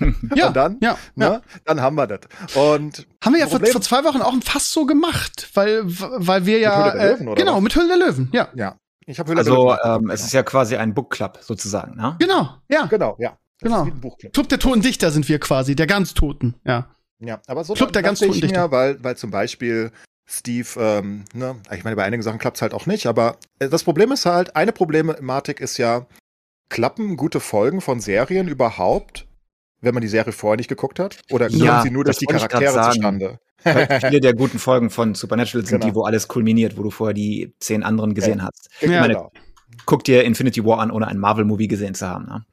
[0.34, 1.42] ja, und dann, ja, ne, ja.
[1.64, 2.20] dann haben wir das.
[2.54, 6.58] Und haben wir ja vor, vor, zwei Wochen auch fast so gemacht, weil, weil wir
[6.58, 6.84] ja.
[6.84, 7.62] Mit Höhle der Löwen, äh, genau, was?
[7.62, 8.48] mit Höhle der Löwen, ja.
[8.54, 8.76] Ja.
[9.06, 9.78] Ich habe Höhle also, der Löwen.
[9.80, 12.16] Also, ähm, es ist ja quasi ein Book Club sozusagen, ne?
[12.18, 12.86] Genau, ja.
[12.86, 13.36] Genau, ja.
[13.60, 13.86] Genau.
[14.32, 16.94] Club der Toten Dichter sind wir quasi, der ganz Toten, ja.
[17.22, 18.68] Ja, aber so Club der ganz Toten Dichter.
[18.68, 19.92] Mir, weil, weil zum Beispiel
[20.26, 23.68] Steve, ähm, ne, ich meine, bei einigen Sachen klappt es halt auch nicht, aber äh,
[23.68, 26.06] das Problem ist halt, eine Problematik ist ja,
[26.70, 29.26] klappen gute Folgen von Serien überhaupt,
[29.82, 31.18] wenn man die Serie vorher nicht geguckt hat?
[31.30, 33.38] Oder kommen ja, sie nur durch die Charaktere zustande?
[33.62, 35.92] Viele der guten Folgen von Supernatural sind genau.
[35.92, 38.44] die, wo alles kulminiert, wo du vorher die zehn anderen gesehen ja.
[38.46, 38.70] hast.
[38.80, 39.32] Ja, ich meine, genau.
[39.84, 42.24] guck dir Infinity War an, ohne ein Marvel-Movie gesehen zu haben.
[42.24, 42.44] Ne?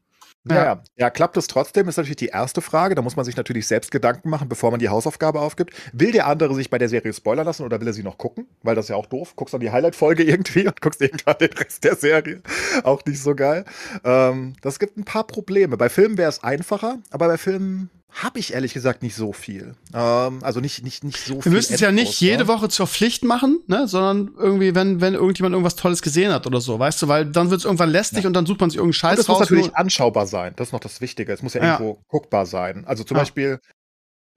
[0.56, 0.64] Ja.
[0.64, 2.96] ja, ja, klappt es trotzdem, ist natürlich die erste Frage.
[2.96, 5.74] Da muss man sich natürlich selbst Gedanken machen, bevor man die Hausaufgabe aufgibt.
[5.94, 8.48] Will der andere sich bei der Serie spoilern lassen oder will er sie noch gucken?
[8.64, 9.36] Weil das ist ja auch doof.
[9.36, 12.42] Guckst dann die Highlight-Folge irgendwie und guckst irgendwann den Rest der Serie.
[12.84, 13.66] Auch nicht so geil.
[14.04, 15.78] Ähm, das gibt ein paar Probleme.
[15.78, 17.90] Bei Filmen wäre es einfacher, aber bei Filmen
[18.24, 19.76] habe ich ehrlich gesagt nicht so viel.
[19.94, 21.52] Ähm, also nicht, nicht, nicht so Wir viel.
[21.52, 23.88] Wir müssen es ja nicht jede Woche zur Pflicht machen, ne?
[23.88, 27.52] sondern irgendwie, wenn, wenn irgendjemand irgendwas Tolles gesehen hat oder so, weißt du, weil dann
[27.52, 28.28] wird es irgendwann lästig ja.
[28.28, 29.40] und dann sucht man sich irgendeinen Scheiß und das raus.
[29.40, 30.54] Muss natürlich anschaubar sein.
[30.56, 31.32] Das ist noch das Wichtige.
[31.32, 31.74] Es muss ja, ja.
[31.74, 32.86] irgendwo guckbar sein.
[32.86, 33.22] Also zum ja.
[33.22, 33.60] Beispiel,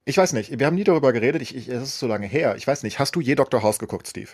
[0.05, 2.55] ich weiß nicht, wir haben nie darüber geredet, ich, ich, es ist so lange her.
[2.57, 3.61] Ich weiß nicht, hast du je Dr.
[3.61, 4.29] House geguckt, Steve?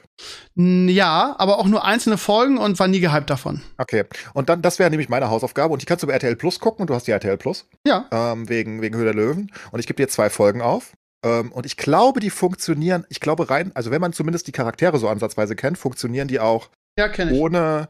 [0.56, 3.62] Ja, aber auch nur einzelne Folgen und war nie gehypt davon.
[3.78, 6.60] Okay, und dann, das wäre nämlich meine Hausaufgabe und die kannst du bei RTL Plus
[6.60, 7.68] gucken und du hast die RTL Plus.
[7.86, 8.08] Ja.
[8.12, 9.52] Ähm, wegen, wegen Höhe der Löwen.
[9.72, 10.94] Und ich gebe dir zwei Folgen auf.
[11.26, 14.98] Ähm, und ich glaube, die funktionieren, ich glaube rein, also wenn man zumindest die Charaktere
[15.00, 17.90] so ansatzweise kennt, funktionieren die auch ja, ohne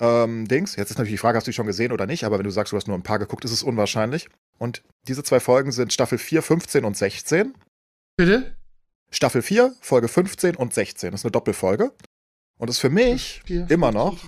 [0.00, 0.76] ähm, Dings.
[0.76, 2.50] Jetzt ist natürlich die Frage, hast du die schon gesehen oder nicht, aber wenn du
[2.50, 4.28] sagst, du hast nur ein paar geguckt, ist es unwahrscheinlich.
[4.58, 7.54] Und diese zwei Folgen sind Staffel 4, 15 und 16.
[8.16, 8.56] Bitte?
[9.10, 11.10] Staffel 4, Folge 15 und 16.
[11.10, 11.92] Das ist eine Doppelfolge.
[12.58, 14.18] Und ist für mich 4, immer noch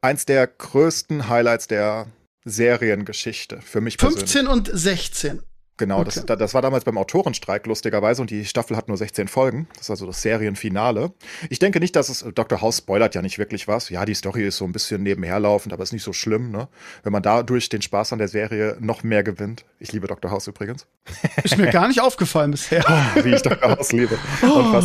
[0.00, 2.06] eins der größten Highlights der
[2.44, 3.60] Seriengeschichte.
[3.60, 4.52] Für mich 15 persönlich.
[4.52, 5.42] und 16.
[5.80, 6.20] Genau, okay.
[6.26, 9.66] das, das war damals beim Autorenstreik lustigerweise und die Staffel hat nur 16 Folgen.
[9.72, 11.10] Das ist also das Serienfinale.
[11.48, 12.60] Ich denke nicht, dass es, Dr.
[12.60, 13.88] House spoilert ja nicht wirklich was.
[13.88, 16.68] Ja, die Story ist so ein bisschen nebenherlaufend, aber ist nicht so schlimm, ne?
[17.02, 19.64] Wenn man dadurch den Spaß an der Serie noch mehr gewinnt.
[19.78, 20.30] Ich liebe Dr.
[20.30, 20.86] House übrigens.
[21.42, 22.84] Ist mir gar nicht aufgefallen bisher.
[22.86, 23.70] Oh, wie ich Dr.
[23.70, 24.18] House liebe.
[24.42, 24.82] Oh.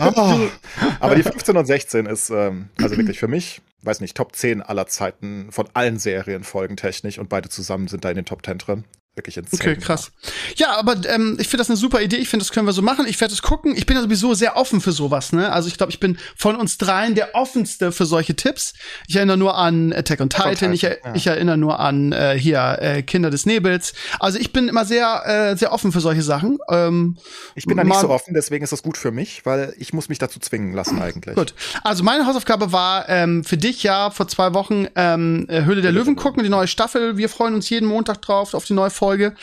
[0.00, 0.40] Oh.
[0.98, 4.62] Aber die 15 und 16 ist, ähm, also wirklich für mich, weiß nicht, Top 10
[4.62, 8.58] aller Zeiten von allen Serien folgentechnisch und beide zusammen sind da in den Top 10
[8.58, 8.84] drin.
[9.16, 9.62] Wirklich insane.
[9.62, 10.10] Okay, krass.
[10.56, 12.16] Ja, aber ähm, ich finde das eine super Idee.
[12.16, 13.06] Ich finde, das können wir so machen.
[13.06, 13.76] Ich werde es gucken.
[13.76, 15.32] Ich bin ja sowieso sehr offen für sowas.
[15.32, 15.52] Ne?
[15.52, 18.74] Also ich glaube, ich bin von uns dreien der offenste für solche Tipps.
[19.06, 20.50] Ich erinnere nur an Attack on Titan.
[20.50, 20.72] Titan.
[20.72, 21.14] Ich, er ja.
[21.14, 23.94] ich, erinnere nur an äh, hier äh, Kinder des Nebels.
[24.18, 26.58] Also ich bin immer sehr, äh, sehr offen für solche Sachen.
[26.68, 27.16] Ähm,
[27.54, 30.08] ich bin da nicht so offen, deswegen ist das gut für mich, weil ich muss
[30.08, 31.36] mich dazu zwingen lassen eigentlich.
[31.36, 31.54] Gut.
[31.84, 36.16] Also meine Hausaufgabe war ähm, für dich ja vor zwei Wochen ähm, Höhle der Löwen
[36.16, 37.16] gucken, die neue Staffel.
[37.16, 39.03] Wir freuen uns jeden Montag drauf auf die neue Folge.
[39.04, 39.34] Folge.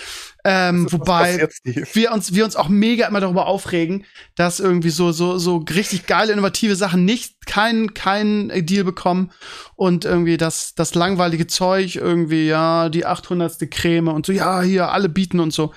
[0.43, 1.47] Ähm, wobei
[1.93, 4.05] wir uns, wir uns auch mega immer darüber aufregen,
[4.35, 9.31] dass irgendwie so, so, so richtig geile, innovative Sachen nicht keinen kein Deal bekommen
[9.75, 13.69] und irgendwie das, das langweilige Zeug irgendwie, ja, die 800.
[13.69, 15.73] Creme und so, ja, hier, alle bieten und so.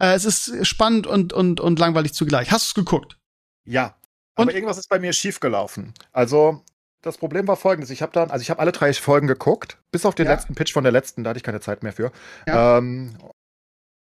[0.00, 2.50] Äh, es ist spannend und, und, und langweilig zugleich.
[2.50, 3.18] Hast du es geguckt?
[3.64, 3.94] Ja.
[4.34, 4.48] Und?
[4.48, 5.94] Aber irgendwas ist bei mir schiefgelaufen.
[6.12, 6.64] Also,
[7.08, 10.06] das Problem war folgendes: Ich habe dann, also ich habe alle drei Folgen geguckt, bis
[10.06, 10.32] auf den ja.
[10.32, 12.12] letzten Pitch von der letzten, da hatte ich keine Zeit mehr für.
[12.46, 12.78] Ja.
[12.78, 13.16] Ähm,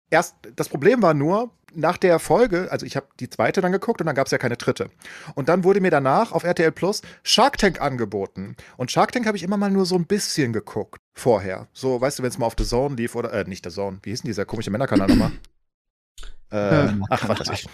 [0.09, 3.99] erst, das Problem war nur, nach der Folge, also ich habe die zweite dann geguckt
[4.01, 4.89] und dann gab es ja keine dritte.
[5.35, 8.55] Und dann wurde mir danach auf RTL Plus Shark Tank angeboten.
[8.77, 11.67] Und Shark Tank habe ich immer mal nur so ein bisschen geguckt vorher.
[11.73, 13.99] So, weißt du, wenn es mal auf The Zone lief oder, äh, nicht The Zone,
[14.03, 15.31] wie hieß denn dieser komische Männerkanal nochmal?
[16.51, 17.67] äh, ach, was weiß ich.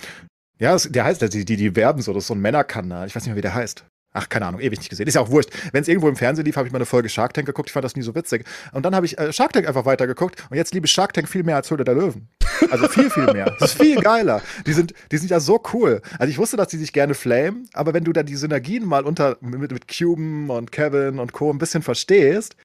[0.60, 3.08] Ja, der heißt, die, die, die werben so, das ist so ein Männerkanal.
[3.08, 3.86] Ich weiß nicht mehr, wie der heißt.
[4.12, 5.08] Ach, keine Ahnung, ewig nicht gesehen.
[5.08, 5.52] Ist ja auch wurscht.
[5.72, 7.70] Wenn es irgendwo im Fernsehen lief, habe ich mal eine Folge Shark Tank geguckt.
[7.70, 8.44] Ich fand das nie so witzig.
[8.72, 10.44] Und dann habe ich äh, Shark Tank einfach weitergeguckt.
[10.50, 12.28] Und jetzt liebe ich Shark Tank viel mehr als Höhle der Löwen.
[12.72, 13.56] Also viel, viel mehr.
[13.60, 14.42] Das ist viel geiler.
[14.66, 16.02] Die sind, die sind ja so cool.
[16.18, 17.70] Also ich wusste, dass die sich gerne flamen.
[17.74, 21.52] Aber wenn du dann die Synergien mal unter, mit, mit Cuban und Kevin und Co.
[21.52, 22.56] ein bisschen verstehst,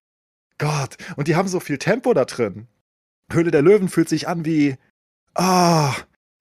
[0.59, 0.97] Gott.
[1.17, 2.69] Und die haben so viel Tempo da drin.
[3.31, 4.77] Höhle der Löwen fühlt sich an wie,
[5.35, 5.95] ah, oh,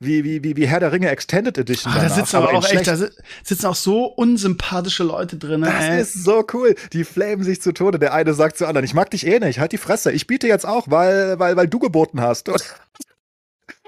[0.05, 1.93] wie, wie, wie, wie Herr der Ringe Extended Edition.
[1.93, 2.97] Ah, da sitzen aber, aber auch echt, da
[3.43, 5.61] sitzen auch so unsympathische Leute drin.
[5.61, 6.01] Das ey.
[6.01, 6.75] ist so cool.
[6.93, 7.99] Die flamen sich zu Tode.
[7.99, 10.11] Der eine sagt zu anderen, ich mag dich eh nicht, halt die Fresse.
[10.11, 12.49] Ich biete jetzt auch, weil, weil, weil du geboten hast.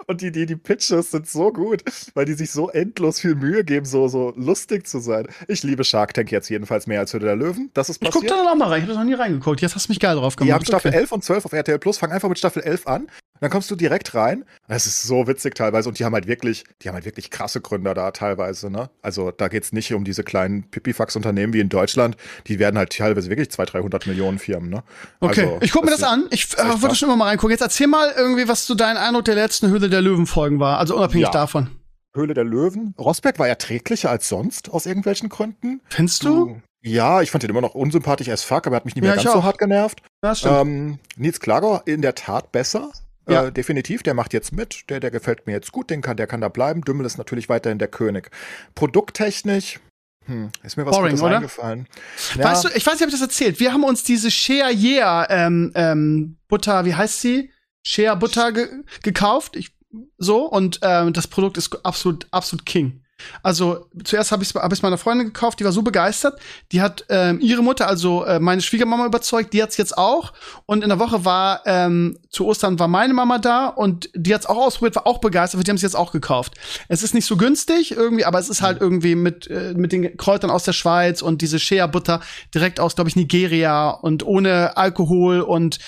[0.08, 1.84] Und die, die, die Pitches sind so gut,
[2.14, 5.28] weil die sich so endlos viel Mühe geben, so, so lustig zu sein.
[5.48, 7.72] Ich liebe Shark Tank jetzt jedenfalls mehr als Hütte der Löwen.
[7.74, 8.24] Das ist passiert.
[8.24, 8.78] Ich guck da noch mal rein.
[8.78, 9.62] Ich habe das noch nie reingeguckt.
[9.62, 10.50] Jetzt hast du mich geil drauf gemacht.
[10.50, 11.00] Die haben Staffel okay.
[11.00, 11.98] 11 und 12 auf RTL Plus.
[11.98, 13.08] Fang einfach mit Staffel 11 an.
[13.42, 14.46] Dann kommst du direkt rein.
[14.68, 15.90] Es ist so witzig teilweise.
[15.90, 18.90] Und die haben halt wirklich, die haben halt wirklich krasse Gründer da teilweise, ne?
[19.02, 22.16] Also da geht es nicht um diese kleinen Pipifax-Unternehmen wie in Deutschland.
[22.48, 24.84] Die werden halt teilweise wirklich 200, 300 Millionen Firmen, ne?
[25.20, 26.26] Okay, also, ich gucke mir das an.
[26.32, 27.52] Ich äh, würde schon immer mal reingucken.
[27.52, 30.80] Jetzt erzähl mal irgendwie, was so dein Eindruck der letzten Höhle der Löwen-Folgen war.
[30.80, 31.32] Also unabhängig ja.
[31.32, 31.70] davon.
[32.16, 32.94] Höhle der Löwen.
[32.98, 35.82] Rosberg war erträglicher als sonst aus irgendwelchen Gründen.
[35.90, 36.46] Findest du?
[36.46, 39.02] du ja, ich fand den immer noch unsympathisch as fuck, aber er hat mich nicht
[39.02, 40.04] mehr ja, ganz so hart genervt.
[40.34, 40.54] Stimmt.
[40.54, 42.92] Ähm, Nils Klager in der Tat besser.
[43.28, 43.46] Ja.
[43.46, 46.28] Äh, definitiv, der macht jetzt mit, der, der gefällt mir jetzt gut, den kann, der
[46.28, 46.82] kann da bleiben.
[46.82, 48.30] Dümmel ist natürlich weiterhin der König.
[48.76, 49.80] Produkttechnisch,
[50.26, 51.88] hm, ist mir was Boring, Gutes eingefallen.
[52.36, 52.44] Ja.
[52.44, 53.60] Weißt du, ich weiß nicht, ob ich das erzählt.
[53.60, 57.52] Wir haben uns diese Shea Yeah ähm, ähm, Butter, wie heißt sie?
[57.84, 58.68] Shea Butter ge
[59.04, 59.56] gekauft.
[59.56, 59.75] Ich,
[60.18, 63.02] so, und ähm, das Produkt ist absolut, absolut King.
[63.44, 66.40] Also zuerst habe ich es hab ich's meiner Freundin gekauft, die war so begeistert.
[66.72, 70.34] Die hat ähm, ihre Mutter, also äh, meine Schwiegermama überzeugt, die hat's jetzt auch.
[70.66, 74.46] Und in der Woche war ähm, zu Ostern war meine Mama da und die hat's
[74.46, 76.56] auch ausprobiert, war auch begeistert, die haben es jetzt auch gekauft.
[76.90, 80.18] Es ist nicht so günstig irgendwie, aber es ist halt irgendwie mit äh, mit den
[80.18, 82.20] Kräutern aus der Schweiz und diese Shea Butter
[82.54, 85.80] direkt aus, glaube ich, Nigeria und ohne Alkohol und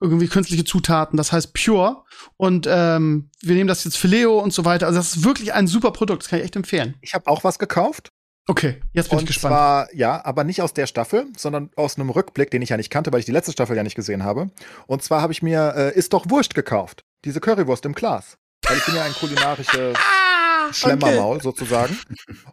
[0.00, 2.04] irgendwie künstliche Zutaten, das heißt pure.
[2.36, 4.86] Und ähm, wir nehmen das jetzt für Leo und so weiter.
[4.86, 6.96] Also das ist wirklich ein super Produkt, das kann ich echt empfehlen.
[7.00, 8.12] Ich habe auch was gekauft.
[8.50, 9.52] Okay, jetzt bin und ich gespannt.
[9.52, 12.88] Zwar, ja, aber nicht aus der Staffel, sondern aus einem Rückblick, den ich ja nicht
[12.88, 14.50] kannte, weil ich die letzte Staffel ja nicht gesehen habe.
[14.86, 17.04] Und zwar habe ich mir äh, Ist doch Wurst gekauft.
[17.26, 18.38] Diese Currywurst im Glas.
[18.66, 19.98] Weil ich bin ja ein kulinarisches
[20.72, 21.42] Schlemmermaul okay.
[21.42, 21.98] sozusagen.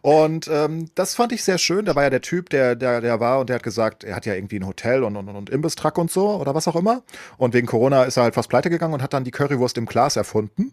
[0.02, 1.84] Und ähm, das fand ich sehr schön.
[1.84, 4.26] Da war ja der Typ, der, der, der war und der hat gesagt, er hat
[4.26, 7.02] ja irgendwie ein Hotel und, und, und Imbisstruck und so oder was auch immer.
[7.36, 9.86] Und wegen Corona ist er halt fast pleite gegangen und hat dann die Currywurst im
[9.86, 10.72] Glas erfunden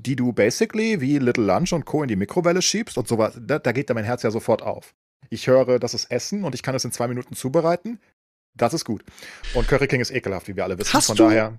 [0.00, 2.02] die du basically wie Little Lunch und Co.
[2.02, 3.38] in die Mikrowelle schiebst und sowas.
[3.40, 4.94] Da, da geht dann mein Herz ja sofort auf.
[5.30, 8.00] Ich höre, das ist Essen und ich kann es in zwei Minuten zubereiten.
[8.54, 9.04] Das ist gut.
[9.54, 10.92] Und Curry King ist ekelhaft, wie wir alle wissen.
[10.92, 11.58] Hast Von du, daher.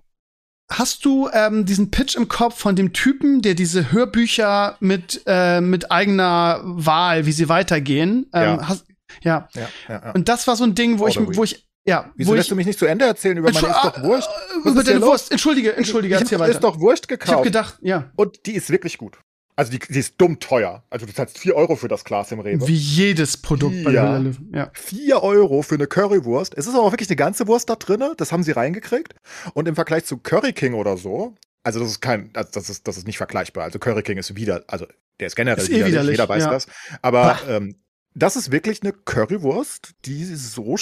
[0.71, 5.61] Hast du ähm, diesen Pitch im Kopf von dem Typen, der diese Hörbücher mit, äh,
[5.61, 8.27] mit eigener Wahl, wie sie weitergehen?
[8.33, 8.67] Ähm, ja.
[8.67, 8.85] Hast,
[9.23, 9.47] ja.
[9.55, 10.11] Ja, ja, ja.
[10.11, 12.11] Und das war so ein Ding, wo ich, wo ich, ja.
[12.15, 14.29] Wieso lässt ich, du mich nicht zu Ende erzählen über meine ist doch Wurst?
[14.63, 15.31] Was über deine Wurst.
[15.31, 16.51] Entschuldige, entschuldige, ich, ich erzähl weiter.
[16.51, 17.29] ist doch Wurst gekauft.
[17.29, 18.11] Ich hab gedacht, ja.
[18.15, 19.17] Und die ist wirklich gut.
[19.59, 20.83] Also die, die, ist dumm teuer.
[20.89, 22.65] Also du zahlst 4 Euro für das Glas im Rewe.
[22.65, 24.71] Wie jedes Produkt bei der Ja.
[24.73, 26.57] 4 Euro für eine Currywurst.
[26.57, 28.01] Es ist aber auch wirklich eine ganze Wurst da drin.
[28.15, 29.15] Das haben sie reingekriegt.
[29.53, 32.87] Und im Vergleich zu Curry King oder so, also das ist kein, also das ist,
[32.87, 33.65] das ist nicht vergleichbar.
[33.65, 34.87] Also Curry King ist wieder, also
[35.19, 36.51] der ist generell ist eh widerlich, widerlich, jeder weiß ja.
[36.51, 36.67] das.
[37.01, 37.75] Aber ähm,
[38.15, 40.77] das ist wirklich eine Currywurst, die so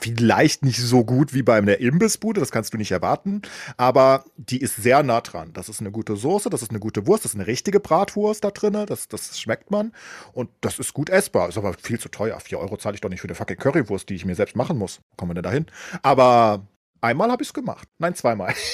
[0.00, 3.42] vielleicht nicht so gut wie bei der Imbissbude, das kannst du nicht erwarten,
[3.76, 5.52] aber die ist sehr nah dran.
[5.52, 8.44] Das ist eine gute Soße, das ist eine gute Wurst, das ist eine richtige Bratwurst
[8.44, 9.92] da drin, das, das schmeckt man
[10.32, 11.48] und das ist gut essbar.
[11.48, 12.38] Ist aber viel zu teuer.
[12.40, 14.78] Vier Euro zahle ich doch nicht für eine fucking Currywurst, die ich mir selbst machen
[14.78, 15.00] muss.
[15.16, 15.66] Kommen wir denn dahin?
[16.02, 16.66] Aber
[17.00, 17.88] einmal habe ich es gemacht.
[17.98, 18.54] Nein, zweimal.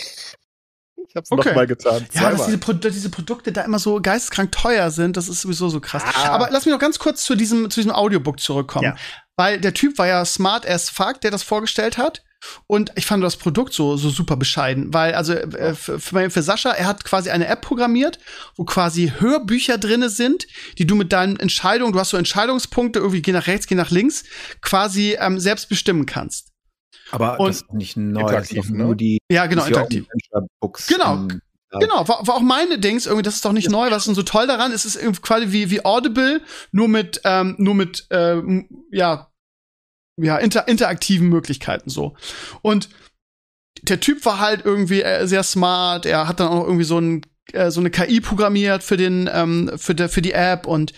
[1.06, 1.50] Ich hab's okay.
[1.50, 2.06] nochmal getan.
[2.12, 5.68] Ja, dass diese, Pro diese, Produkte da immer so geisteskrank teuer sind, das ist sowieso
[5.68, 6.02] so krass.
[6.06, 6.30] Ah.
[6.30, 8.84] Aber lass mich noch ganz kurz zu diesem, zu diesem Audiobook zurückkommen.
[8.84, 8.97] Ja.
[9.36, 12.23] Weil der Typ war ja smart as fuck, der das vorgestellt hat.
[12.66, 16.73] Und ich fand das Produkt so, so super bescheiden, weil, also äh, für, für Sascha,
[16.73, 18.19] er hat quasi eine App programmiert,
[18.56, 20.47] wo quasi Hörbücher drinne sind,
[20.78, 23.90] die du mit deinen Entscheidungen, du hast so Entscheidungspunkte, irgendwie geh nach rechts, geh nach
[23.90, 24.24] links,
[24.61, 26.52] quasi ähm, selbst bestimmen kannst.
[27.11, 28.97] Aber und das ist nicht neu, das ist nur ne?
[28.97, 30.06] die Ja, genau, interaktiv.
[30.89, 31.28] Genau.
[31.80, 34.14] Genau, war, war auch meine Dings, irgendwie, das ist doch nicht neu, was ist denn
[34.14, 34.72] so toll daran?
[34.72, 36.40] Es ist quasi wie, wie Audible,
[36.72, 39.30] nur mit, ähm, nur mit, ähm, ja,
[40.16, 42.14] ja, inter interaktiven Möglichkeiten so.
[42.62, 42.88] Und
[43.82, 47.22] der Typ war halt irgendwie äh, sehr smart, er hat dann auch irgendwie so, ein,
[47.52, 50.92] äh, so eine KI programmiert für den, ähm, für, de, für die App und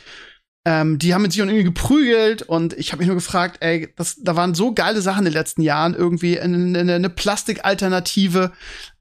[0.67, 4.17] ähm, die haben mit sich irgendwie geprügelt und ich habe mich nur gefragt, ey, das,
[4.17, 8.51] da waren so geile Sachen in den letzten Jahren, irgendwie eine, eine, eine Plastikalternative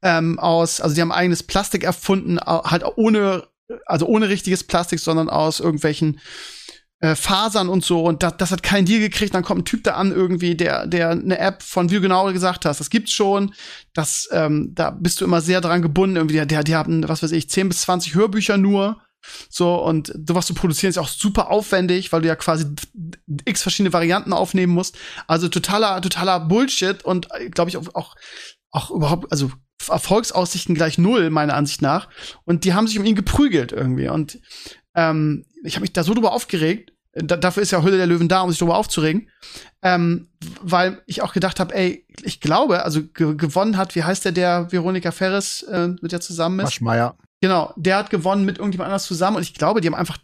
[0.03, 3.47] ähm, aus, also die haben eigenes Plastik erfunden, halt ohne,
[3.87, 6.19] also ohne richtiges Plastik, sondern aus irgendwelchen
[6.99, 9.83] äh, Fasern und so und das, das hat keinen Deal gekriegt, dann kommt ein Typ
[9.85, 13.55] da an irgendwie, der, der eine App von, wie genau gesagt hast, das gibt's schon,
[13.95, 17.23] das, ähm, da bist du immer sehr dran gebunden, irgendwie, der, der, die haben, was
[17.23, 19.01] weiß ich, 10 bis 20 Hörbücher nur
[19.49, 22.65] so, und sowas zu produzieren ist auch super aufwendig, weil du ja quasi
[23.45, 24.97] x verschiedene Varianten aufnehmen musst.
[25.27, 28.15] Also totaler, totaler Bullshit und äh, glaube ich auch,
[28.71, 29.51] auch, überhaupt, also
[29.89, 32.09] Erfolgsaussichten gleich null, meiner Ansicht nach.
[32.43, 34.07] Und die haben sich um ihn geprügelt irgendwie.
[34.07, 34.39] Und
[34.95, 36.91] ähm, ich habe mich da so drüber aufgeregt.
[37.13, 39.29] Da, dafür ist ja Hülle der Löwen da, um sich darüber aufzuregen.
[39.81, 40.27] Ähm,
[40.61, 44.71] weil ich auch gedacht habe, ey, ich glaube, also gewonnen hat, wie heißt der, der
[44.71, 46.65] Veronika Ferris, äh, mit der zusammen ist?
[46.65, 47.17] Maschmeyer.
[47.41, 50.17] Genau, der hat gewonnen mit irgendjemand anders zusammen und ich glaube, die haben einfach,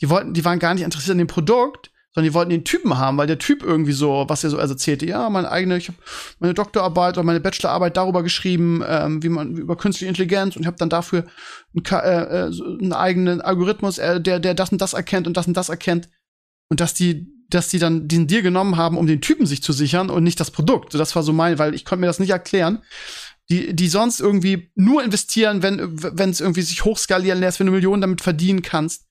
[0.00, 2.98] die wollten, die waren gar nicht interessiert an dem Produkt, sondern die wollten den Typen
[2.98, 5.88] haben, weil der Typ irgendwie so, was er so also erzählte, ja, meine eigene, ich
[5.88, 5.98] habe
[6.40, 10.66] meine Doktorarbeit oder meine Bachelorarbeit darüber geschrieben, ähm, wie man über künstliche Intelligenz und ich
[10.66, 11.26] habe dann dafür
[11.74, 15.36] einen, äh, äh, so einen eigenen Algorithmus, äh, der der das und das erkennt und
[15.36, 16.08] das und das erkennt
[16.70, 19.72] und dass die dass die dann diesen Deal genommen haben, um den Typen sich zu
[19.72, 20.92] sichern und nicht das Produkt.
[20.92, 22.82] Das war so mein, weil ich konnte mir das nicht erklären
[23.50, 27.72] die, die sonst irgendwie nur investieren, wenn wenn es irgendwie sich hochskalieren lässt, wenn du
[27.72, 29.07] Millionen damit verdienen kannst.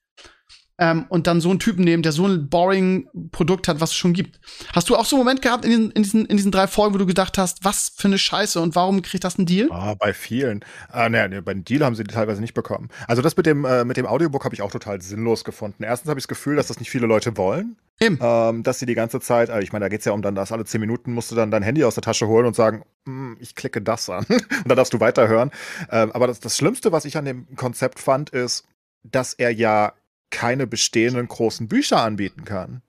[0.80, 3.96] Ähm, und dann so einen Typen nehmen, der so ein boring Produkt hat, was es
[3.96, 4.38] schon gibt.
[4.72, 6.94] Hast du auch so einen Moment gehabt in diesen, in diesen, in diesen drei Folgen,
[6.94, 9.68] wo du gedacht hast, was für eine Scheiße und warum kriegt das einen Deal?
[9.72, 10.64] Ah, bei vielen.
[10.88, 12.90] Ah, ne, ne, beim Deal haben sie die teilweise nicht bekommen.
[13.08, 15.82] Also das mit dem, äh, mit dem Audiobook habe ich auch total sinnlos gefunden.
[15.82, 17.76] Erstens habe ich das Gefühl, dass das nicht viele Leute wollen.
[18.00, 18.18] Eben.
[18.22, 20.36] Ähm, dass sie die ganze Zeit, also ich meine, da geht es ja um dann,
[20.36, 22.84] dass alle zehn Minuten musst du dann dein Handy aus der Tasche holen und sagen,
[23.06, 24.24] hm, ich klicke das an.
[24.28, 25.50] und dann darfst du weiterhören.
[25.90, 28.64] Ähm, aber das, das Schlimmste, was ich an dem Konzept fand, ist,
[29.02, 29.94] dass er ja
[30.30, 32.82] keine bestehenden großen Bücher anbieten kann.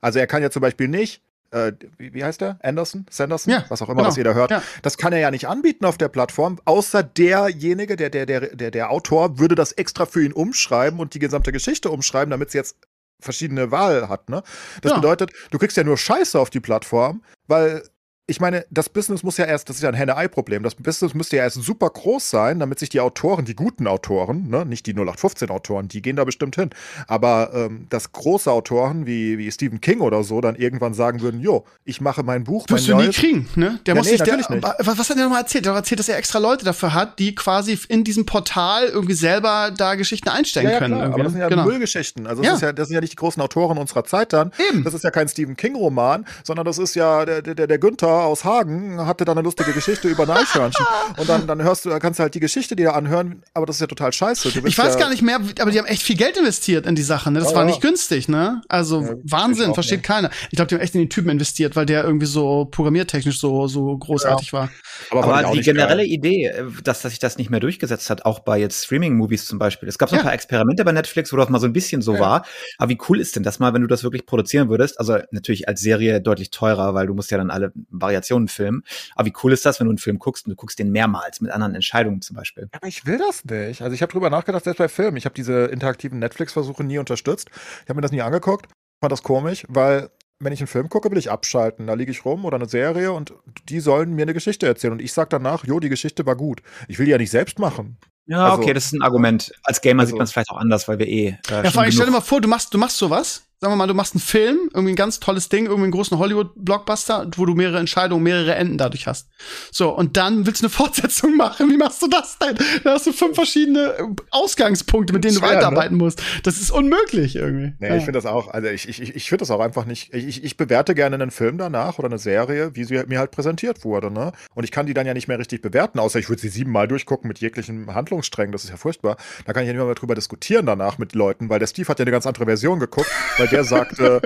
[0.00, 2.58] Also er kann ja zum Beispiel nicht, äh, wie, wie, heißt der?
[2.62, 3.06] Anderson?
[3.08, 3.52] Sanderson?
[3.52, 4.08] Ja, was auch immer, genau.
[4.08, 4.50] was jeder hört.
[4.50, 4.62] Ja.
[4.82, 8.70] Das kann er ja nicht anbieten auf der Plattform, außer derjenige, der, der, der, der,
[8.70, 12.58] der Autor, würde das extra für ihn umschreiben und die gesamte Geschichte umschreiben, damit sie
[12.58, 12.76] jetzt
[13.20, 14.28] verschiedene Wahl hat.
[14.28, 14.42] Ne?
[14.82, 14.96] Das ja.
[14.96, 17.82] bedeutet, du kriegst ja nur Scheiße auf die Plattform, weil
[18.26, 21.36] ich meine, das Business muss ja erst, das ist ja ein Henne-Ei-Problem, das Business müsste
[21.36, 24.94] ja erst super groß sein, damit sich die Autoren, die guten Autoren, ne, nicht die
[24.94, 26.70] 0815-Autoren, die gehen da bestimmt hin,
[27.06, 31.40] aber ähm, dass große Autoren wie, wie Stephen King oder so dann irgendwann sagen würden,
[31.40, 33.08] jo, ich mache mein Buch, Wirst mein du neues.
[33.08, 33.78] nie kriegen, ne?
[33.84, 34.48] Der ja, muss nee, sich, der, nicht.
[34.50, 35.66] Was hat der nochmal erzählt?
[35.66, 39.14] Der hat erzählt, dass er extra Leute dafür hat, die quasi in diesem Portal irgendwie
[39.14, 40.94] selber da Geschichten einstellen ja, ja, können.
[40.94, 41.64] aber das sind ja genau.
[41.66, 42.26] Müllgeschichten.
[42.26, 42.54] Also das.
[42.54, 44.52] Ist ja, das sind ja nicht die großen Autoren unserer Zeit dann.
[44.70, 44.82] Eben.
[44.82, 48.44] Das ist ja kein Stephen King-Roman, sondern das ist ja der, der, der Günther aus
[48.44, 50.86] Hagen, hatte da eine lustige Geschichte über ein Eichhörnchen.
[51.16, 53.80] Und dann, dann hörst du, kannst du halt die Geschichte dir anhören, aber das ist
[53.80, 54.48] ja total scheiße.
[54.64, 57.02] ich weiß ja gar nicht mehr, aber die haben echt viel Geld investiert in die
[57.02, 57.30] Sache.
[57.30, 57.40] Ne?
[57.40, 58.62] Das ja, war nicht günstig, ne?
[58.68, 60.06] Also ja, Wahnsinn, versteht nicht.
[60.06, 60.30] keiner.
[60.50, 63.66] Ich glaube, die haben echt in den Typen investiert, weil der irgendwie so programmiertechnisch so,
[63.66, 64.70] so großartig war.
[65.10, 66.12] Aber, aber die generelle geil.
[66.12, 69.58] Idee, äh, dass, dass sich das nicht mehr durchgesetzt hat, auch bei jetzt Streaming-Movies zum
[69.58, 69.88] Beispiel.
[69.88, 72.18] Es gab so ein paar Experimente bei Netflix, wo das mal so ein bisschen so
[72.18, 72.44] war.
[72.78, 74.98] Aber wie cool ist denn das mal, wenn du das wirklich produzieren würdest?
[74.98, 77.72] Also natürlich als Serie deutlich teurer, weil du musst ja dann alle
[78.04, 78.84] Variationen filmen.
[79.14, 81.40] Aber wie cool ist das, wenn du einen Film guckst und du guckst den mehrmals
[81.40, 82.68] mit anderen Entscheidungen zum Beispiel?
[82.72, 83.82] Aber ich will das nicht.
[83.82, 85.16] Also ich habe drüber nachgedacht, selbst bei Filmen.
[85.16, 87.50] Ich habe diese interaktiven Netflix-Versuche nie unterstützt.
[87.82, 88.66] Ich habe mir das nie angeguckt.
[89.00, 90.10] Fand das komisch, weil
[90.40, 91.86] wenn ich einen Film gucke, will ich abschalten.
[91.86, 93.32] Da liege ich rum oder eine Serie und
[93.68, 94.92] die sollen mir eine Geschichte erzählen.
[94.92, 96.62] Und ich sage danach, jo, die Geschichte war gut.
[96.88, 97.96] Ich will die ja nicht selbst machen.
[98.26, 99.52] Ja, also, okay, das ist ein Argument.
[99.64, 101.26] Als Gamer also, sieht man es vielleicht auch anders, weil wir eh.
[101.50, 103.76] Äh, ja, vor allem, stell dir mal vor, du machst, du machst sowas sagen wir
[103.76, 107.46] mal, du machst einen Film, irgendwie ein ganz tolles Ding, irgendwie einen großen Hollywood-Blockbuster, wo
[107.46, 109.28] du mehrere Entscheidungen, mehrere Enden dadurch hast.
[109.70, 111.70] So, und dann willst du eine Fortsetzung machen.
[111.70, 112.56] Wie machst du das denn?
[112.84, 115.56] Da hast du fünf verschiedene äh, Ausgangspunkte, mit denen du Schwer, ne?
[115.56, 116.22] weiterarbeiten musst.
[116.42, 117.72] Das ist unmöglich irgendwie.
[117.78, 117.96] Nee, Ja.
[117.96, 120.56] ich finde das auch, also ich, ich, ich finde das auch einfach nicht, ich, ich
[120.56, 124.32] bewerte gerne einen Film danach oder eine Serie, wie sie mir halt präsentiert wurde, ne?
[124.54, 126.88] Und ich kann die dann ja nicht mehr richtig bewerten, außer ich würde sie siebenmal
[126.88, 129.16] durchgucken mit jeglichen Handlungssträngen, das ist ja furchtbar.
[129.46, 131.98] Da kann ich ja nicht mehr drüber diskutieren danach mit Leuten, weil der Steve hat
[131.98, 133.10] ja eine ganz andere Version geguckt,
[133.44, 134.20] weil der sagte,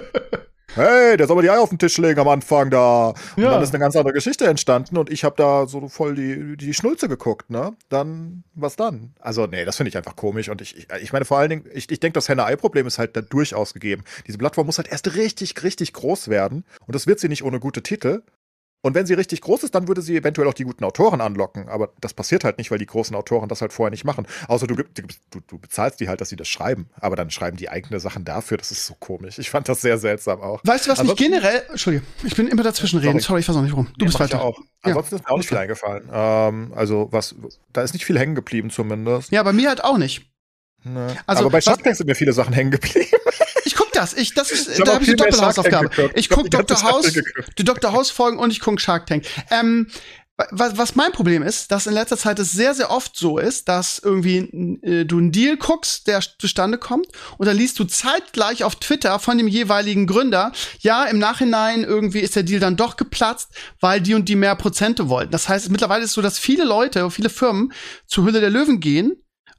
[0.74, 3.08] hey, der soll mal die Eier auf den Tisch legen am Anfang da.
[3.36, 3.50] Und Ja.
[3.50, 6.72] dann ist eine ganz andere Geschichte entstanden und ich habe da so voll die, die
[6.74, 7.72] Schnulze geguckt, ne?
[7.88, 9.12] Dann, was dann?
[9.18, 10.48] Also, nee, das finde ich einfach komisch.
[10.48, 13.16] Und ich, ich, ich meine, vor allen Dingen, ich, ich denke, das Henne-Ei-Problem ist halt
[13.16, 14.04] da durchaus gegeben.
[14.26, 16.64] Diese Plattform muss halt erst richtig, richtig groß werden.
[16.86, 18.22] Und das wird sie nicht ohne gute Titel.
[18.80, 21.68] Und wenn sie richtig groß ist, dann würde sie eventuell auch die guten Autoren anlocken.
[21.68, 24.26] Aber das passiert halt nicht, weil die großen Autoren das halt vorher nicht machen.
[24.46, 24.84] Außer du, du,
[25.48, 26.88] du, bezahlst die halt, dass sie das schreiben.
[26.94, 28.56] Aber dann schreiben die eigene Sachen dafür.
[28.56, 29.38] Das ist so komisch.
[29.38, 30.60] Ich fand das sehr seltsam auch.
[30.62, 33.18] Weißt du, was mich Ansonsten- generell, Entschuldige, ich bin immer dazwischen reden.
[33.18, 33.40] Sorry.
[33.40, 33.88] Ich weiß auch nicht warum.
[33.98, 34.42] Du bist mach ich weiter.
[34.44, 34.58] ja auch.
[34.58, 34.64] Ja.
[34.82, 36.08] Ansonsten ist mir auch nicht viel eingefallen.
[36.12, 37.34] Ähm, also, was,
[37.72, 39.32] da ist nicht viel hängen geblieben, zumindest.
[39.32, 40.30] Ja, bei mir halt auch nicht.
[40.84, 41.16] Ne.
[41.26, 43.06] Also, Aber bei Shark sind mir viele Sachen hängen geblieben.
[43.98, 44.14] Das.
[44.14, 45.90] Ich, das ist, Ich da habe ich eine Doppelhausaufgabe.
[46.14, 46.90] Ich Ich hab guck die ganze Dr.
[46.90, 47.12] House,
[47.58, 47.92] die Dr.
[47.92, 49.24] House Folgen und ich guck Shark Tank.
[49.50, 49.88] Ähm,
[50.50, 53.68] was, was mein Problem ist, dass in letzter Zeit es sehr, sehr oft so ist,
[53.68, 54.38] dass irgendwie
[54.82, 57.08] äh, du einen Deal guckst, der zustande kommt,
[57.38, 62.20] und dann liest du zeitgleich auf Twitter von dem jeweiligen Gründer, ja, im Nachhinein irgendwie
[62.20, 63.50] ist der Deal dann doch geplatzt,
[63.80, 65.32] weil die und die mehr Prozente wollten.
[65.32, 67.72] Das heißt, mittlerweile ist es so, dass viele Leute, viele Firmen
[68.06, 69.16] zur Hülle der Löwen gehen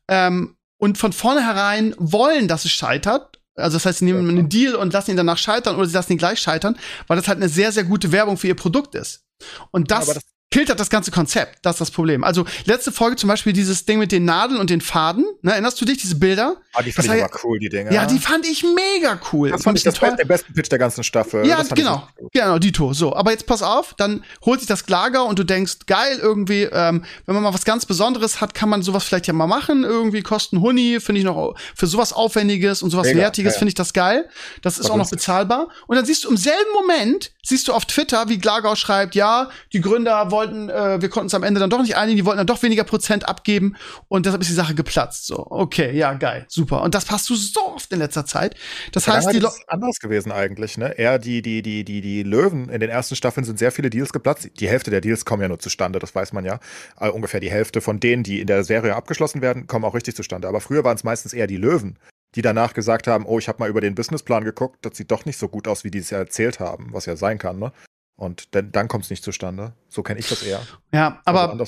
[0.07, 3.38] ähm, und von vornherein wollen, dass es scheitert.
[3.55, 6.13] Also das heißt, sie nehmen einen Deal und lassen ihn danach scheitern oder sie lassen
[6.13, 6.77] ihn gleich scheitern,
[7.07, 9.23] weil das halt eine sehr, sehr gute Werbung für ihr Produkt ist.
[9.71, 11.59] Und das, aber das- killt halt das ganze Konzept.
[11.61, 12.23] Das ist das Problem.
[12.23, 15.25] Also letzte Folge zum Beispiel dieses Ding mit den Nadeln und den Faden.
[15.41, 16.57] Ne, erinnerst du dich, diese Bilder?
[16.73, 17.91] Ah, die Das fand ich war cool, die Dinger.
[17.91, 19.51] Ja, die fand ich mega cool.
[19.51, 21.45] das fand ich das best, den besten Pitch der ganzen Staffel.
[21.45, 22.07] ja, genau.
[22.31, 22.93] Genau, Dito.
[22.93, 26.63] So, aber jetzt pass auf, dann holt sich das Lager und du denkst, geil, irgendwie,
[26.63, 29.83] ähm, wenn man mal was ganz Besonderes hat, kann man sowas vielleicht ja mal machen.
[29.83, 33.69] Irgendwie kosten Huni, finde ich noch für sowas Aufwendiges und sowas Mega, Wertiges, ja, finde
[33.69, 34.27] ich das geil.
[34.61, 35.69] Das ist auch noch bezahlbar.
[35.87, 39.49] Und dann siehst du im selben Moment, siehst du auf Twitter, wie Glagau schreibt, ja,
[39.73, 42.37] die Gründer wollten, äh, wir konnten es am Ende dann doch nicht einigen, die wollten
[42.37, 43.75] dann doch weniger Prozent abgeben
[44.07, 45.27] und deshalb ist die Sache geplatzt.
[45.27, 46.81] So, okay, ja, geil, super.
[46.81, 48.55] Und das passt du so oft in letzter Zeit.
[48.93, 50.97] Das heißt, die ist anders gewesen eigentlich, ne?
[50.97, 54.13] Eher die, die, die, die, die Löwen in den ersten Staffeln sind sehr viele Deals
[54.13, 54.49] geplatzt.
[54.59, 56.59] Die Hälfte der Deals kommen ja nur zustande, das weiß man ja.
[56.99, 60.15] Äh, ungefähr die Hälfte von denen, die in der Serie abgeschlossen werden, kommen auch richtig
[60.15, 60.47] zustande.
[60.47, 61.99] Aber früher waren es meistens eher die Löwen,
[62.35, 65.25] die danach gesagt haben, oh, ich habe mal über den Businessplan geguckt, das sieht doch
[65.25, 67.71] nicht so gut aus, wie die es ja erzählt haben, was ja sein kann, ne?
[68.19, 69.73] Und dann, dann kommt es nicht zustande.
[69.87, 70.61] So kenne ich das eher.
[70.91, 71.65] Ja, aber Also.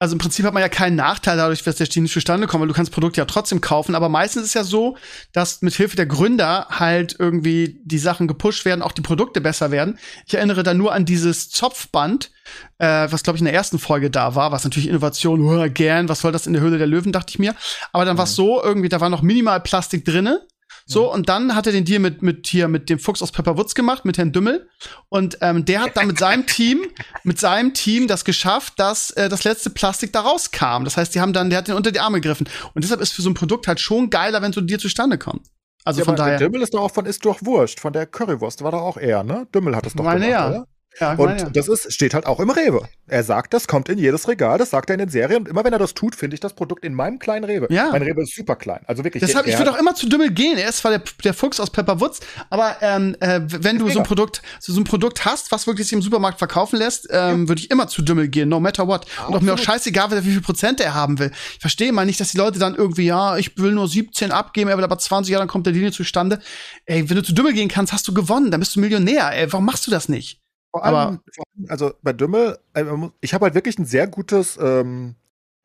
[0.00, 2.60] Also im Prinzip hat man ja keinen Nachteil dadurch, dass der Stil nicht zustande kommt,
[2.60, 3.96] weil du kannst Produkte ja trotzdem kaufen.
[3.96, 4.96] Aber meistens ist ja so,
[5.32, 9.72] dass mit Hilfe der Gründer halt irgendwie die Sachen gepusht werden, auch die Produkte besser
[9.72, 9.98] werden.
[10.24, 12.30] Ich erinnere da nur an dieses Zopfband,
[12.78, 16.08] äh, was glaube ich in der ersten Folge da war, was natürlich Innovation, oh, gern,
[16.08, 17.56] was soll das in der Höhle der Löwen, dachte ich mir.
[17.92, 20.46] Aber dann war es so, irgendwie, da war noch minimal Plastik drinne.
[20.90, 23.74] So, und dann hat er den Deal mit, mit hier, mit dem Fuchs aus Pepperwoods
[23.74, 24.68] gemacht, mit Herrn Dümmel.
[25.10, 26.86] Und ähm, der hat dann mit seinem Team,
[27.24, 30.84] mit seinem Team das geschafft, dass äh, das letzte Plastik da rauskam.
[30.84, 32.48] Das heißt, die haben dann, der hat den unter die Arme gegriffen.
[32.72, 35.18] Und deshalb ist für so ein Produkt halt schon geiler, wenn so ein Deal zustande
[35.18, 35.46] kommt.
[35.84, 36.38] Also Ja, von daher.
[36.38, 39.22] Dümmel ist doch auch von Ist doch Wurscht, von der Currywurst war doch auch er,
[39.24, 39.46] ne?
[39.54, 40.48] Dümmel hat es doch Meine gemacht, ja.
[40.48, 40.66] oder?
[41.00, 41.50] Ja, Und meine, ja.
[41.50, 42.88] das ist, steht halt auch im Rewe.
[43.06, 45.42] Er sagt, das kommt in jedes Regal, das sagt er in den Serien.
[45.42, 47.66] Und immer wenn er das tut, finde ich das Produkt in meinem kleinen Rewe.
[47.70, 47.90] Ja.
[47.92, 48.80] Mein Rewe ist super klein.
[48.86, 49.22] Also wirklich.
[49.22, 50.58] Deshalb, ich würde auch immer zu Dümmel gehen.
[50.58, 52.20] Er ist zwar der, der Fuchs aus Pepperwoods,
[52.50, 54.04] aber ähm, äh, wenn du so ein.
[54.08, 57.60] Produkt, so so ein Produkt hast, was wirklich sich im Supermarkt verkaufen lässt, ähm, würde
[57.60, 59.06] ich immer zu Dümmel gehen, no matter what.
[59.26, 61.30] Und auch mir auch scheißegal, wie viel Prozent er haben will.
[61.54, 64.70] Ich verstehe mal nicht, dass die Leute dann irgendwie, ja, ich will nur 17 abgeben,
[64.70, 66.38] er will aber 20, ja, dann kommt der Linie zustande.
[66.86, 69.30] Ey, wenn du zu Dümmel gehen kannst, hast du gewonnen, dann bist du Millionär.
[69.32, 70.40] Ey, warum machst du das nicht?
[70.74, 72.84] Vor allem, Aber- vor allem, also bei Dümmel, äh,
[73.20, 75.14] ich habe halt wirklich ein sehr gutes ähm,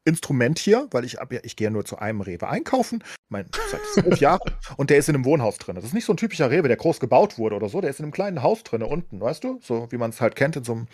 [0.05, 4.19] Instrument hier, weil ich, ich gehe ja nur zu einem Rewe einkaufen, mein, seit zwölf
[4.19, 5.75] Jahren, und der ist in einem Wohnhaus drin.
[5.75, 7.99] Das ist nicht so ein typischer Rewe, der groß gebaut wurde oder so, der ist
[7.99, 9.59] in einem kleinen Haus drin, unten, weißt du?
[9.63, 10.87] So wie man es halt kennt, in so, einem,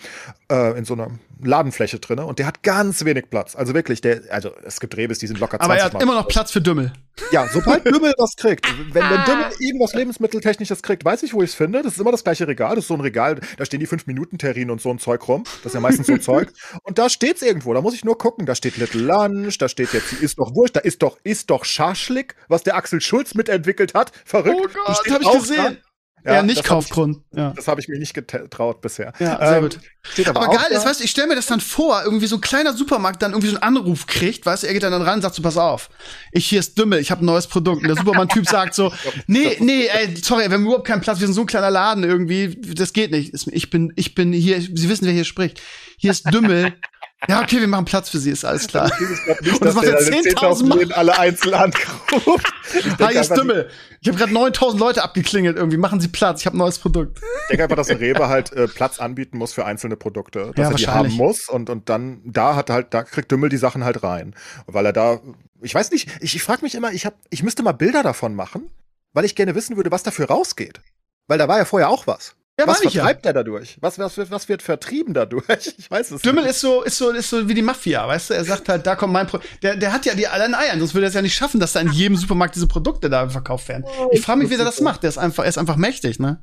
[0.52, 1.10] äh, in so einer
[1.42, 2.20] Ladenfläche drin.
[2.20, 3.56] Und der hat ganz wenig Platz.
[3.56, 6.04] Also wirklich, der, also es gibt Rewes, die sind locker 20 Aber er hat Mal
[6.04, 6.34] immer noch groß.
[6.34, 6.94] Platz für Dümmel.
[7.32, 11.50] Ja, sobald Dümmel was kriegt, wenn, wenn Dümmel irgendwas Lebensmitteltechnisches kriegt, weiß ich, wo ich
[11.50, 11.82] es finde.
[11.82, 12.76] Das ist immer das gleiche Regal.
[12.76, 15.44] Das ist so ein Regal, da stehen die 5-Minuten-Terrinen und so ein Zeug rum.
[15.64, 16.52] Das ist ja meistens so Zeug.
[16.84, 17.74] Und da steht's irgendwo.
[17.74, 18.46] Da muss ich nur gucken.
[18.46, 21.66] Da steht Little Lunch, da steht jetzt, ist doch wurscht, da ist doch, ist doch
[21.66, 24.12] Schaschlik, was der Axel Schulz mitentwickelt hat.
[24.26, 24.56] Verrückt.
[24.76, 25.56] Oh Das Gott, steht hab ich gesehen.
[25.58, 25.78] dran.
[26.26, 27.20] Ja, nicht das Kaufgrund.
[27.34, 27.54] Ja.
[27.56, 29.14] Das habe ich mich nicht getraut bisher.
[29.20, 29.80] Ja, sehr Ähm, gut.
[30.28, 30.78] aber Aber geil da.
[30.78, 33.32] ist, weißt du, ich stelle mir das dann vor, irgendwie so ein kleiner Supermarkt dann
[33.32, 35.56] irgendwie so einen Anruf kriegt, weißt du, er geht dann ran und sagt so, pass
[35.56, 35.90] auf,
[36.34, 37.84] ich hier ist Dümmel, ich habe ein neues Produkt.
[37.84, 38.92] Und der Superman-Typ sagt so,
[39.28, 42.04] nee, nee, ey, sorry, wir haben überhaupt keinen Platz, wir sind so ein kleiner Laden
[42.04, 43.34] irgendwie, das geht nicht.
[43.54, 45.62] Ich bin, ich bin hier, Sie wissen, wer hier spricht.
[45.98, 46.74] Hier ist Dümmel.
[47.28, 48.90] Ja, okay, wir machen Platz für Sie, ist alles klar.
[48.90, 50.94] Glaube nicht, Und das macht er deine 10.000 10.000 Mal.
[50.94, 51.74] Alle einzeln.
[52.72, 53.70] Ich Hi, einfach, Dümmel.
[54.00, 55.78] Ich habe gerade 9000 Leute abgeklingelt irgendwie.
[55.78, 57.20] Machen Sie Platz, ich habe ein neues Produkt.
[57.20, 60.52] ich denke einfach, dass ein Rewe halt äh, Platz anbieten muss für einzelne Produkte.
[60.56, 63.50] Dass Ja, er die haben muss und, und dann, da hat halt, da kriegt Dümmel
[63.50, 64.34] die Sachen halt rein.
[64.68, 65.20] Weil er da,
[65.62, 68.34] ich weiß nicht, ich, ich frage mich immer, ich, hab, ich müsste mal Bilder davon
[68.34, 68.70] machen,
[69.12, 70.80] weil ich gerne wissen würde, was dafür rausgeht.
[71.28, 72.36] Weil da war ja vorher auch was.
[72.60, 73.04] Ja, was ich ja.
[73.04, 73.78] vertreibt er dadurch?
[73.82, 75.44] Was, was, wird- was wird vertrieben dadurch?
[75.78, 76.52] Ich weiß es Dümmel nicht.
[76.52, 78.34] ist so, ist so, ist so wie die Mafia, weißt du?
[78.34, 80.94] Er sagt halt, da kommt mein Pro der, der hat ja die allen Eiern, sonst
[80.94, 83.68] würde er es ja nicht schaffen, dass da in jedem Supermarkt diese Produkte da verkauft
[83.70, 83.86] werden.
[84.12, 85.04] Ich frage mich, wie der das macht.
[85.04, 86.42] Der ist einfach, er ist einfach mächtig, ne?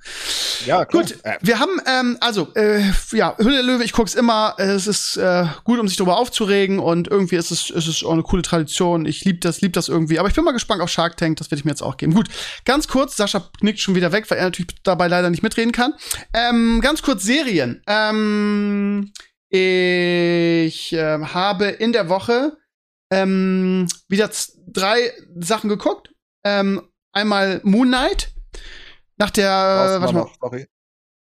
[0.64, 2.82] Ja, Gut, Äh, wir haben, ähm, also, äh,
[3.12, 4.54] ja, Hülle der Löwe, ich guck's immer.
[4.58, 8.12] Es ist äh, gut, um sich darüber aufzuregen und irgendwie ist es, ist es auch
[8.12, 9.04] eine coole Tradition.
[9.06, 10.18] Ich lieb das, lieb das irgendwie.
[10.18, 12.14] Aber ich bin mal gespannt auf Shark Tank, das werde ich mir jetzt auch geben.
[12.14, 12.28] Gut,
[12.64, 15.94] ganz kurz, Sascha knickt schon wieder weg, weil er natürlich dabei leider nicht mitreden kann.
[16.32, 17.82] Ähm, ganz kurz Serien.
[17.86, 19.12] Ähm,
[19.48, 22.56] ich ähm, habe in der Woche
[23.10, 24.30] ähm, wieder
[24.66, 26.12] drei Sachen geguckt.
[26.44, 28.32] Ähm, einmal Moon Knight.
[29.16, 30.68] Nach der, warte mal, sorry.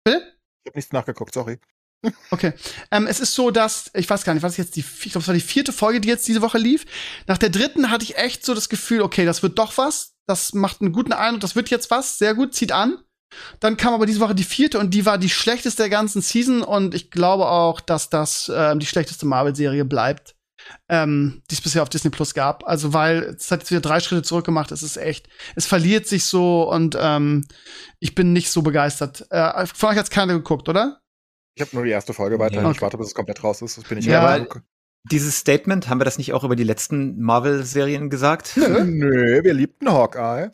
[0.04, 0.18] Bitte?
[0.64, 1.58] Ich habe nichts nachgeguckt, sorry.
[2.30, 2.52] Okay.
[2.90, 5.20] Ähm, es ist so, dass, ich weiß gar nicht, was ist jetzt die, ich glaube,
[5.20, 6.84] es war die vierte Folge, die jetzt diese Woche lief.
[7.26, 10.14] Nach der dritten hatte ich echt so das Gefühl, okay, das wird doch was.
[10.26, 12.18] Das macht einen guten Eindruck, das wird jetzt was.
[12.18, 13.02] Sehr gut, zieht an.
[13.60, 16.62] Dann kam aber diese Woche die vierte und die war die schlechteste der ganzen Season
[16.62, 20.34] und ich glaube auch, dass das ähm, die schlechteste Marvel-Serie bleibt,
[20.88, 22.66] ähm, die es bisher auf Disney Plus gab.
[22.66, 24.72] Also weil es hat jetzt wieder drei Schritte zurück gemacht.
[24.72, 27.46] Es ist echt, es verliert sich so und ähm,
[28.00, 29.26] ich bin nicht so begeistert.
[29.30, 31.00] Äh, von euch hat's keiner geguckt, oder?
[31.54, 32.64] Ich habe nur die erste Folge weiterhin.
[32.66, 32.76] Okay.
[32.76, 33.76] Ich warte, bis es komplett raus ist.
[33.76, 34.46] Das bin ich Ja,
[35.10, 38.52] Dieses Statement, haben wir das nicht auch über die letzten Marvel-Serien gesagt?
[38.56, 38.84] Nö.
[38.84, 40.50] Nö, wir liebten Hawkeye.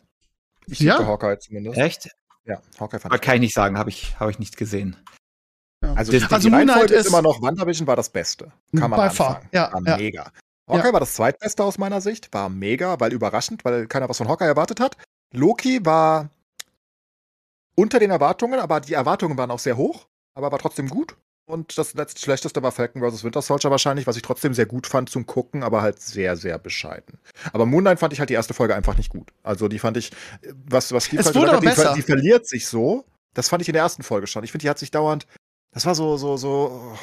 [0.67, 0.97] Ich Ja?
[0.97, 1.77] liebte Hawkeye zumindest.
[1.77, 2.09] Echt?
[2.45, 3.21] Ja, Hawkeye fand Aber ich.
[3.21, 4.95] kann ich nicht sagen, habe ich, hab ich nicht gesehen.
[5.81, 8.09] Also, Das- die, also die Moon Knight Reihenfolge ist ist- immer noch, WandaVision war das
[8.09, 8.51] Beste.
[8.75, 9.97] Kann man far, ja, War ja.
[9.97, 10.31] mega.
[10.69, 10.93] Hawkeye Ja.
[10.93, 12.33] war das zweitbeste aus meiner Sicht.
[12.33, 14.97] War mega, weil überraschend, weil keiner was von Hawkeye erwartet hat.
[15.33, 16.29] Loki war
[17.75, 21.15] unter den Erwartungen, aber die Erwartungen waren auch sehr hoch, aber war trotzdem gut.
[21.47, 23.23] Und das letzte schlechteste war Falcon vs.
[23.23, 26.57] Winter Soldier wahrscheinlich, was ich trotzdem sehr gut fand zum Gucken, aber halt sehr, sehr
[26.57, 27.19] bescheiden.
[27.53, 29.29] Aber Moon Knight fand ich halt die erste Folge einfach nicht gut.
[29.43, 30.11] Also die fand ich,
[30.67, 33.05] was, was wurde gesagt hat, die, die verliert sich so.
[33.35, 34.43] Das fand ich in der ersten Folge schon.
[34.43, 35.27] Ich finde, die hat sich dauernd,
[35.73, 36.97] das war so, so, so, oh,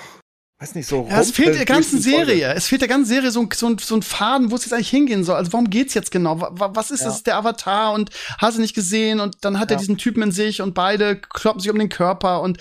[0.61, 2.27] weiß nicht, so Ja, es fehlt der ganzen die Folge.
[2.33, 2.55] Serie.
[2.55, 4.73] Es fehlt der ganzen Serie so, ein- so, ein- so ein Faden, wo es jetzt
[4.73, 5.37] eigentlich hingehen soll.
[5.37, 6.41] Also warum geht's jetzt genau?
[6.41, 7.07] Wa- wa- Was ist Ja.
[7.09, 7.23] das?
[7.23, 9.79] Der Avatar und hast du nicht gesehen und dann hat er Ja.
[9.81, 12.59] diesen Typen in sich und beide kloppen sich um den Körper und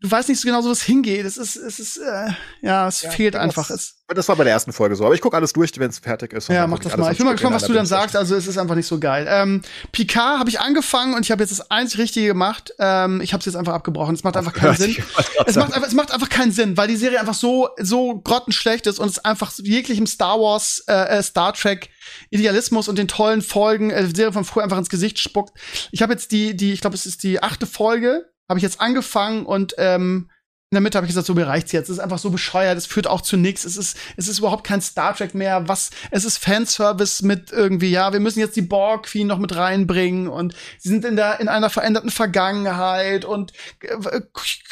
[0.00, 1.24] du weißt nicht so genau, so was hingeht.
[1.26, 2.28] Es ist, es ist, äh,
[2.62, 3.70] ja, es Ja, fehlt das- einfach.
[3.70, 5.04] Es, Das war bei der ersten Folge so.
[5.04, 6.48] Aber ich gucke alles durch, wenn es fertig ist.
[6.48, 7.12] ja, mach das mal.
[7.12, 8.16] Ich bin mal gespannt, was du dann sagst.
[8.16, 9.26] Also es ist einfach nicht so geil.
[9.28, 9.62] Ähm,
[9.92, 12.72] Picard habe ich angefangen und ich habe jetzt das einzig Richtige gemacht.
[12.80, 14.14] Ähm, ich habe es jetzt einfach abgebrochen.
[14.16, 14.96] Es macht einfach keinen Sinn.
[15.46, 18.86] Es macht, einfach, es macht einfach keinen Sinn, weil die Serie einfach so, so grottenschlecht
[18.88, 21.88] ist und es einfach jeglichem Star Wars, äh, äh, Star Trek
[22.30, 25.52] Idealismus und den tollen Folgen, äh, Serie von früher einfach ins Gesicht spuckt.
[25.92, 28.80] Ich habe jetzt die, die, ich glaube, es ist die achte Folge, habe ich jetzt
[28.80, 30.28] angefangen und ähm,
[30.70, 31.88] in der Mitte habe ich gesagt, so mir reicht's jetzt.
[31.88, 33.64] Es ist einfach so bescheuert, es führt auch zu nichts.
[33.64, 35.66] Es ist, es ist überhaupt kein Star Trek mehr.
[35.66, 39.56] Was, es ist Fanservice mit irgendwie, ja, wir müssen jetzt die Borg Queen noch mit
[39.56, 44.20] reinbringen und sie sind in der, in einer veränderten Vergangenheit und äh,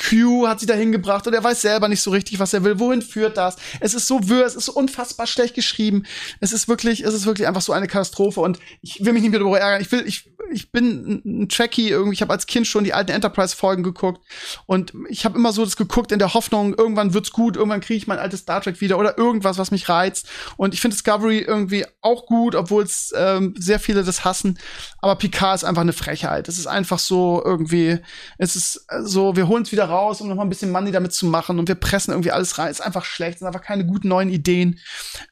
[0.09, 2.79] Q hat sie dahin gebracht und er weiß selber nicht so richtig, was er will.
[2.79, 3.57] Wohin führt das?
[3.81, 6.07] Es ist so wirr, es ist so unfassbar schlecht geschrieben.
[6.39, 9.33] Es ist wirklich, es ist wirklich einfach so eine Katastrophe und ich will mich nicht
[9.33, 9.81] mehr darüber ärgern.
[9.83, 12.15] Ich will, ich, ich bin ein- Trekkie irgendwie.
[12.15, 14.25] Ich habe als Kind schon die alten Enterprise-Folgen geguckt
[14.67, 17.97] und ich habe immer so das geguckt in der Hoffnung, irgendwann wird's gut, irgendwann kriege
[17.97, 20.29] ich mein altes Star Trek wieder oder irgendwas, was mich reizt.
[20.57, 24.59] Und ich finde Discovery irgendwie auch gut, obwohl es ähm, sehr viele das hassen.
[25.01, 26.49] Aber Picard ist einfach eine Frechheit.
[26.49, 27.99] Es ist einfach so irgendwie,
[28.39, 30.93] es ist äh, so, wir holen es wieder raus, um noch mal ein bisschen Money
[30.93, 32.71] damit zu machen und wir pressen irgendwie alles rein.
[32.71, 34.79] Es ist einfach schlecht, es sind einfach keine guten neuen Ideen.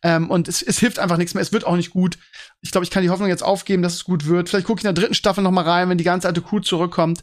[0.03, 1.43] Ähm, und es, es hilft einfach nichts mehr.
[1.43, 2.19] Es wird auch nicht gut.
[2.67, 4.49] Ich glaube, ich kann die Hoffnung jetzt aufgeben, dass es gut wird.
[4.49, 6.59] Vielleicht gucke ich in der dritten Staffel noch mal rein, wenn die ganze alte Crew
[6.59, 7.23] zurückkommt.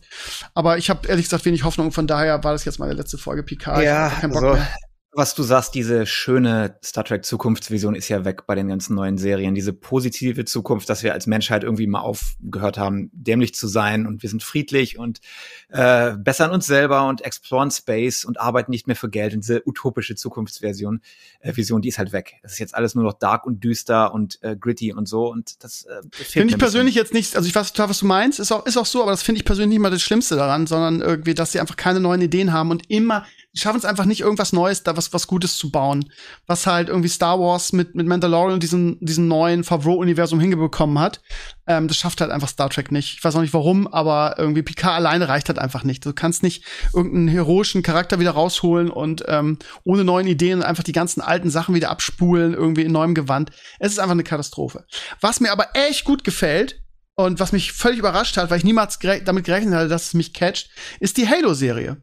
[0.53, 1.91] Aber ich habe ehrlich gesagt wenig Hoffnung.
[1.91, 3.79] Von daher war das jetzt meine letzte Folge Picard.
[3.79, 4.67] Ich Ja, hab keinen Bock also, mehr.
[5.15, 9.17] Was du sagst, diese schöne Star Trek Zukunftsvision ist ja weg bei den ganzen neuen
[9.17, 9.53] Serien.
[9.53, 14.23] Diese positive Zukunft, dass wir als Menschheit irgendwie mal aufgehört haben, dämlich zu sein und
[14.23, 15.21] wir sind friedlich und
[15.69, 19.33] äh, bessern uns selber und exploren Space und arbeiten nicht mehr für Geld.
[19.33, 21.01] Und diese utopische Zukunftsversion,
[21.39, 22.35] äh, Vision, die ist halt weg.
[22.41, 25.31] Das ist jetzt alles nur noch dark und düster und äh, gritty und so.
[25.31, 27.35] Und das, äh, finde ich persönlich jetzt nicht.
[27.35, 28.39] Also ich weiß total, was du meinst.
[28.39, 30.65] Ist auch ist auch so, aber das finde ich persönlich nicht mal das Schlimmste daran,
[30.65, 34.21] sondern irgendwie, dass sie einfach keine neuen Ideen haben und immer schaffen es einfach nicht,
[34.21, 36.09] irgendwas Neues, da was, was Gutes zu bauen.
[36.47, 41.21] Was halt irgendwie Star Wars mit, mit Mandalorian und diesem, diesem neuen Favreau-Universum hingebekommen hat.
[41.67, 43.17] Ähm, das schafft halt einfach Star Trek nicht.
[43.17, 46.05] Ich weiß auch nicht warum, aber irgendwie Picard alleine reicht halt einfach nicht.
[46.05, 50.91] Du kannst nicht irgendeinen heroischen Charakter wieder rausholen und ähm, ohne neuen Ideen einfach die
[50.91, 53.51] ganzen alten Sachen wieder abspulen, irgendwie in neuem Gewand.
[53.79, 54.85] Es ist einfach eine Katastrophe.
[55.21, 56.79] Was mir aber echt gut gefällt,
[57.15, 60.13] und was mich völlig überrascht hat, weil ich niemals gere damit gerechnet hatte, dass es
[60.15, 62.01] mich catcht, ist die Halo-Serie.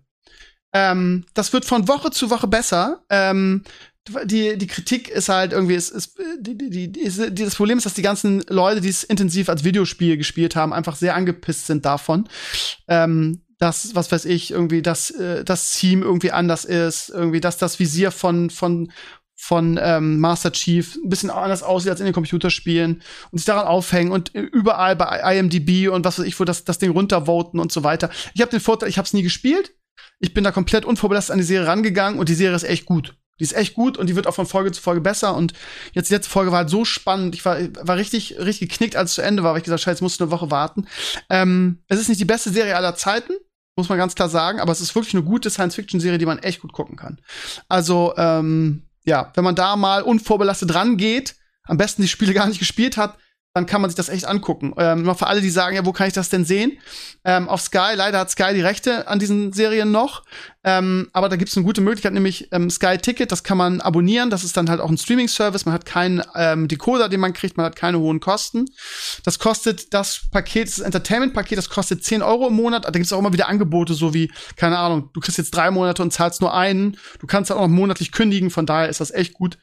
[0.73, 3.03] Ähm, das wird von Woche zu Woche besser.
[3.11, 3.65] Ähm,
[4.25, 7.87] die, die Kritik ist halt irgendwie, ist, ist, die, die, die, ist, das Problem ist,
[7.87, 11.85] dass die ganzen Leute, die es intensiv als Videospiel gespielt haben, einfach sehr angepisst sind
[11.85, 12.29] davon.
[12.89, 17.59] Ähm, dass, was weiß ich, irgendwie, dass äh, das Team irgendwie anders ist, irgendwie, dass
[17.59, 18.91] das Visier von, von,
[19.37, 23.67] von ähm, Master Chief ein bisschen anders aussieht als in den Computerspielen und sich daran
[23.67, 27.71] aufhängen und überall bei IMDb und was weiß ich, wo das, das Ding runtervoten und
[27.71, 28.09] so weiter.
[28.35, 29.75] Ich habe den Vorteil, ich habe es nie gespielt,
[30.19, 33.15] ich bin da komplett unvorbelastet an die Serie rangegangen und die Serie ist echt gut.
[33.41, 35.35] Die ist echt gut und die wird auch von Folge zu Folge besser.
[35.35, 35.55] Und
[35.93, 37.35] jetzt die letzte Folge war halt so spannend.
[37.35, 39.93] Ich war, war richtig, richtig geknickt, als es zu Ende war, weil ich gesagt habe,
[39.93, 40.87] jetzt musst du eine Woche warten.
[41.31, 43.33] Ähm, es ist nicht die beste Serie aller Zeiten,
[43.77, 46.61] muss man ganz klar sagen, aber es ist wirklich eine gute Science-Fiction-Serie, die man echt
[46.61, 47.19] gut gucken kann.
[47.67, 52.59] Also, ähm, ja, wenn man da mal unvorbelastet rangeht, am besten die Spiele gar nicht
[52.59, 53.17] gespielt hat,
[53.53, 54.75] dann kann man sich das echt angucken.
[54.77, 56.79] Ähm, noch für alle, die sagen, ja, wo kann ich das denn sehen?
[57.25, 60.23] Ähm, auf Sky, leider hat Sky die Rechte an diesen Serien noch.
[60.63, 63.81] Ähm, aber da gibt es eine gute Möglichkeit, nämlich ähm, Sky Ticket, das kann man
[63.81, 64.31] abonnieren.
[64.31, 65.65] Das ist dann halt auch ein Streaming-Service.
[65.65, 68.67] Man hat keinen ähm, Decoder, den man kriegt, man hat keine hohen Kosten.
[69.25, 72.85] Das kostet das Paket, das Entertainment-Paket, das kostet 10 Euro im Monat.
[72.85, 75.73] Da gibt es auch immer wieder Angebote, so wie, keine Ahnung, du kriegst jetzt drei
[75.73, 76.99] Monate und zahlst nur einen.
[77.19, 79.59] Du kannst halt auch noch monatlich kündigen, von daher ist das echt gut.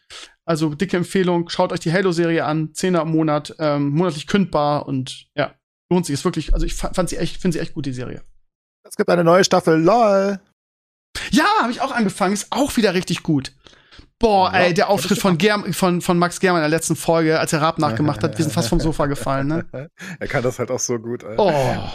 [0.48, 5.28] Also dicke Empfehlung, schaut euch die Halo-Serie an, Zehner im Monat, ähm, monatlich kündbar und
[5.36, 5.53] ja,
[5.91, 6.14] lohnt sich.
[6.14, 8.24] Ist wirklich, also ich fand sie echt, finde sie echt gut, die Serie.
[8.88, 10.40] Es gibt eine neue Staffel, lol.
[11.32, 13.52] Ja, habe ich auch angefangen, ist auch wieder richtig gut.
[14.19, 17.40] Boah, ja, ey, der Auftritt von, Germ von, von Max Germann in der letzten Folge,
[17.40, 19.65] als er Raab nachgemacht hat, wir sind fast vom Sofa gefallen, ne?
[20.19, 21.24] er kann das halt auch so gut.
[21.24, 21.36] Ey.
[21.38, 21.52] Oh.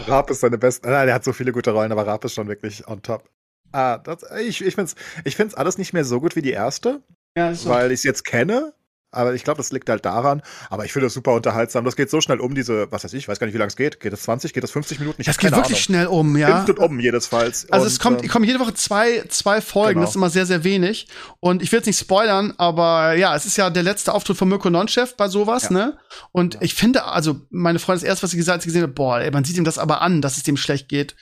[0.06, 2.48] Raab ist seine beste, nein, er hat so viele gute Rollen, aber Raab ist schon
[2.48, 3.28] wirklich on top.
[3.72, 6.50] Ah, das, ich, ich finde es ich find's alles nicht mehr so gut wie die
[6.50, 7.02] erste.
[7.36, 7.70] Ja, so.
[7.70, 8.74] Weil ich es jetzt kenne.
[9.14, 10.40] Aber ich glaube, das liegt halt daran.
[10.70, 11.84] Aber ich finde das super unterhaltsam.
[11.84, 13.68] Das geht so schnell um, diese, was weiß ich, ich weiß gar nicht, wie lange
[13.68, 14.00] es geht.
[14.00, 15.20] Geht es 20, geht es 50 Minuten?
[15.20, 15.78] Ich das geht wirklich Ahnung.
[15.78, 16.58] schnell um, ja.
[16.58, 17.70] Instant um, jedesfalls.
[17.70, 20.02] Also und, es kommt, ähm, kommen jede Woche zwei, zwei Folgen, genau.
[20.02, 21.08] das ist immer sehr, sehr wenig.
[21.40, 24.48] Und ich will jetzt nicht spoilern, aber ja, es ist ja der letzte Auftritt von
[24.48, 25.72] Mirko Nonchef bei sowas, ja.
[25.72, 25.98] ne?
[26.32, 26.62] Und ja.
[26.62, 29.20] ich finde, also meine Freundin, das erste, was sie gesagt hat, sie gesehen hat, boah,
[29.20, 31.16] ey, man sieht ihm das aber an, dass es dem schlecht geht.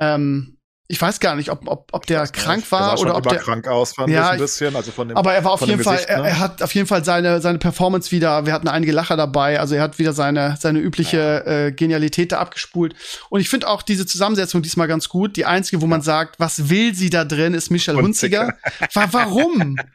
[0.00, 0.56] Ähm,
[0.90, 3.92] ich weiß gar nicht, ob, ob, ob der krank war oder ob der krank aus
[3.92, 6.28] fand ja, ein bisschen, also von dem Aber er war auf jeden Gesicht, Fall, ne?
[6.28, 8.44] er, hat auf jeden Fall seine seine Performance wieder.
[8.44, 11.66] Wir hatten einige Lacher dabei, also er hat wieder seine seine übliche ja.
[11.66, 12.96] äh, Genialität da abgespult.
[13.28, 15.36] Und ich finde auch diese Zusammensetzung diesmal ganz gut.
[15.36, 18.56] Die einzige, wo man sagt, was will sie da drin, ist Michelle Hunziger.
[18.92, 19.76] War, warum?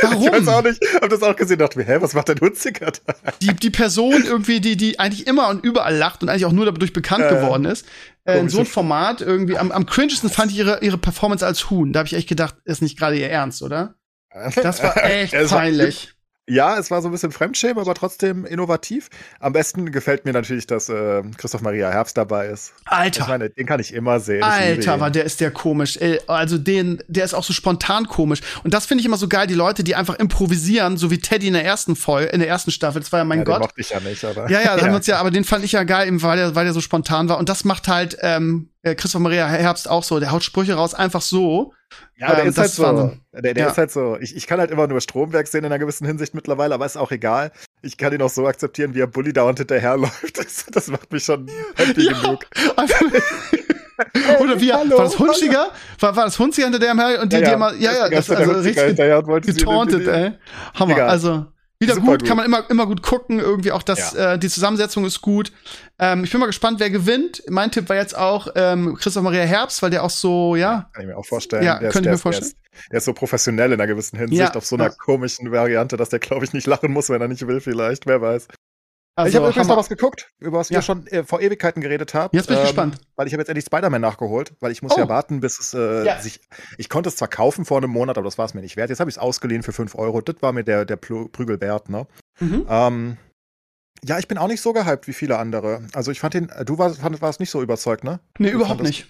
[0.00, 0.26] Warum?
[0.26, 2.90] Ich weiß auch nicht, hab das auch gesehen, dachte mir, hä, was macht denn Hunziker
[2.90, 3.14] da?
[3.42, 6.64] Die, die Person irgendwie, die, die eigentlich immer und überall lacht und eigentlich auch nur
[6.64, 7.86] dadurch bekannt äh, geworden ist,
[8.24, 11.70] äh, in so einem Format irgendwie, am, am cringesten fand ich ihre, ihre Performance als
[11.70, 11.92] Huhn.
[11.92, 13.94] Da habe ich echt gedacht, ist nicht gerade ihr Ernst, oder?
[14.62, 16.12] Das war echt peinlich.
[16.46, 19.08] Ja, es war so ein bisschen Fremdschämen, aber trotzdem innovativ.
[19.40, 22.74] Am besten gefällt mir natürlich, dass äh, Christoph Maria Herbst dabei ist.
[22.84, 23.22] Alter.
[23.22, 24.42] Ich meine, den kann ich immer sehen.
[24.42, 25.98] Alter, war der ist der komisch.
[26.26, 28.42] Also den, der ist auch so spontan komisch.
[28.62, 31.46] Und das finde ich immer so geil, die Leute, die einfach improvisieren, so wie Teddy
[31.46, 33.00] in der ersten Folge, in der ersten Staffel.
[33.00, 33.56] Das war ja mein ja, Gott.
[33.56, 34.50] Den mochte ich ja nicht, aber.
[34.50, 36.54] Ja, ja, da haben uns ja, aber den fand ich ja geil, eben weil der,
[36.54, 37.38] weil der so spontan war.
[37.38, 40.20] Und das macht halt ähm, äh, Christoph Maria Herbst auch so.
[40.20, 41.72] Der haut Sprüche raus, einfach so.
[42.16, 43.12] Ja, der ähm, ist halt so.
[43.32, 43.70] Der, der ja.
[43.70, 44.16] ist halt so.
[44.20, 46.96] Ich, ich kann halt immer nur Stromwerk sehen in einer gewissen Hinsicht mittlerweile, aber ist
[46.96, 47.50] auch egal.
[47.82, 50.38] Ich kann ihn auch so akzeptieren, wie er Bully dauernd hinterherläuft.
[50.44, 52.20] Das, das macht mich schon happy ja.
[52.20, 52.46] genug.
[54.40, 55.68] Oder wie, Hallo, war das Hunziger?
[56.00, 57.48] War, war das Hunziger hinter der und die, ja, ja.
[57.48, 58.96] die immer, ja, ja, das also richtig
[59.46, 60.32] getauntet, ey.
[60.74, 61.08] Hammer, egal.
[61.08, 61.46] also.
[61.84, 63.38] Wieder gut, gut, kann man immer, immer gut gucken.
[63.38, 64.34] Irgendwie auch das, ja.
[64.34, 65.52] äh, die Zusammensetzung ist gut.
[65.98, 67.42] Ähm, ich bin mal gespannt, wer gewinnt.
[67.48, 70.88] Mein Tipp war jetzt auch ähm, Christoph Maria Herbst, weil der auch so, ja.
[70.92, 71.64] Kann ich mir auch vorstellen.
[71.64, 72.52] Ja, könnte ich mir vorstellen.
[72.52, 75.50] Der ist, der ist, so professionell in einer gewissen Hinsicht, ja, auf so einer komischen
[75.52, 78.06] Variante, dass der, glaube ich, nicht lachen muss, wenn er nicht will, vielleicht.
[78.06, 78.48] Wer weiß.
[79.16, 80.78] Also, ich habe übrigens noch was geguckt, über was Ja.
[80.78, 82.34] ihr schon äh, vor Ewigkeiten geredet habt.
[82.34, 82.98] Jetzt bin ich gespannt.
[83.14, 84.98] Weil ich habe jetzt endlich Spider-Man nachgeholt, weil ich muss Oh.
[84.98, 86.18] ja warten, bis es äh, Ja.
[86.20, 86.40] sich.
[86.78, 88.90] Ich konnte es zwar kaufen vor einem Monat, aber das war es mir nicht wert.
[88.90, 90.20] Jetzt habe ich es ausgeliehen für 5 Euro.
[90.20, 92.06] Das war mir der, der Prügel wert, ne?
[92.40, 92.66] Mhm.
[92.68, 93.16] Ähm,
[94.04, 95.82] ja, ich bin auch nicht so gehypt wie viele andere.
[95.94, 98.18] Also ich fand den, du warst, fand, warst nicht so überzeugt, ne?
[98.38, 99.06] Nee, Du überhaupt nicht.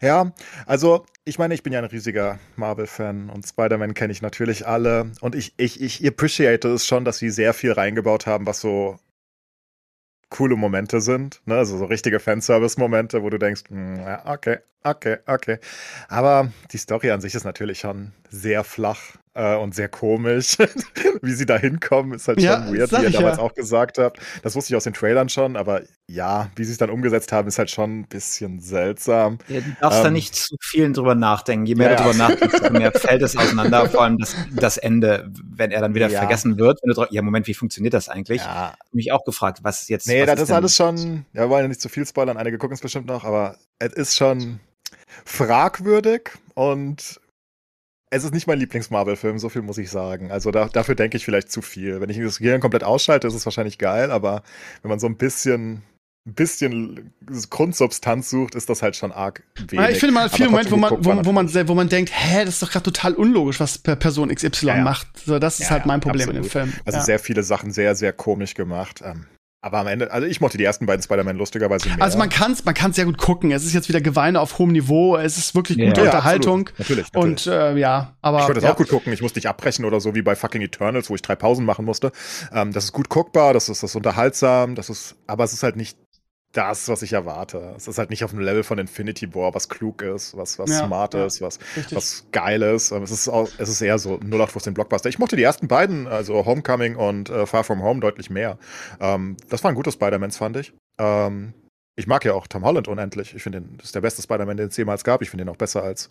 [0.00, 0.32] Ja,
[0.66, 5.12] also ich meine, ich bin ja ein riesiger Marvel-Fan und Spider-Man kenne ich natürlich alle.
[5.20, 8.96] Und ich, ich, ich appreciate es schon, dass sie sehr viel reingebaut haben, was so
[10.34, 11.40] coole Momente sind.
[11.46, 11.54] Ne?
[11.54, 15.58] Also so richtige Fanservice-Momente, wo du denkst, hm, ja, okay, okay, okay.
[16.08, 20.56] Aber die Story an sich ist natürlich schon sehr flach äh, und sehr komisch.
[21.22, 23.42] wie sie da hinkommen, ist halt Ja, schon weird, wie ihr ich damals ja.
[23.42, 24.18] auch gesagt habt.
[24.42, 27.48] Das wusste ich aus den Trailern schon, aber ja, wie sie es dann umgesetzt haben,
[27.48, 29.38] ist halt schon ein bisschen seltsam.
[29.48, 31.66] Ja, du darfst da Ähm, nicht zu viel drüber nachdenken.
[31.66, 33.88] Je mehr Ja, du drüber nachdenkst, desto mehr fällt es auseinander.
[33.88, 36.18] Vor allem das, das Ende, wenn er dann wieder Ja.
[36.20, 36.78] vergessen wird.
[36.82, 38.42] Wenn du ja, Moment, wie funktioniert das eigentlich?
[38.42, 40.06] Ja, mich auch gefragt, was jetzt.
[40.06, 42.36] Nee, was das ist denn- alles schon, ja, wir wollen ja nicht zu viel spoilern,
[42.36, 44.60] einige gucken es bestimmt noch, aber es ist schon
[45.24, 47.20] fragwürdig und
[48.14, 50.30] es ist nicht mein Lieblings-Marvel-Film, so viel muss ich sagen.
[50.30, 52.00] Also da, dafür denke ich vielleicht zu viel.
[52.00, 54.42] Wenn ich das Gehirn komplett ausschalte, ist es wahrscheinlich geil, aber
[54.82, 55.82] wenn man so ein bisschen,
[56.26, 57.12] ein bisschen
[57.50, 59.90] Grundsubstanz sucht, ist das halt schon arg wenig.
[59.90, 62.54] Ich finde mal viele Momente, wo man, wo, wo, man, wo man denkt, hä, das
[62.54, 64.82] ist doch gerade total unlogisch, was Per- Person XY Ja, ja.
[64.82, 65.06] macht.
[65.24, 66.68] So, das ist Ja, halt mein Problem in dem absolut.
[66.70, 66.80] Film.
[66.84, 69.02] Also sehr viele Sachen sehr, sehr komisch gemacht.
[69.04, 69.26] Ähm,
[69.64, 72.02] aber am Ende, also ich mochte die ersten beiden Spider-Man lustigerweise mehr.
[72.02, 73.50] Also man kann es man kann's sehr gut gucken.
[73.50, 75.16] Es ist jetzt wieder Geweine auf hohem Niveau.
[75.16, 76.68] Es ist wirklich Ja, gute ja, Unterhaltung.
[76.68, 76.78] Absolut.
[76.80, 77.46] Natürlich, natürlich.
[77.46, 78.72] Und äh, ja, aber Ich konnte es ja.
[78.72, 79.10] auch gut gucken.
[79.14, 81.86] Ich musste nicht abbrechen oder so wie bei fucking Eternals, wo ich drei Pausen machen
[81.86, 82.12] musste.
[82.52, 85.62] Ähm, das ist gut guckbar, das ist das ist unterhaltsam, das ist, aber es ist
[85.62, 85.96] halt nicht
[86.54, 87.74] das, was ich erwarte.
[87.76, 90.70] Es ist halt nicht auf dem Level von Infinity War, was klug ist, was, was
[90.70, 91.26] Ja, smart ja.
[91.26, 91.96] ist, was, Richtig.
[91.96, 92.90] was geil ist.
[92.92, 95.08] Ähm, Es ist, auch, es ist eher so 0815 Blockbuster.
[95.08, 98.58] Ich mochte die ersten beiden, also Homecoming und äh, Far From Home, deutlich mehr.
[99.00, 100.72] Ähm, das waren gute Spider-Mans, fand ich.
[100.98, 101.52] Ähm,
[101.96, 103.34] ich mag ja auch Tom Holland unendlich.
[103.34, 105.22] Ich finde, den- das ist der beste Spider-Man, den es jemals gab.
[105.22, 106.10] Ich finde ihn auch besser als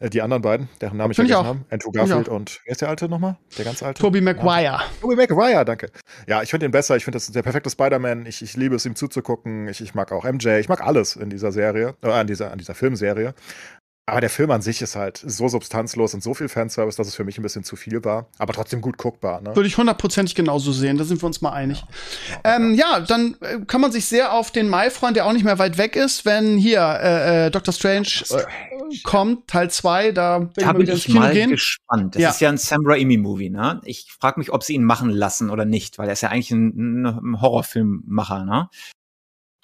[0.00, 1.64] die anderen beiden, deren Namen ich Find vergessen habe.
[1.70, 3.36] Andrew Garfield und wer ist der alte nochmal?
[3.56, 4.00] Der ganz alte?
[4.00, 4.80] Tobey Maguire.
[5.00, 5.90] Tobey Maguire, danke.
[6.28, 6.96] Ja, ich finde ihn besser.
[6.96, 8.26] Ich finde, das ist der perfekte Spider-Man.
[8.26, 9.66] Ich, ich liebe es, ihm zuzugucken.
[9.66, 10.58] Ich, ich mag auch MJ.
[10.60, 13.34] Ich mag alles in dieser Serie, äh, an, dieser, an dieser Filmserie.
[14.08, 17.14] Aber der Film an sich ist halt so substanzlos und so viel Fanservice, dass es
[17.14, 18.26] für mich ein bisschen zu viel war.
[18.38, 19.54] Aber trotzdem gut guckbar, ne?
[19.54, 20.96] Würde ich hundertprozentig genauso sehen.
[20.96, 21.84] Da sind wir uns mal einig.
[22.42, 25.44] Ähm, ja, dann äh, kann man sich sehr auf den Mai freuen, der auch nicht
[25.44, 30.40] mehr weit weg ist, wenn hier äh, äh, Doctor Strange äh, kommt, Teil 2, da
[30.40, 31.50] werden Da wir bin ich mal gehen.
[31.50, 32.14] gespannt.
[32.14, 32.30] Das Ja.
[32.30, 33.82] ist ja ein Sam Raimi-Movie, ne?
[33.84, 36.50] Ich frage mich, ob sie ihn machen lassen oder nicht, weil er ist ja eigentlich
[36.50, 38.70] ein, ein Horrorfilmmacher, ne?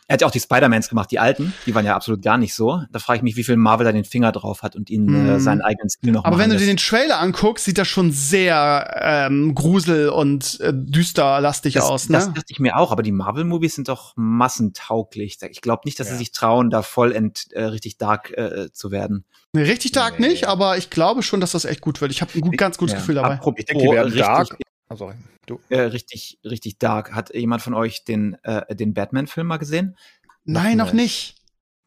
[0.07, 2.53] Er hat ja auch die Spider-Mans gemacht, die alten, die waren ja absolut gar nicht
[2.55, 2.83] so.
[2.93, 5.29] Da frage ich mich, wie viel Marvel da den Finger drauf hat und ihn Mhm.
[5.31, 6.77] äh, seinen eigenen Stil noch Aber wenn du dir den.
[6.77, 12.33] Trailer anguckst, sieht das schon sehr ähm, grusel- und äh, düsterlastig das, aus, das ne?
[12.35, 15.39] dachte ich mir auch, aber die Marvel-Movies sind doch massentauglich.
[15.51, 16.13] Ich glaube nicht, dass Ja.
[16.13, 19.25] sie sich trauen, da voll ent, äh, richtig dark äh, zu werden.
[19.53, 20.29] Nee, richtig dark Nee.
[20.29, 22.11] nicht, aber ich glaube schon, dass das echt gut wird.
[22.11, 22.99] Ich habe ein gut, ganz gutes Ja.
[22.99, 23.35] Gefühl dabei.
[23.35, 24.59] Apropos Ich denke, die werden richtig, dark.
[24.91, 25.15] Oh, sorry.
[25.47, 25.61] Du.
[25.69, 27.13] Äh, richtig, richtig dark.
[27.13, 29.97] Hat jemand von euch den, äh, den Batman-Film mal gesehen?
[30.45, 31.37] Nein, noch nicht.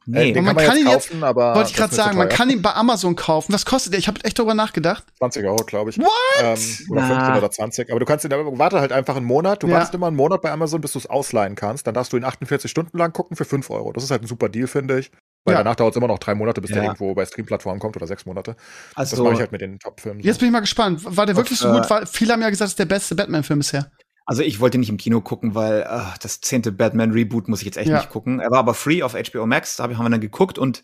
[0.05, 0.17] nicht.
[0.29, 1.55] Äh, den man kann man, kann jetzt ihn jetzt- kaufen, aber.
[1.55, 3.51] Wollte ich gerade sagen, man kann ihn bei Amazon kaufen.
[3.53, 3.99] Was kostet der?
[3.99, 5.03] Ich habe echt darüber nachgedacht.
[5.17, 5.97] 20 Euro, glaube ich.
[5.99, 6.07] What?
[6.41, 6.57] Ähm,
[6.91, 7.07] oder Na.
[7.07, 7.89] 15 oder 20.
[7.91, 9.63] Aber du kannst ihn, warte halt einfach einen Monat.
[9.63, 9.73] Du Ja.
[9.73, 11.87] wartest immer einen Monat bei Amazon, bis du es ausleihen kannst.
[11.87, 13.91] Dann darfst du ihn 48 Stunden lang gucken für 5 Euro.
[13.91, 15.11] Das ist halt ein super Deal, finde ich.
[15.45, 15.63] Weil Ja.
[15.63, 16.83] danach dauert es immer noch drei Monate, bis der Ja.
[16.89, 18.55] irgendwo bei Streamplattformen kommt oder sechs Monate.
[18.95, 20.21] Das Also, mache ich halt mit den Top-Filmen.
[20.21, 20.27] so.
[20.27, 21.01] Jetzt bin ich mal gespannt.
[21.05, 21.89] War der wirklich so äh, gut?
[21.89, 23.91] Weil viele haben ja gesagt, es ist der beste Batman-Film bisher.
[24.25, 27.77] also ich wollte nicht im Kino gucken, weil äh, das zehnte Batman-Reboot muss ich jetzt
[27.77, 27.97] echt Ja.
[27.99, 28.41] nicht gucken.
[28.41, 30.81] Er war aber free auf HBO Max, da haben wir dann geguckt und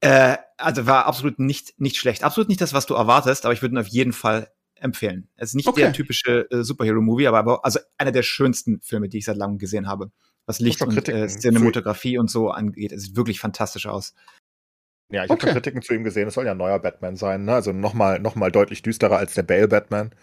[0.00, 2.24] äh, also war absolut nicht, nicht schlecht.
[2.24, 5.28] Absolut nicht das, was du erwartest, aber ich würde ihn auf jeden Fall empfehlen.
[5.36, 5.82] Es ist nicht Okay.
[5.82, 9.58] der typische äh, Superhero-Movie, aber, aber also einer der schönsten Filme, die ich seit langem
[9.58, 10.10] gesehen habe.
[10.46, 12.92] Was Licht und Kritiken äh, Cinematografie und so angeht.
[12.92, 14.14] Es sieht wirklich fantastisch aus.
[15.12, 15.46] Ja, ich habe Okay.
[15.46, 16.28] schon Kritiken zu ihm gesehen.
[16.28, 17.54] Es soll ja ein neuer Batman sein, ne?
[17.54, 20.14] Also nochmal noch mal deutlich düsterer als der Bale-Batman.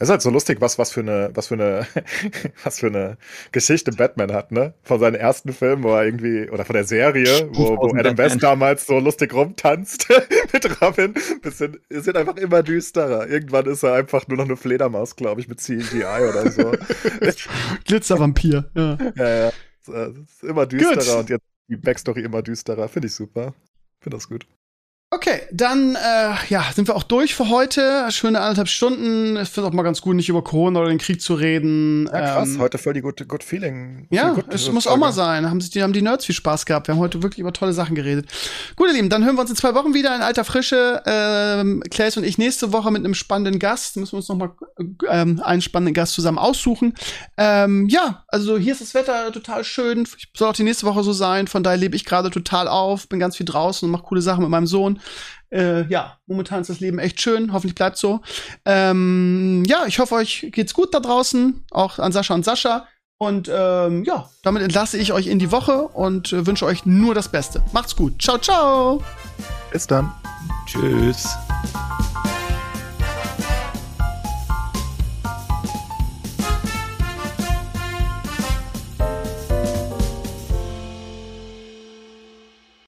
[0.00, 1.86] Es ist halt so lustig, was, was für eine, was für eine,
[2.64, 3.18] was für eine
[3.52, 4.72] Geschichte Batman hat, ne?
[4.82, 8.16] Von seinen ersten Filmen, wo er irgendwie, oder von der Serie, wo, wo 5000 Adam
[8.16, 8.18] Batman.
[8.18, 10.08] West damals so lustig rumtanzt
[10.54, 11.12] mit Robin.
[11.42, 13.28] Bisschen, es wird einfach immer düsterer.
[13.28, 16.72] Irgendwann ist er einfach nur noch eine Fledermaus, glaube ich, mit CGI oder so.
[17.84, 18.70] Glitzervampir.
[18.74, 18.96] Ja.
[19.16, 19.52] ja, ja.
[19.82, 21.14] Es ist immer düsterer Gut.
[21.14, 22.88] und jetzt die Backstory immer düsterer.
[22.88, 23.52] Finde ich super.
[24.00, 24.46] Finde das gut.
[25.12, 28.06] Okay, dann äh, ja, sind wir auch durch für heute.
[28.10, 29.36] Schöne anderthalb Stunden.
[29.38, 32.08] Ich finde auch mal ganz gut, nicht über Corona oder den Krieg zu reden.
[32.12, 34.06] Ja, krass, Ähm, heute voll die gute Good Feeling.
[34.12, 34.74] ja, Good- es Folge.
[34.74, 35.50] muss auch mal sein.
[35.50, 36.86] Haben, sich die, haben die Nerds viel Spaß gehabt.
[36.86, 38.28] Wir haben heute wirklich über tolle Sachen geredet.
[38.76, 41.02] Gut, ihr Lieben, dann hören wir uns in zwei Wochen wieder in alter Frische.
[41.04, 43.96] Ähm, Claes und ich nächste Woche mit einem spannenden Gast.
[43.96, 44.52] Müssen wir uns noch mal
[45.10, 46.94] ähm, einen spannenden Gast zusammen aussuchen.
[47.36, 50.06] Ähm, ja, also hier ist das Wetter total schön.
[50.36, 51.48] Soll auch die nächste Woche so sein.
[51.48, 53.08] Von daher lebe ich gerade total auf.
[53.08, 54.98] Bin ganz viel draußen und mache coole Sachen mit meinem Sohn.
[55.50, 57.52] Äh, ja, momentan ist das Leben echt schön.
[57.52, 58.20] Hoffentlich bleibt so.
[58.64, 61.64] Ähm, ja, ich hoffe, euch geht's gut da draußen.
[61.70, 62.86] Auch an Sascha und Sascha.
[63.18, 67.14] Und ähm, ja, damit entlasse ich euch in die Woche und äh, wünsche euch nur
[67.14, 67.62] das Beste.
[67.72, 68.20] Macht's gut.
[68.22, 69.02] Ciao, ciao.
[69.72, 70.10] Bis dann.
[70.66, 71.28] Tschüss.